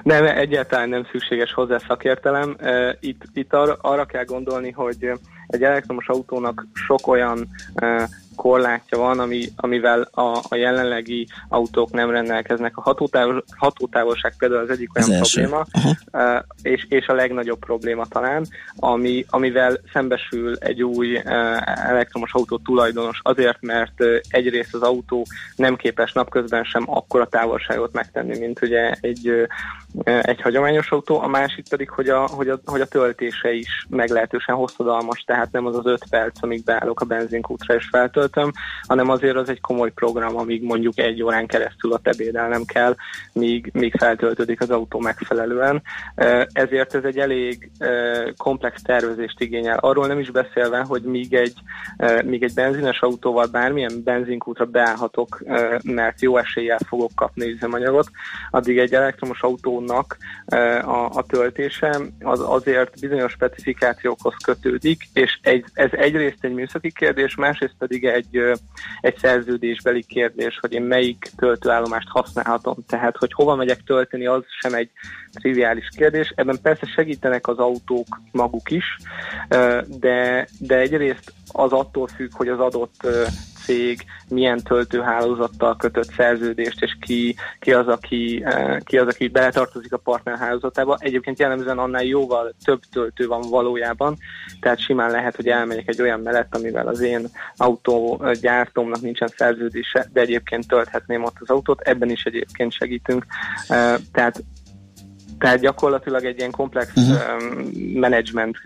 Nem, 0.02 0.26
egyáltalán 0.26 0.88
nem 0.88 1.06
szükséges 1.12 1.52
hozzá 1.52 1.78
szakértelem. 1.88 2.56
Itt, 3.00 3.22
itt 3.32 3.52
arra, 3.52 3.76
arra 3.80 4.04
kell 4.04 4.24
gondolni, 4.24 4.70
hogy 4.70 5.10
egy 5.46 5.62
elektromos 5.62 6.08
autónak 6.08 6.66
sok 6.72 7.06
olyan 7.06 7.48
korlátja 8.36 8.98
van, 8.98 9.18
ami, 9.18 9.44
amivel 9.56 10.08
a, 10.12 10.38
a 10.48 10.54
jelenlegi 10.54 11.26
autók 11.48 11.90
nem 11.90 12.10
rendelkeznek. 12.10 12.76
A 12.76 12.80
hatótávol, 12.80 13.44
hatótávolság 13.56 14.34
például 14.38 14.60
az 14.60 14.70
egyik 14.70 14.90
olyan 14.94 15.20
az 15.20 15.32
probléma, 15.32 15.66
uh, 16.12 16.42
és, 16.62 16.86
és 16.88 17.06
a 17.06 17.14
legnagyobb 17.14 17.58
probléma 17.58 18.06
talán, 18.06 18.46
ami, 18.76 19.24
amivel 19.28 19.78
szembesül 19.92 20.56
egy 20.56 20.82
új 20.82 21.16
uh, 21.16 21.88
elektromos 21.88 22.32
autó 22.32 22.58
tulajdonos 22.58 23.20
azért, 23.22 23.58
mert 23.60 24.00
uh, 24.00 24.16
egyrészt 24.28 24.74
az 24.74 24.82
autó 24.82 25.26
nem 25.56 25.76
képes 25.76 26.12
napközben 26.12 26.64
sem 26.64 26.84
akkora 26.86 27.26
távolságot 27.26 27.92
megtenni, 27.92 28.38
mint 28.38 28.62
ugye 28.62 28.94
egy, 29.00 29.28
uh, 29.28 29.46
egy 30.22 30.40
hagyományos 30.40 30.90
autó, 30.90 31.20
a 31.20 31.26
másik 31.26 31.68
pedig, 31.68 31.90
hogy 31.90 32.08
a, 32.08 32.28
hogy, 32.28 32.48
a, 32.48 32.60
hogy 32.64 32.80
a 32.80 32.86
töltése 32.86 33.52
is 33.52 33.86
meglehetősen 33.88 34.54
hosszadalmas, 34.54 35.20
tehát 35.26 35.52
nem 35.52 35.66
az 35.66 35.76
az 35.76 35.86
öt 35.86 36.08
perc, 36.10 36.42
amíg 36.42 36.64
beállok 36.64 37.00
a 37.00 37.04
benzinkútra 37.04 37.74
és 37.74 37.88
feltölt, 37.90 38.23
töltöm, 38.24 38.52
hanem 38.86 39.10
azért 39.10 39.36
az 39.36 39.48
egy 39.48 39.60
komoly 39.60 39.92
program, 39.92 40.36
amíg 40.36 40.62
mondjuk 40.62 40.98
egy 40.98 41.22
órán 41.22 41.46
keresztül 41.46 41.92
ott 41.92 42.06
ebédelnem 42.06 42.64
kell, 42.64 42.94
míg, 43.32 43.70
míg 43.72 43.94
feltöltődik 43.98 44.60
az 44.60 44.70
autó 44.70 44.98
megfelelően. 44.98 45.82
Ezért 46.52 46.94
ez 46.94 47.04
egy 47.04 47.18
elég 47.18 47.70
komplex 48.36 48.82
tervezést 48.82 49.40
igényel. 49.40 49.78
Arról 49.78 50.06
nem 50.06 50.18
is 50.18 50.30
beszélve, 50.30 50.84
hogy 50.88 51.02
míg 51.02 51.34
egy, 51.34 51.54
míg 52.24 52.42
egy 52.42 52.54
benzines 52.54 53.00
autóval 53.00 53.46
bármilyen 53.46 54.02
benzinkútra 54.04 54.64
beállhatok, 54.64 55.42
mert 55.82 56.22
jó 56.22 56.36
eséllyel 56.36 56.78
fogok 56.86 57.10
kapni 57.14 57.50
üzemanyagot, 57.50 58.10
addig 58.50 58.78
egy 58.78 58.94
elektromos 58.94 59.42
autónak 59.42 60.16
a, 60.84 61.10
a 61.12 61.24
töltése 61.28 62.00
az 62.20 62.40
azért 62.40 63.00
bizonyos 63.00 63.32
specifikációkhoz 63.32 64.34
kötődik, 64.44 65.08
és 65.12 65.38
egy, 65.42 65.64
ez 65.72 65.90
egyrészt 65.92 66.44
egy 66.44 66.52
műszaki 66.54 66.92
kérdés, 66.92 67.34
másrészt 67.34 67.74
pedig 67.78 68.04
egy 69.00 69.16
szerződésbeli 69.16 70.04
kérdés, 70.04 70.58
hogy 70.60 70.72
én 70.72 70.82
melyik 70.82 71.30
töltőállomást 71.36 72.08
használhatom. 72.08 72.76
Tehát, 72.86 73.16
hogy 73.16 73.32
hova 73.32 73.54
megyek 73.54 73.82
tölteni, 73.82 74.26
az 74.26 74.42
sem 74.60 74.74
egy 74.74 74.90
triviális 75.34 75.88
kérdés. 75.96 76.32
Ebben 76.36 76.58
persze 76.62 76.86
segítenek 76.86 77.48
az 77.48 77.58
autók 77.58 78.20
maguk 78.32 78.70
is, 78.70 78.84
de, 79.86 80.48
de 80.58 80.78
egyrészt 80.78 81.32
az 81.52 81.72
attól 81.72 82.06
függ, 82.06 82.30
hogy 82.36 82.48
az 82.48 82.58
adott 82.58 83.06
cég 83.64 84.04
milyen 84.28 84.58
töltőhálózattal 84.62 85.76
kötött 85.76 86.12
szerződést, 86.12 86.82
és 86.82 86.96
ki, 87.00 87.34
ki, 87.58 87.72
az, 87.72 87.88
aki, 87.88 88.44
ki 88.84 88.98
az, 88.98 89.06
aki 89.06 89.28
beletartozik 89.28 89.92
a 89.92 89.98
partnerhálózatába. 89.98 90.96
Egyébként 91.00 91.38
jellemzően 91.38 91.78
annál 91.78 92.04
jóval 92.04 92.54
több 92.64 92.80
töltő 92.92 93.26
van 93.26 93.40
valójában, 93.50 94.16
tehát 94.60 94.80
simán 94.80 95.10
lehet, 95.10 95.36
hogy 95.36 95.48
elmegyek 95.48 95.88
egy 95.88 96.02
olyan 96.02 96.20
mellett, 96.20 96.54
amivel 96.54 96.88
az 96.88 97.00
én 97.00 97.26
autógyártómnak 97.56 99.00
nincsen 99.00 99.28
szerződése, 99.36 100.06
de 100.12 100.20
egyébként 100.20 100.68
tölthetném 100.68 101.24
ott 101.24 101.36
az 101.40 101.50
autót, 101.50 101.80
ebben 101.80 102.10
is 102.10 102.24
egyébként 102.24 102.72
segítünk. 102.72 103.26
Eh, 103.68 103.94
tehát 104.12 104.42
tehát 105.38 105.60
gyakorlatilag 105.60 106.24
egy 106.24 106.38
ilyen 106.38 106.50
komplex 106.50 106.90
uh-huh. 106.96 107.18
menedzsment 107.94 108.56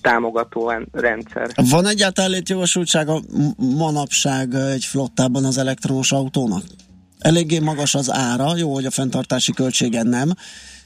támogató 0.00 0.72
rendszer. 0.92 1.50
Van 1.70 1.86
egyáltalán 1.86 2.30
létjogosultsága 2.30 3.22
manapság 3.56 4.54
egy 4.54 4.84
flottában 4.84 5.44
az 5.44 5.58
elektromos 5.58 6.12
autónak? 6.12 6.62
Eléggé 7.18 7.58
magas 7.58 7.94
az 7.94 8.12
ára, 8.12 8.56
jó, 8.56 8.74
hogy 8.74 8.84
a 8.84 8.90
fenntartási 8.90 9.52
költsége 9.52 10.02
nem, 10.02 10.32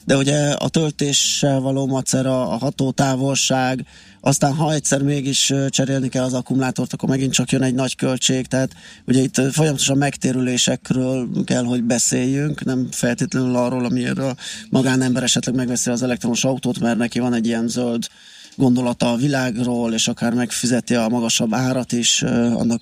de 0.05 0.15
ugye 0.15 0.51
a 0.51 0.69
töltéssel 0.69 1.59
való 1.59 1.85
macera, 1.85 2.49
a 2.49 2.57
hatótávolság, 2.57 3.85
aztán 4.25 4.53
ha 4.53 4.73
egyszer 4.73 5.01
mégis 5.01 5.53
cserélni 5.69 6.09
kell 6.09 6.23
az 6.23 6.33
akkumulátort, 6.33 6.93
akkor 6.93 7.09
megint 7.09 7.33
csak 7.33 7.51
jön 7.51 7.61
egy 7.61 7.73
nagy 7.73 7.95
költség, 7.95 8.45
tehát 8.45 8.71
ugye 9.05 9.21
itt 9.21 9.41
folyamatosan 9.51 9.97
megtérülésekről 9.97 11.43
kell, 11.45 11.63
hogy 11.63 11.83
beszéljünk, 11.83 12.65
nem 12.65 12.87
feltétlenül 12.91 13.55
arról, 13.55 13.85
amiért 13.85 14.17
a 14.17 14.35
magánember 14.69 15.23
esetleg 15.23 15.55
megveszi 15.55 15.89
az 15.89 16.03
elektromos 16.03 16.43
autót, 16.43 16.79
mert 16.79 16.97
neki 16.97 17.19
van 17.19 17.33
egy 17.33 17.45
ilyen 17.45 17.67
zöld 17.67 18.07
gondolata 18.55 19.11
a 19.11 19.15
világról, 19.15 19.93
és 19.93 20.07
akár 20.07 20.33
megfizeti 20.33 20.95
a 20.95 21.07
magasabb 21.07 21.53
árat 21.53 21.91
is 21.91 22.21
annak 22.21 22.81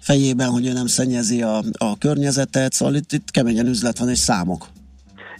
fejében, 0.00 0.48
hogy 0.48 0.66
ő 0.66 0.72
nem 0.72 0.86
szennyezi 0.86 1.42
a, 1.42 1.62
a 1.72 1.98
környezetet, 1.98 2.72
szóval 2.72 2.94
itt, 2.94 3.12
itt 3.12 3.30
keményen 3.30 3.66
üzlet 3.66 3.98
van 3.98 4.08
és 4.08 4.18
számok. 4.18 4.68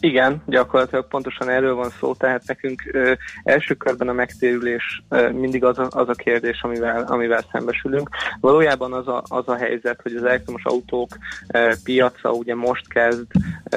Igen, 0.01 0.43
gyakorlatilag 0.47 1.09
pontosan 1.09 1.49
erről 1.49 1.75
van 1.75 1.91
szó, 2.01 2.15
tehát 2.15 2.43
nekünk 2.47 2.83
ö, 2.93 3.13
első 3.45 3.75
körben 3.75 4.09
a 4.09 4.13
megtérülés 4.13 5.03
ö, 5.09 5.31
mindig 5.31 5.65
az 5.65 5.79
a, 5.79 5.89
az 5.91 6.09
a 6.09 6.13
kérdés, 6.13 6.63
amivel, 6.63 7.05
amivel 7.09 7.45
szembesülünk. 7.53 8.09
Valójában 8.41 8.93
az 8.93 9.09
a, 9.09 9.23
az 9.29 9.49
a 9.49 9.57
helyzet, 9.57 10.01
hogy 10.03 10.15
az 10.15 10.25
elektromos 10.25 10.65
autók 10.65 11.09
ö, 11.53 11.73
piaca 11.85 12.31
ugye 12.31 12.55
most 12.55 12.89
kezd 12.89 13.27
ö, 13.71 13.77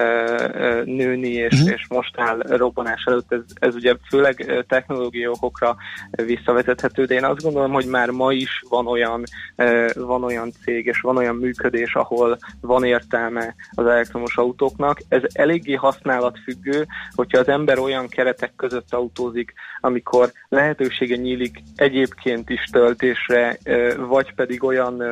ö, 0.54 0.84
nőni, 0.84 1.30
és, 1.30 1.54
uh-huh. 1.54 1.72
és 1.72 1.86
most 1.90 2.20
áll 2.20 2.40
robbanás 2.40 3.04
előtt. 3.06 3.32
Ez, 3.32 3.42
ez 3.54 3.76
ugye 3.76 3.96
főleg 4.10 4.64
technológiai 4.68 5.28
okokra 5.28 5.76
visszavezethető, 6.12 7.06
de 7.06 7.14
én 7.14 7.26
azt 7.26 7.44
gondolom, 7.44 7.72
hogy 7.72 7.86
már 7.86 8.10
ma 8.10 8.32
is 8.32 8.64
van 8.70 8.88
olyan, 8.88 9.24
ö, 9.56 9.88
van 9.96 10.24
olyan 10.24 10.52
cég, 10.64 10.86
és 10.86 11.00
van 11.00 11.18
olyan 11.18 11.36
működés, 11.36 11.96
ahol 11.96 12.38
van 12.62 12.84
értelme 12.84 13.56
az 13.72 13.86
elektromos 13.86 14.38
autóknak. 14.38 15.02
Ez 15.10 15.22
eléggé 15.34 15.74
használ 15.74 16.11
használatfüggő, 16.12 16.86
hogyha 17.16 17.40
az 17.40 17.48
ember 17.48 17.80
olyan 17.80 18.08
keretek 18.08 18.56
között 18.56 18.94
autózik, 18.94 19.54
amikor 19.80 20.32
lehetősége 20.50 21.16
nyílik 21.16 21.64
egyébként 21.76 22.50
is 22.50 22.64
töltésre, 22.72 23.58
vagy 23.98 24.34
pedig 24.34 24.64
olyan 24.64 25.04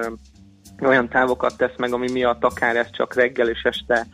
olyan 0.82 1.10
távokat 1.10 1.58
tesz 1.58 1.78
meg, 1.78 1.94
ami 1.94 2.12
miatt 2.12 2.44
akár 2.44 2.76
ezt 2.76 2.94
csak 2.96 3.14
reggel 3.14 3.50
és 3.50 3.62
este 3.64 4.08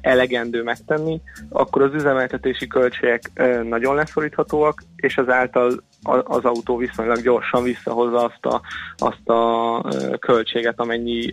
elegendő 0.00 0.62
megtenni, 0.62 1.20
akkor 1.48 1.82
az 1.82 1.94
üzemeltetési 1.94 2.66
költségek 2.66 3.30
nagyon 3.62 3.94
leszoríthatóak, 3.94 4.82
és 5.04 5.18
azáltal 5.18 5.82
az 6.24 6.44
autó 6.44 6.76
viszonylag 6.76 7.22
gyorsan 7.22 7.62
visszahozza 7.62 8.24
azt 8.24 8.46
a, 8.46 8.60
azt 8.96 9.28
a 9.28 9.82
költséget, 10.18 10.80
amennyi 10.80 11.32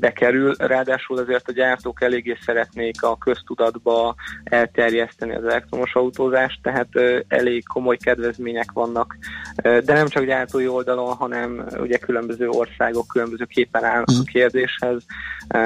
bekerül. 0.00 0.54
Ráadásul 0.58 1.18
azért 1.18 1.48
a 1.48 1.52
gyártók 1.52 2.02
eléggé 2.02 2.36
szeretnék 2.44 3.02
a 3.02 3.16
köztudatba 3.16 4.14
elterjeszteni 4.44 5.34
az 5.34 5.44
elektromos 5.44 5.94
autózást, 5.94 6.58
tehát 6.62 6.88
elég 7.28 7.66
komoly 7.66 7.96
kedvezmények 7.96 8.72
vannak, 8.72 9.16
de 9.62 9.92
nem 9.92 10.08
csak 10.08 10.24
gyártói 10.24 10.68
oldalon, 10.68 11.14
hanem 11.14 11.66
ugye 11.78 11.96
különböző 11.96 12.48
országok 12.48 13.06
különböző 13.06 13.44
képen 13.44 13.84
állnak 13.84 14.08
a 14.08 14.12
mhm. 14.12 14.22
kérdéshez. 14.22 15.02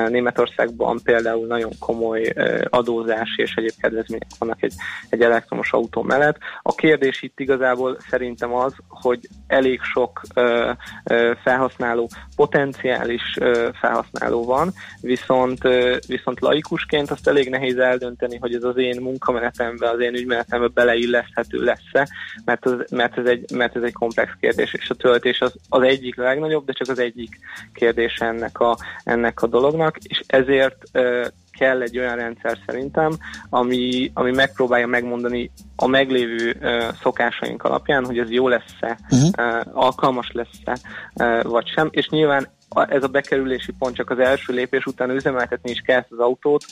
Németországban 0.09 1.01
például 1.05 1.47
nagyon 1.47 1.71
komoly 1.79 2.33
adózás 2.69 3.35
és 3.37 3.55
egyéb 3.55 3.75
kedvezmények 3.81 4.31
vannak 4.39 4.63
egy, 4.63 4.73
egy 5.09 5.23
elektromos 5.23 5.73
autó 5.73 6.03
mellett. 6.03 6.39
A 6.63 6.75
kérdés 6.75 7.23
itt 7.23 7.39
igazából 7.41 7.99
szerint 8.11 8.30
szerintem 8.30 8.55
az, 8.55 8.74
hogy 8.88 9.28
elég 9.47 9.80
sok 9.82 10.20
ö, 10.34 10.70
ö, 11.05 11.32
felhasználó, 11.43 12.11
potenciális 12.36 13.36
ö, 13.41 13.68
felhasználó 13.80 14.45
van, 14.45 14.72
viszont, 15.01 15.64
ö, 15.64 15.97
viszont 16.07 16.41
laikusként 16.41 17.11
azt 17.11 17.28
elég 17.28 17.49
nehéz 17.49 17.78
eldönteni, 17.78 18.36
hogy 18.36 18.55
ez 18.55 18.62
az 18.62 18.76
én 18.76 19.01
munkamenetembe, 19.01 19.91
az 19.91 20.01
én 20.01 20.14
ügymenetembe 20.14 20.66
beleilleszthető 20.66 21.64
lesz-e, 21.64 22.09
mert, 22.45 22.66
az, 22.66 22.84
mert, 22.91 23.18
ez 23.18 23.26
egy, 23.26 23.51
mert 23.53 23.76
ez 23.76 23.82
egy 23.82 23.93
komplex 23.93 24.32
kérdés, 24.41 24.74
és 24.74 24.91
a 24.91 24.95
töltés 24.95 25.41
az, 25.41 25.55
az 25.68 25.82
egyik 25.82 26.16
legnagyobb, 26.16 26.64
de 26.64 26.72
csak 26.72 26.88
az 26.88 26.99
egyik 26.99 27.38
kérdés 27.74 28.16
ennek 28.16 28.61
a, 28.61 28.76
ennek 29.05 29.43
a 29.43 29.47
dolognak, 29.47 29.97
és 29.99 30.22
ezért 30.26 30.82
ö, 30.93 31.26
kell 31.61 31.81
egy 31.83 31.99
olyan 31.99 32.17
rendszer 32.17 32.59
szerintem, 32.67 33.11
ami, 33.51 34.11
ami 34.15 34.31
megpróbálja 34.31 34.87
megmondani 34.87 35.51
a 35.77 35.87
meglévő 35.87 36.57
uh, 36.61 36.83
szokásaink 37.03 37.63
alapján, 37.63 38.05
hogy 38.05 38.19
ez 38.19 38.31
jó 38.31 38.49
lesz-e, 38.49 38.99
uh-huh. 39.11 39.29
uh, 39.39 39.85
alkalmas 39.85 40.31
lesz-e, 40.33 40.77
uh, 41.15 41.51
vagy 41.51 41.67
sem, 41.67 41.89
és 41.91 42.09
nyilván 42.09 42.49
ez 42.89 43.03
a 43.03 43.09
bekerülési 43.09 43.73
pont 43.79 43.97
csak 43.97 44.11
az 44.11 44.18
első 44.18 44.53
lépés, 44.53 44.87
után 44.87 45.11
üzemeltetni 45.11 45.71
is 45.71 45.81
kell 45.81 46.05
az 46.09 46.18
autót. 46.18 46.64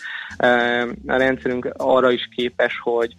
A 1.06 1.16
rendszerünk 1.16 1.70
arra 1.76 2.10
is 2.10 2.28
képes, 2.36 2.80
hogy 2.82 3.14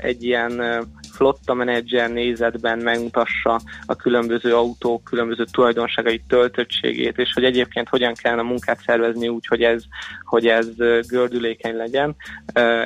egy 0.00 0.24
ilyen 0.24 0.84
flotta 1.12 1.54
menedzser 1.54 2.10
nézetben 2.10 2.78
megmutassa 2.78 3.60
a 3.86 3.96
különböző 3.96 4.54
autók 4.54 5.04
különböző 5.04 5.44
tulajdonságait, 5.50 6.22
töltöttségét, 6.28 7.18
és 7.18 7.32
hogy 7.32 7.44
egyébként 7.44 7.88
hogyan 7.88 8.14
kellene 8.14 8.40
a 8.40 8.44
munkát 8.44 8.80
szervezni 8.86 9.28
úgy, 9.28 9.46
hogy 9.46 9.62
ez, 9.62 9.82
hogy 10.24 10.46
ez 10.46 10.66
gördülékeny 11.06 11.76
legyen. 11.76 12.16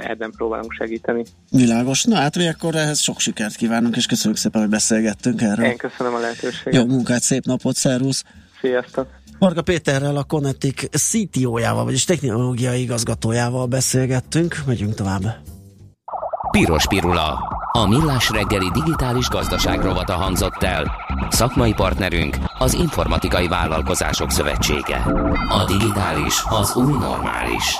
Ebben 0.00 0.30
próbálunk 0.30 0.72
segíteni. 0.72 1.24
Világos. 1.50 2.04
Na 2.04 2.16
hát 2.16 2.36
mi 2.36 2.48
akkor 2.48 2.74
ehhez 2.74 3.00
sok 3.00 3.20
sikert 3.20 3.54
kívánunk, 3.54 3.96
és 3.96 4.06
köszönjük 4.06 4.38
szépen, 4.38 4.60
hogy 4.60 4.70
beszélgettünk 4.70 5.42
erről. 5.42 5.66
Én 5.66 5.76
köszönöm 5.76 6.14
a 6.14 6.18
lehetőséget. 6.18 6.74
Jó 6.74 6.86
munkát, 6.86 7.20
szép 7.20 7.44
napot, 7.44 7.74
szervusz! 7.74 8.24
Sziasztok! 8.60 9.06
Marga 9.38 9.62
Péterrel, 9.62 10.16
a 10.16 10.24
Konetik 10.24 10.88
CTO-jával, 10.90 11.84
vagyis 11.84 12.04
technológiai 12.04 12.80
igazgatójával 12.80 13.66
beszélgettünk. 13.66 14.56
Megyünk 14.66 14.94
tovább. 14.94 15.22
Piros 16.50 16.86
Pirula. 16.86 17.54
A 17.72 17.88
millás 17.88 18.30
reggeli 18.30 18.70
digitális 18.70 19.28
gazdaság 19.28 19.82
rovata 19.82 20.12
hangzott 20.12 20.62
el. 20.62 20.92
Szakmai 21.30 21.72
partnerünk 21.72 22.36
az 22.58 22.74
Informatikai 22.74 23.48
Vállalkozások 23.48 24.30
Szövetsége. 24.30 24.96
A 25.48 25.64
digitális 25.66 26.42
az 26.48 26.76
új 26.76 26.92
normális. 26.92 27.76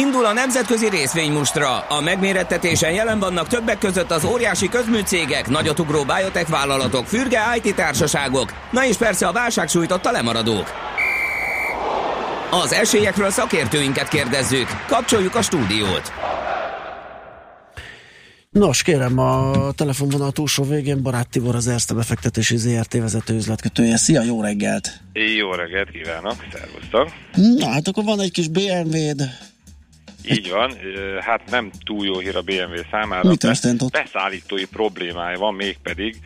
Indul 0.00 0.24
a 0.24 0.32
nemzetközi 0.32 0.88
részvénymustra. 0.88 1.78
A 1.78 2.00
megmérettetésen 2.00 2.92
jelen 2.92 3.18
vannak 3.18 3.46
többek 3.46 3.78
között 3.78 4.10
az 4.10 4.24
óriási 4.24 4.68
közműcégek, 4.68 5.48
nagyotugró 5.48 6.04
biotech 6.04 6.50
vállalatok, 6.50 7.06
fürge 7.06 7.40
IT 7.62 7.74
társaságok, 7.74 8.52
na 8.70 8.86
és 8.86 8.96
persze 8.96 9.26
a 9.26 9.32
válság 9.32 9.68
sújtotta 9.68 10.10
lemaradók. 10.10 10.72
Az 12.50 12.72
esélyekről 12.72 13.30
szakértőinket 13.30 14.08
kérdezzük. 14.08 14.66
Kapcsoljuk 14.86 15.34
a 15.34 15.42
stúdiót. 15.42 16.12
Nos, 18.50 18.82
kérem, 18.82 19.18
a 19.18 19.52
telefonvonal 19.72 20.32
túlsó 20.32 20.64
végén 20.64 21.02
Barát 21.02 21.28
Tibor 21.28 21.54
az 21.54 21.68
Erste 21.68 21.94
befektetési 21.94 22.56
ZRT 22.56 22.92
vezető 22.92 23.34
üzletkötője. 23.34 23.96
Szia, 23.96 24.22
jó 24.22 24.42
reggelt! 24.42 25.00
Jó 25.38 25.52
reggelt 25.52 25.90
kívánok, 25.90 26.36
szervusztok! 26.52 27.08
Na, 27.58 27.68
hát 27.68 27.88
akkor 27.88 28.04
van 28.04 28.20
egy 28.20 28.32
kis 28.32 28.48
BMW-d, 28.48 29.22
így 30.28 30.50
van, 30.50 30.72
hát 31.20 31.50
nem 31.50 31.70
túl 31.84 32.06
jó 32.06 32.18
hír 32.18 32.36
a 32.36 32.42
BMW 32.42 32.80
számára. 32.90 33.28
Mi 33.28 33.36
történt 33.36 33.82
ott? 33.82 33.92
Beszállítói 33.92 34.64
problémája 34.64 35.38
van, 35.38 35.54
mégpedig 35.54 36.16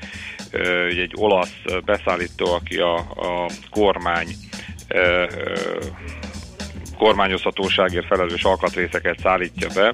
egy 0.88 1.12
olasz 1.16 1.54
beszállító, 1.84 2.52
aki 2.52 2.76
a, 2.76 2.94
a 2.96 3.50
kormány 3.70 4.28
kormányozhatóságért 6.98 8.06
felelős 8.06 8.42
alkatrészeket 8.42 9.18
szállítja 9.20 9.68
be, 9.74 9.92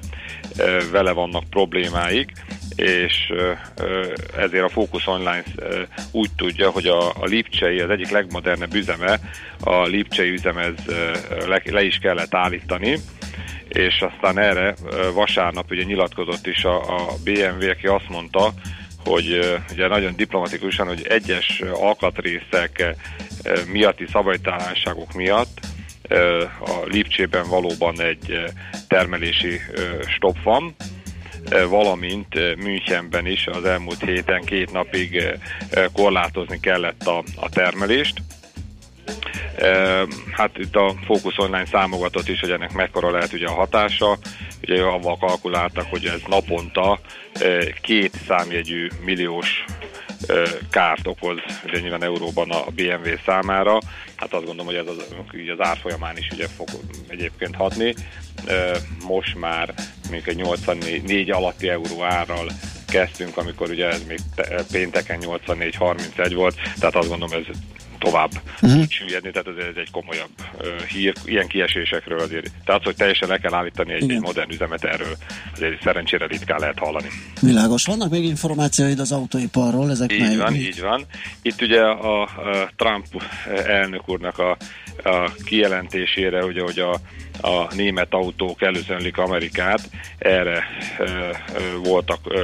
vele 0.91 1.11
vannak 1.11 1.49
problémáik, 1.49 2.31
és 2.75 3.33
ezért 4.37 4.63
a 4.63 4.69
Focus 4.69 5.07
Online 5.07 5.43
úgy 6.11 6.29
tudja, 6.35 6.69
hogy 6.69 6.87
a, 6.87 7.09
a 7.09 7.25
Lipcsei, 7.25 7.79
az 7.79 7.89
egyik 7.89 8.09
legmodernebb 8.09 8.73
üzeme, 8.73 9.19
a 9.59 9.83
Lipcsei 9.83 10.29
üzemez 10.29 10.73
le, 11.47 11.61
le 11.65 11.83
is 11.83 11.97
kellett 11.97 12.35
állítani, 12.35 12.97
és 13.73 14.01
aztán 14.01 14.39
erre 14.39 14.75
vasárnap 15.13 15.71
ugye 15.71 15.83
nyilatkozott 15.83 16.47
is 16.47 16.63
a, 16.63 16.95
a 16.95 17.13
BMW, 17.23 17.69
aki 17.69 17.87
azt 17.87 18.09
mondta, 18.09 18.53
hogy 19.05 19.57
ugye 19.71 19.87
nagyon 19.87 20.15
diplomatikusan, 20.15 20.87
hogy 20.87 21.05
egyes 21.09 21.61
alkatrészek 21.73 22.95
miatti 23.71 24.05
szabálytalanságok 24.11 25.13
miatt 25.13 25.59
a 26.59 26.85
Lipcsében 26.85 27.49
valóban 27.49 28.01
egy 28.01 28.43
termelési 28.87 29.59
stop 30.15 30.43
van, 30.43 30.75
valamint 31.69 32.55
Münchenben 32.55 33.25
is 33.25 33.47
az 33.47 33.65
elmúlt 33.65 34.01
héten 34.05 34.41
két 34.43 34.71
napig 34.71 35.39
korlátozni 35.93 36.59
kellett 36.59 37.03
a, 37.03 37.23
a 37.35 37.49
termelést 37.49 38.21
Hát 40.31 40.57
itt 40.57 40.75
a 40.75 40.93
Focus 41.05 41.37
Online 41.37 41.65
számogatott 41.65 42.27
is, 42.27 42.39
hogy 42.39 42.51
ennek 42.51 42.73
mekkora 42.73 43.11
lehet 43.11 43.33
ugye 43.33 43.47
a 43.47 43.53
hatása. 43.53 44.17
Ugye 44.61 44.81
avval 44.81 45.17
kalkuláltak, 45.17 45.85
hogy 45.89 46.05
ez 46.05 46.21
naponta 46.27 46.99
két 47.81 48.13
számjegyű 48.27 48.87
milliós 49.05 49.65
kárt 50.69 51.07
okoz, 51.07 51.37
ugye 51.65 51.79
nyilván 51.79 52.03
euróban 52.03 52.51
a 52.51 52.63
BMW 52.75 53.09
számára. 53.25 53.77
Hát 54.15 54.33
azt 54.33 54.45
gondolom, 54.45 54.65
hogy 54.65 54.75
ez 54.75 54.87
az, 54.87 55.05
így 55.37 55.49
az 55.49 55.59
árfolyamán 55.59 56.17
is 56.17 56.27
ugye 56.31 56.47
fog 56.47 56.67
egyébként 57.07 57.55
hatni. 57.55 57.93
Most 59.07 59.35
már 59.39 59.73
még 60.09 60.23
egy 60.25 60.35
84 60.35 61.31
alatti 61.31 61.69
euró 61.69 62.03
árral 62.03 62.51
kezdtünk, 62.87 63.37
amikor 63.37 63.69
ugye 63.69 63.87
ez 63.87 64.03
még 64.07 64.19
pénteken 64.71 65.19
84-31 65.21 66.31
volt, 66.33 66.55
tehát 66.79 66.95
azt 66.95 67.09
gondolom 67.09 67.39
ez 67.39 67.55
tovább 68.01 68.31
uh-huh. 68.61 68.83
süllyedni, 68.89 69.31
tehát 69.31 69.47
ez 69.47 69.75
egy 69.75 69.91
komolyabb 69.91 70.35
uh, 70.37 70.81
hír, 70.81 71.13
ilyen 71.25 71.47
kiesésekről 71.47 72.19
azért. 72.19 72.51
Tehát, 72.65 72.83
hogy 72.83 72.95
teljesen 72.95 73.29
le 73.29 73.37
kell 73.37 73.53
állítani 73.53 73.93
egy, 73.93 74.11
egy 74.11 74.19
modern 74.19 74.51
üzemet 74.51 74.83
erről, 74.83 75.15
azért 75.53 75.81
szerencsére 75.81 76.25
ritkán 76.27 76.59
lehet 76.59 76.79
hallani. 76.79 77.07
Világos. 77.41 77.85
Vannak 77.85 78.09
még 78.09 78.23
információid 78.23 78.99
az 78.99 79.11
autóiparról? 79.11 79.89
Ezek 79.89 80.13
így 80.13 80.19
mely... 80.19 80.37
van, 80.37 80.55
így 80.55 80.81
van. 80.81 81.05
Itt 81.41 81.61
ugye 81.61 81.81
a, 81.81 82.21
a 82.21 82.69
Trump 82.75 83.05
elnök 83.65 84.09
úrnak 84.09 84.37
a, 84.37 84.57
a 85.03 85.33
kijelentésére, 85.45 86.45
ugye, 86.45 86.61
hogy 86.61 86.79
a, 86.79 86.99
a 87.41 87.75
német 87.75 88.13
autók 88.13 88.61
előzönlik 88.61 89.17
Amerikát, 89.17 89.89
erre 90.17 90.63
e, 90.97 91.03
e, 91.03 91.39
voltak 91.83 92.19
e, 92.29 92.39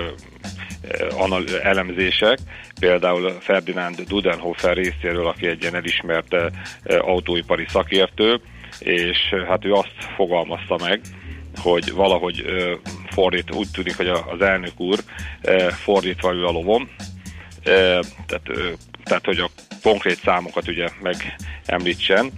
elemzések, 1.64 2.38
például 2.80 3.38
Ferdinand 3.40 4.02
Dudenhofer 4.02 4.76
részéről, 4.76 5.28
aki 5.28 5.48
egy 5.48 5.62
ilyen 5.62 5.76
elismert 5.76 6.36
autóipari 6.84 7.66
szakértő, 7.70 8.42
és 8.80 9.18
hát 9.48 9.66
ő 9.66 9.74
azt 9.74 9.94
fogalmazta 10.16 10.78
meg, 10.78 11.02
hogy 11.56 11.92
valahogy 11.92 12.46
fordít, 13.10 13.56
úgy 13.56 13.68
tűnik, 13.72 13.98
hogy 13.98 14.08
az 14.08 14.42
elnök 14.42 14.80
úr 14.80 15.00
fordítva 15.72 16.34
ő 16.34 16.46
a 16.46 16.52
lovon, 16.52 16.90
tehát, 17.64 18.50
tehát 19.04 19.26
hogy 19.26 19.40
a 19.40 19.50
konkrét 19.82 20.20
számokat 20.24 20.68
ugye 20.68 20.88
megemlítsen, 21.02 22.32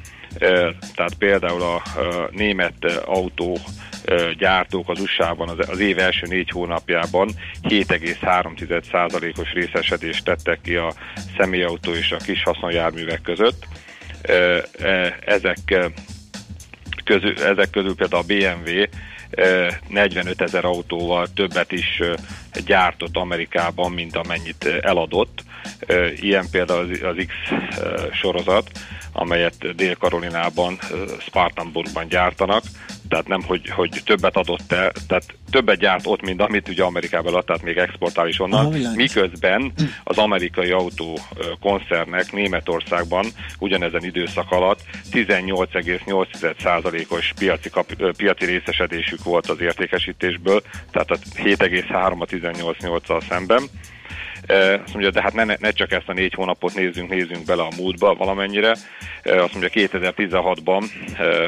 tehát 0.95 1.13
például 1.17 1.61
a 1.61 1.82
német 2.32 2.86
autó 3.05 3.57
gyártók 4.38 4.89
az 4.89 4.99
USA-ban 4.99 5.49
az, 5.49 5.80
év 5.80 5.99
első 5.99 6.25
négy 6.27 6.49
hónapjában 6.49 7.30
7,3%-os 7.63 9.51
részesedést 9.53 10.23
tettek 10.23 10.61
ki 10.61 10.75
a 10.75 10.93
személyautó 11.38 11.93
és 11.93 12.11
a 12.11 12.17
kis 12.17 12.43
haszonjárművek 12.43 13.21
között. 13.21 13.67
Ezek 15.25 15.89
közül, 17.03 17.43
ezek 17.43 17.69
közül 17.69 17.95
például 17.95 18.23
a 18.23 18.34
BMW 18.34 18.84
45 19.88 20.41
ezer 20.41 20.65
autóval 20.65 21.27
többet 21.34 21.71
is 21.71 22.01
gyártott 22.65 23.17
Amerikában, 23.17 23.91
mint 23.91 24.15
amennyit 24.15 24.65
eladott. 24.82 25.43
Ilyen 26.16 26.45
például 26.51 27.05
az 27.05 27.26
X 27.28 27.34
sorozat, 28.12 28.72
amelyet 29.12 29.76
Dél-Karolinában, 29.76 30.78
Spartanburgban 31.20 32.07
gyártanak, 32.07 32.64
tehát 33.10 33.28
nem, 33.28 33.43
hogy, 33.43 33.70
hogy 33.70 34.01
többet 34.05 34.36
adott 34.36 34.72
el, 34.72 34.91
tehát 35.07 35.24
többet 35.49 35.80
gyárt 35.80 36.07
ott, 36.07 36.22
mint 36.22 36.41
amit 36.41 36.70
ugye 36.70 36.84
Amerikában 36.84 37.34
adott, 37.34 37.45
tehát 37.45 37.64
még 37.64 37.78
exportál 37.78 38.28
is 38.28 38.39
onnan, 38.39 38.76
miközben 38.95 39.74
az 40.03 40.18
amerikai 40.18 40.72
autó 40.72 41.20
koncernek 41.60 42.32
Németországban 42.32 43.26
ugyanezen 43.60 44.03
időszak 44.03 44.51
alatt 44.51 44.80
18,8%-os 45.12 47.34
piaci, 47.38 47.70
kap, 47.70 47.93
piaci 48.18 48.45
részesedésük 48.45 49.24
volt 49.24 49.47
az 49.47 49.62
értékesítésből, 49.62 50.62
tehát 50.91 51.12
a 51.12 51.18
7,3 51.36 52.20
a 52.20 52.26
18,8-al 52.26 53.28
szemben. 53.30 53.64
Azt 54.84 54.93
mondja, 54.93 55.10
de 55.12 55.22
hát 55.22 55.34
ne, 55.34 55.43
ne 55.43 55.72
csak 55.72 55.91
ezt 55.91 56.10
a 56.10 56.14
négy 56.14 56.34
hónapot 56.34 56.74
nézzünk, 56.74 57.10
nézzünk 57.10 57.45
bele 57.45 57.62
a 57.62 57.76
múltba 57.78 58.16
valamennyire. 58.16 58.70
Azt 59.24 59.54
mondja, 59.54 59.70
2016-ban 59.74 60.84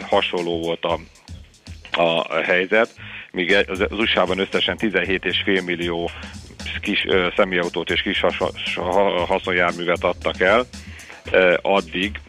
hasonló 0.09 0.59
volt 0.59 0.83
a 0.83 0.99
a 1.91 2.41
helyzet, 2.41 2.95
míg 3.31 3.65
az 3.67 3.85
USA-ban 3.89 4.39
összesen 4.39 4.77
17,5 4.79 5.65
millió 5.65 6.09
kis 6.81 7.05
személyautót 7.35 7.89
és 7.89 8.01
kis 8.01 8.23
haszonjárművet 9.27 10.03
adtak 10.03 10.39
el, 10.39 10.65
addig 11.61 12.19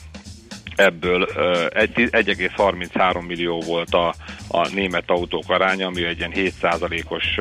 ebből 0.83 1.29
1,33 1.35 3.27
millió 3.27 3.61
volt 3.61 3.95
a, 3.95 4.15
a 4.49 4.69
német 4.69 5.11
autók 5.11 5.45
aránya, 5.51 5.87
ami 5.87 6.05
egy 6.05 6.19
ilyen 6.19 6.33
7%-os 6.35 7.41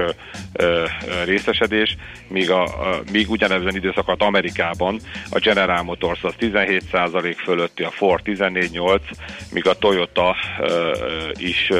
részesedés, 1.25 1.97
míg, 2.27 2.51
a, 2.51 2.63
a, 2.63 3.01
míg 3.11 3.29
ugyanezen 3.29 3.75
időszakat 3.75 4.21
Amerikában 4.21 4.99
a 5.29 5.39
General 5.39 5.83
Motors 5.83 6.23
az 6.23 6.33
17% 6.39 7.35
fölötti, 7.43 7.83
a 7.83 7.91
Ford 7.91 8.21
14,8, 8.25 8.99
míg 9.51 9.67
a 9.67 9.73
Toyota 9.73 10.35
is 11.33 11.71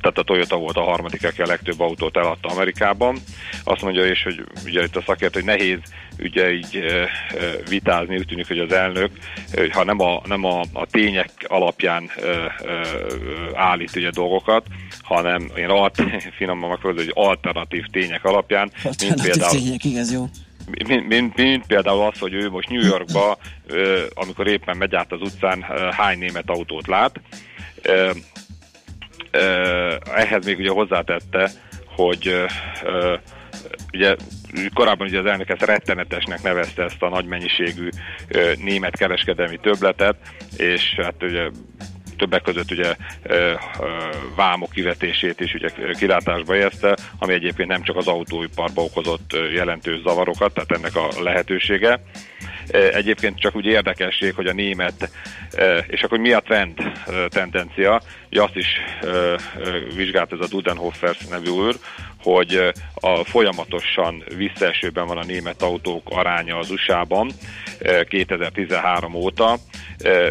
tehát 0.00 0.18
a 0.18 0.22
Toyota 0.22 0.56
volt 0.56 0.76
a 0.76 0.82
harmadik, 0.82 1.24
aki 1.24 1.42
a 1.42 1.46
legtöbb 1.46 1.80
autót 1.80 2.16
eladta 2.16 2.48
Amerikában. 2.48 3.18
Azt 3.64 3.82
mondja 3.82 4.04
és 4.04 4.22
hogy 4.22 4.44
ugye 4.64 4.82
itt 4.82 4.96
a 4.96 5.02
szakért, 5.06 5.34
hogy 5.34 5.44
nehéz 5.44 5.78
ugye 6.18 6.52
így 6.52 6.84
vitázni, 7.68 8.16
úgy 8.16 8.26
tűnik, 8.26 8.48
hogy 8.48 8.58
az 8.58 8.72
elnök, 8.72 9.10
ha 9.70 9.84
nem 9.84 10.00
a, 10.00 10.22
nem 10.24 10.44
a, 10.44 10.60
a 10.72 10.86
tények 10.86 11.30
alapján 11.46 12.10
állít 13.54 13.96
ugye 13.96 14.10
dolgokat, 14.10 14.66
hanem 15.02 15.50
én 15.56 15.68
alt, 15.68 16.02
finoman 16.38 16.68
megfordul, 16.68 17.04
hogy 17.04 17.12
alternatív 17.14 17.84
tények 17.92 18.24
alapján, 18.24 18.70
alternatív 18.74 19.08
mint 19.08 19.22
például, 19.22 19.58
tények, 19.58 19.84
igaz, 19.84 20.12
jó. 20.12 20.28
Mint, 20.70 21.08
mint, 21.08 21.36
mint 21.36 21.66
például 21.66 22.06
az, 22.06 22.18
hogy 22.18 22.34
ő 22.34 22.50
most 22.50 22.68
New 22.68 22.86
Yorkba, 22.86 23.38
amikor 24.14 24.46
éppen 24.46 24.76
megy 24.76 24.94
át 24.94 25.12
az 25.12 25.20
utcán, 25.20 25.64
hány 25.90 26.18
német 26.18 26.50
autót 26.50 26.86
lát, 26.86 27.20
ehhez 30.14 30.44
még 30.44 30.58
ugye 30.58 30.70
hozzátette, 30.70 31.50
hogy 31.96 32.44
ugye 33.98 34.16
korábban 34.74 35.06
ugye 35.06 35.18
az 35.18 35.26
elnök 35.26 35.48
ezt 35.48 35.64
rettenetesnek 35.64 36.42
nevezte 36.42 36.82
ezt 36.82 37.02
a 37.02 37.08
nagy 37.08 37.24
mennyiségű 37.24 37.88
német 38.56 38.96
kereskedelmi 38.96 39.58
töbletet, 39.62 40.16
és 40.56 40.94
hát 40.96 41.22
ugye 41.22 41.50
többek 42.16 42.42
között 42.42 42.70
ugye 42.70 42.96
vámok 44.36 44.70
kivetését 44.70 45.40
is 45.40 45.54
ugye 45.54 45.68
kilátásba 45.98 46.56
érte, 46.56 46.96
ami 47.18 47.32
egyébként 47.32 47.68
nem 47.68 47.82
csak 47.82 47.96
az 47.96 48.06
autóiparba 48.06 48.82
okozott 48.82 49.36
jelentős 49.52 50.00
zavarokat, 50.00 50.54
tehát 50.54 50.72
ennek 50.72 50.96
a 50.96 51.22
lehetősége. 51.22 52.00
Egyébként 52.92 53.40
csak 53.40 53.56
úgy 53.56 53.66
érdekesség, 53.66 54.34
hogy 54.34 54.46
a 54.46 54.52
német, 54.52 55.10
és 55.86 56.02
akkor 56.02 56.18
mi 56.18 56.32
a 56.32 56.40
trend 56.40 56.92
tendencia, 57.28 58.02
hogy 58.28 58.38
azt 58.38 58.56
is 58.56 58.66
vizsgált 59.94 60.32
ez 60.32 60.40
a 60.40 60.48
Dudenhofer 60.48 61.16
nevű 61.30 61.50
úr, 61.50 61.74
hogy 62.22 62.72
a 62.94 63.24
folyamatosan 63.24 64.24
visszaesőben 64.36 65.06
van 65.06 65.18
a 65.18 65.24
német 65.24 65.62
autók 65.62 66.02
aránya 66.10 66.58
az 66.58 66.70
USA-ban 66.70 67.30
2013 68.08 69.14
óta, 69.14 69.58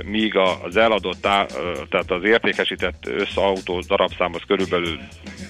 míg 0.06 0.36
az 0.36 0.78
eladott, 0.78 1.22
tehát 1.22 2.12
az 2.12 2.24
értékesített 2.24 3.08
összeautó 3.08 3.80
darabszám 3.80 4.34
az 4.34 4.42
körülbelül 4.48 5.00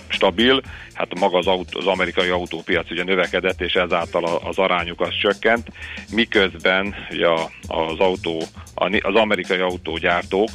stabil, 0.08 0.62
hát 0.94 1.20
maga 1.20 1.38
az, 1.38 1.48
autó, 1.48 1.80
az 1.80 1.88
amerikai 1.88 2.30
autópiac 2.30 2.92
ugye 2.92 3.04
növekedett, 3.04 3.62
és 3.62 3.74
ezáltal 3.74 4.26
az 4.44 4.58
arányuk 4.58 5.02
az 5.02 5.18
csökkent, 5.22 5.68
miközben 6.12 6.96
ugye 7.12 7.28
az 7.68 8.00
autó, 8.00 8.44
az 8.76 9.16
amerikai 9.16 9.60
autógyártók 9.60 10.50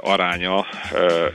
aránya 0.00 0.66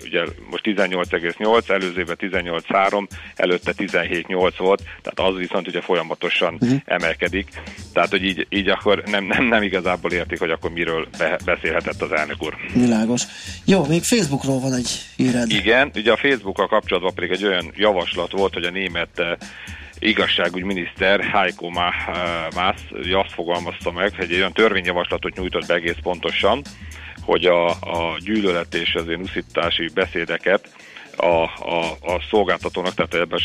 ugye 0.04 0.24
most 0.50 0.64
18,8, 0.64 1.70
előző 1.70 2.00
évben 2.00 2.18
18,3, 2.20 3.08
előtte 3.36 3.74
17,8 3.78 4.54
volt, 4.58 4.84
tehát 5.02 5.32
az 5.32 5.38
viszont 5.38 5.68
ugye 5.68 5.82
folyamatosan 5.82 6.58
uh-huh. 6.60 6.80
emelkedik. 6.86 7.48
Tehát, 7.94 8.10
hogy 8.10 8.24
így, 8.24 8.48
így 8.50 8.70
akkor 8.70 9.04
nem, 9.06 9.24
nem, 9.24 9.46
nem 9.46 9.64
igazából 9.64 10.12
értik, 10.12 10.40
hogy 10.40 10.52
akkor 10.52 10.72
miről 10.72 11.08
be, 11.18 11.40
beszélhetett 11.46 12.02
az 12.02 12.12
elnök 12.12 12.44
úr. 12.44 12.56
Világos. 12.74 13.22
Jó, 13.66 13.86
még 13.86 14.04
Facebookról 14.04 14.60
van 14.60 14.74
egy 14.74 14.90
híred. 15.16 15.50
Igen, 15.50 15.92
ugye 15.96 16.12
a 16.12 16.18
Facebookkal 16.18 16.68
kapcsolatban 16.68 17.14
pedig 17.14 17.32
egy 17.32 17.46
olyan 17.46 17.72
javaslat 17.76 18.32
volt, 18.32 18.54
hogy 18.54 18.64
a 18.64 18.70
német 18.70 19.22
igazságügyminiszter 20.00 21.24
Heiko 21.24 21.70
Maas 21.70 21.96
azt 23.12 23.34
fogalmazta 23.34 23.92
meg, 23.92 24.14
hogy 24.16 24.32
egy 24.32 24.38
olyan 24.38 24.54
törvényjavaslatot 24.54 25.36
nyújtott 25.36 25.66
be 25.66 25.74
egész 25.74 25.98
pontosan, 26.02 26.62
hogy 27.28 27.46
a, 27.46 27.70
a 27.70 28.18
gyűlölet 28.20 28.74
és 28.74 28.96
az 28.96 29.08
én 29.08 29.20
uszítási 29.20 29.90
beszédeket 29.94 30.70
a, 31.16 31.26
a, 31.26 31.98
a 32.02 32.22
szolgáltatónak, 32.30 32.94
tehát 32.94 33.14
ebben 33.14 33.28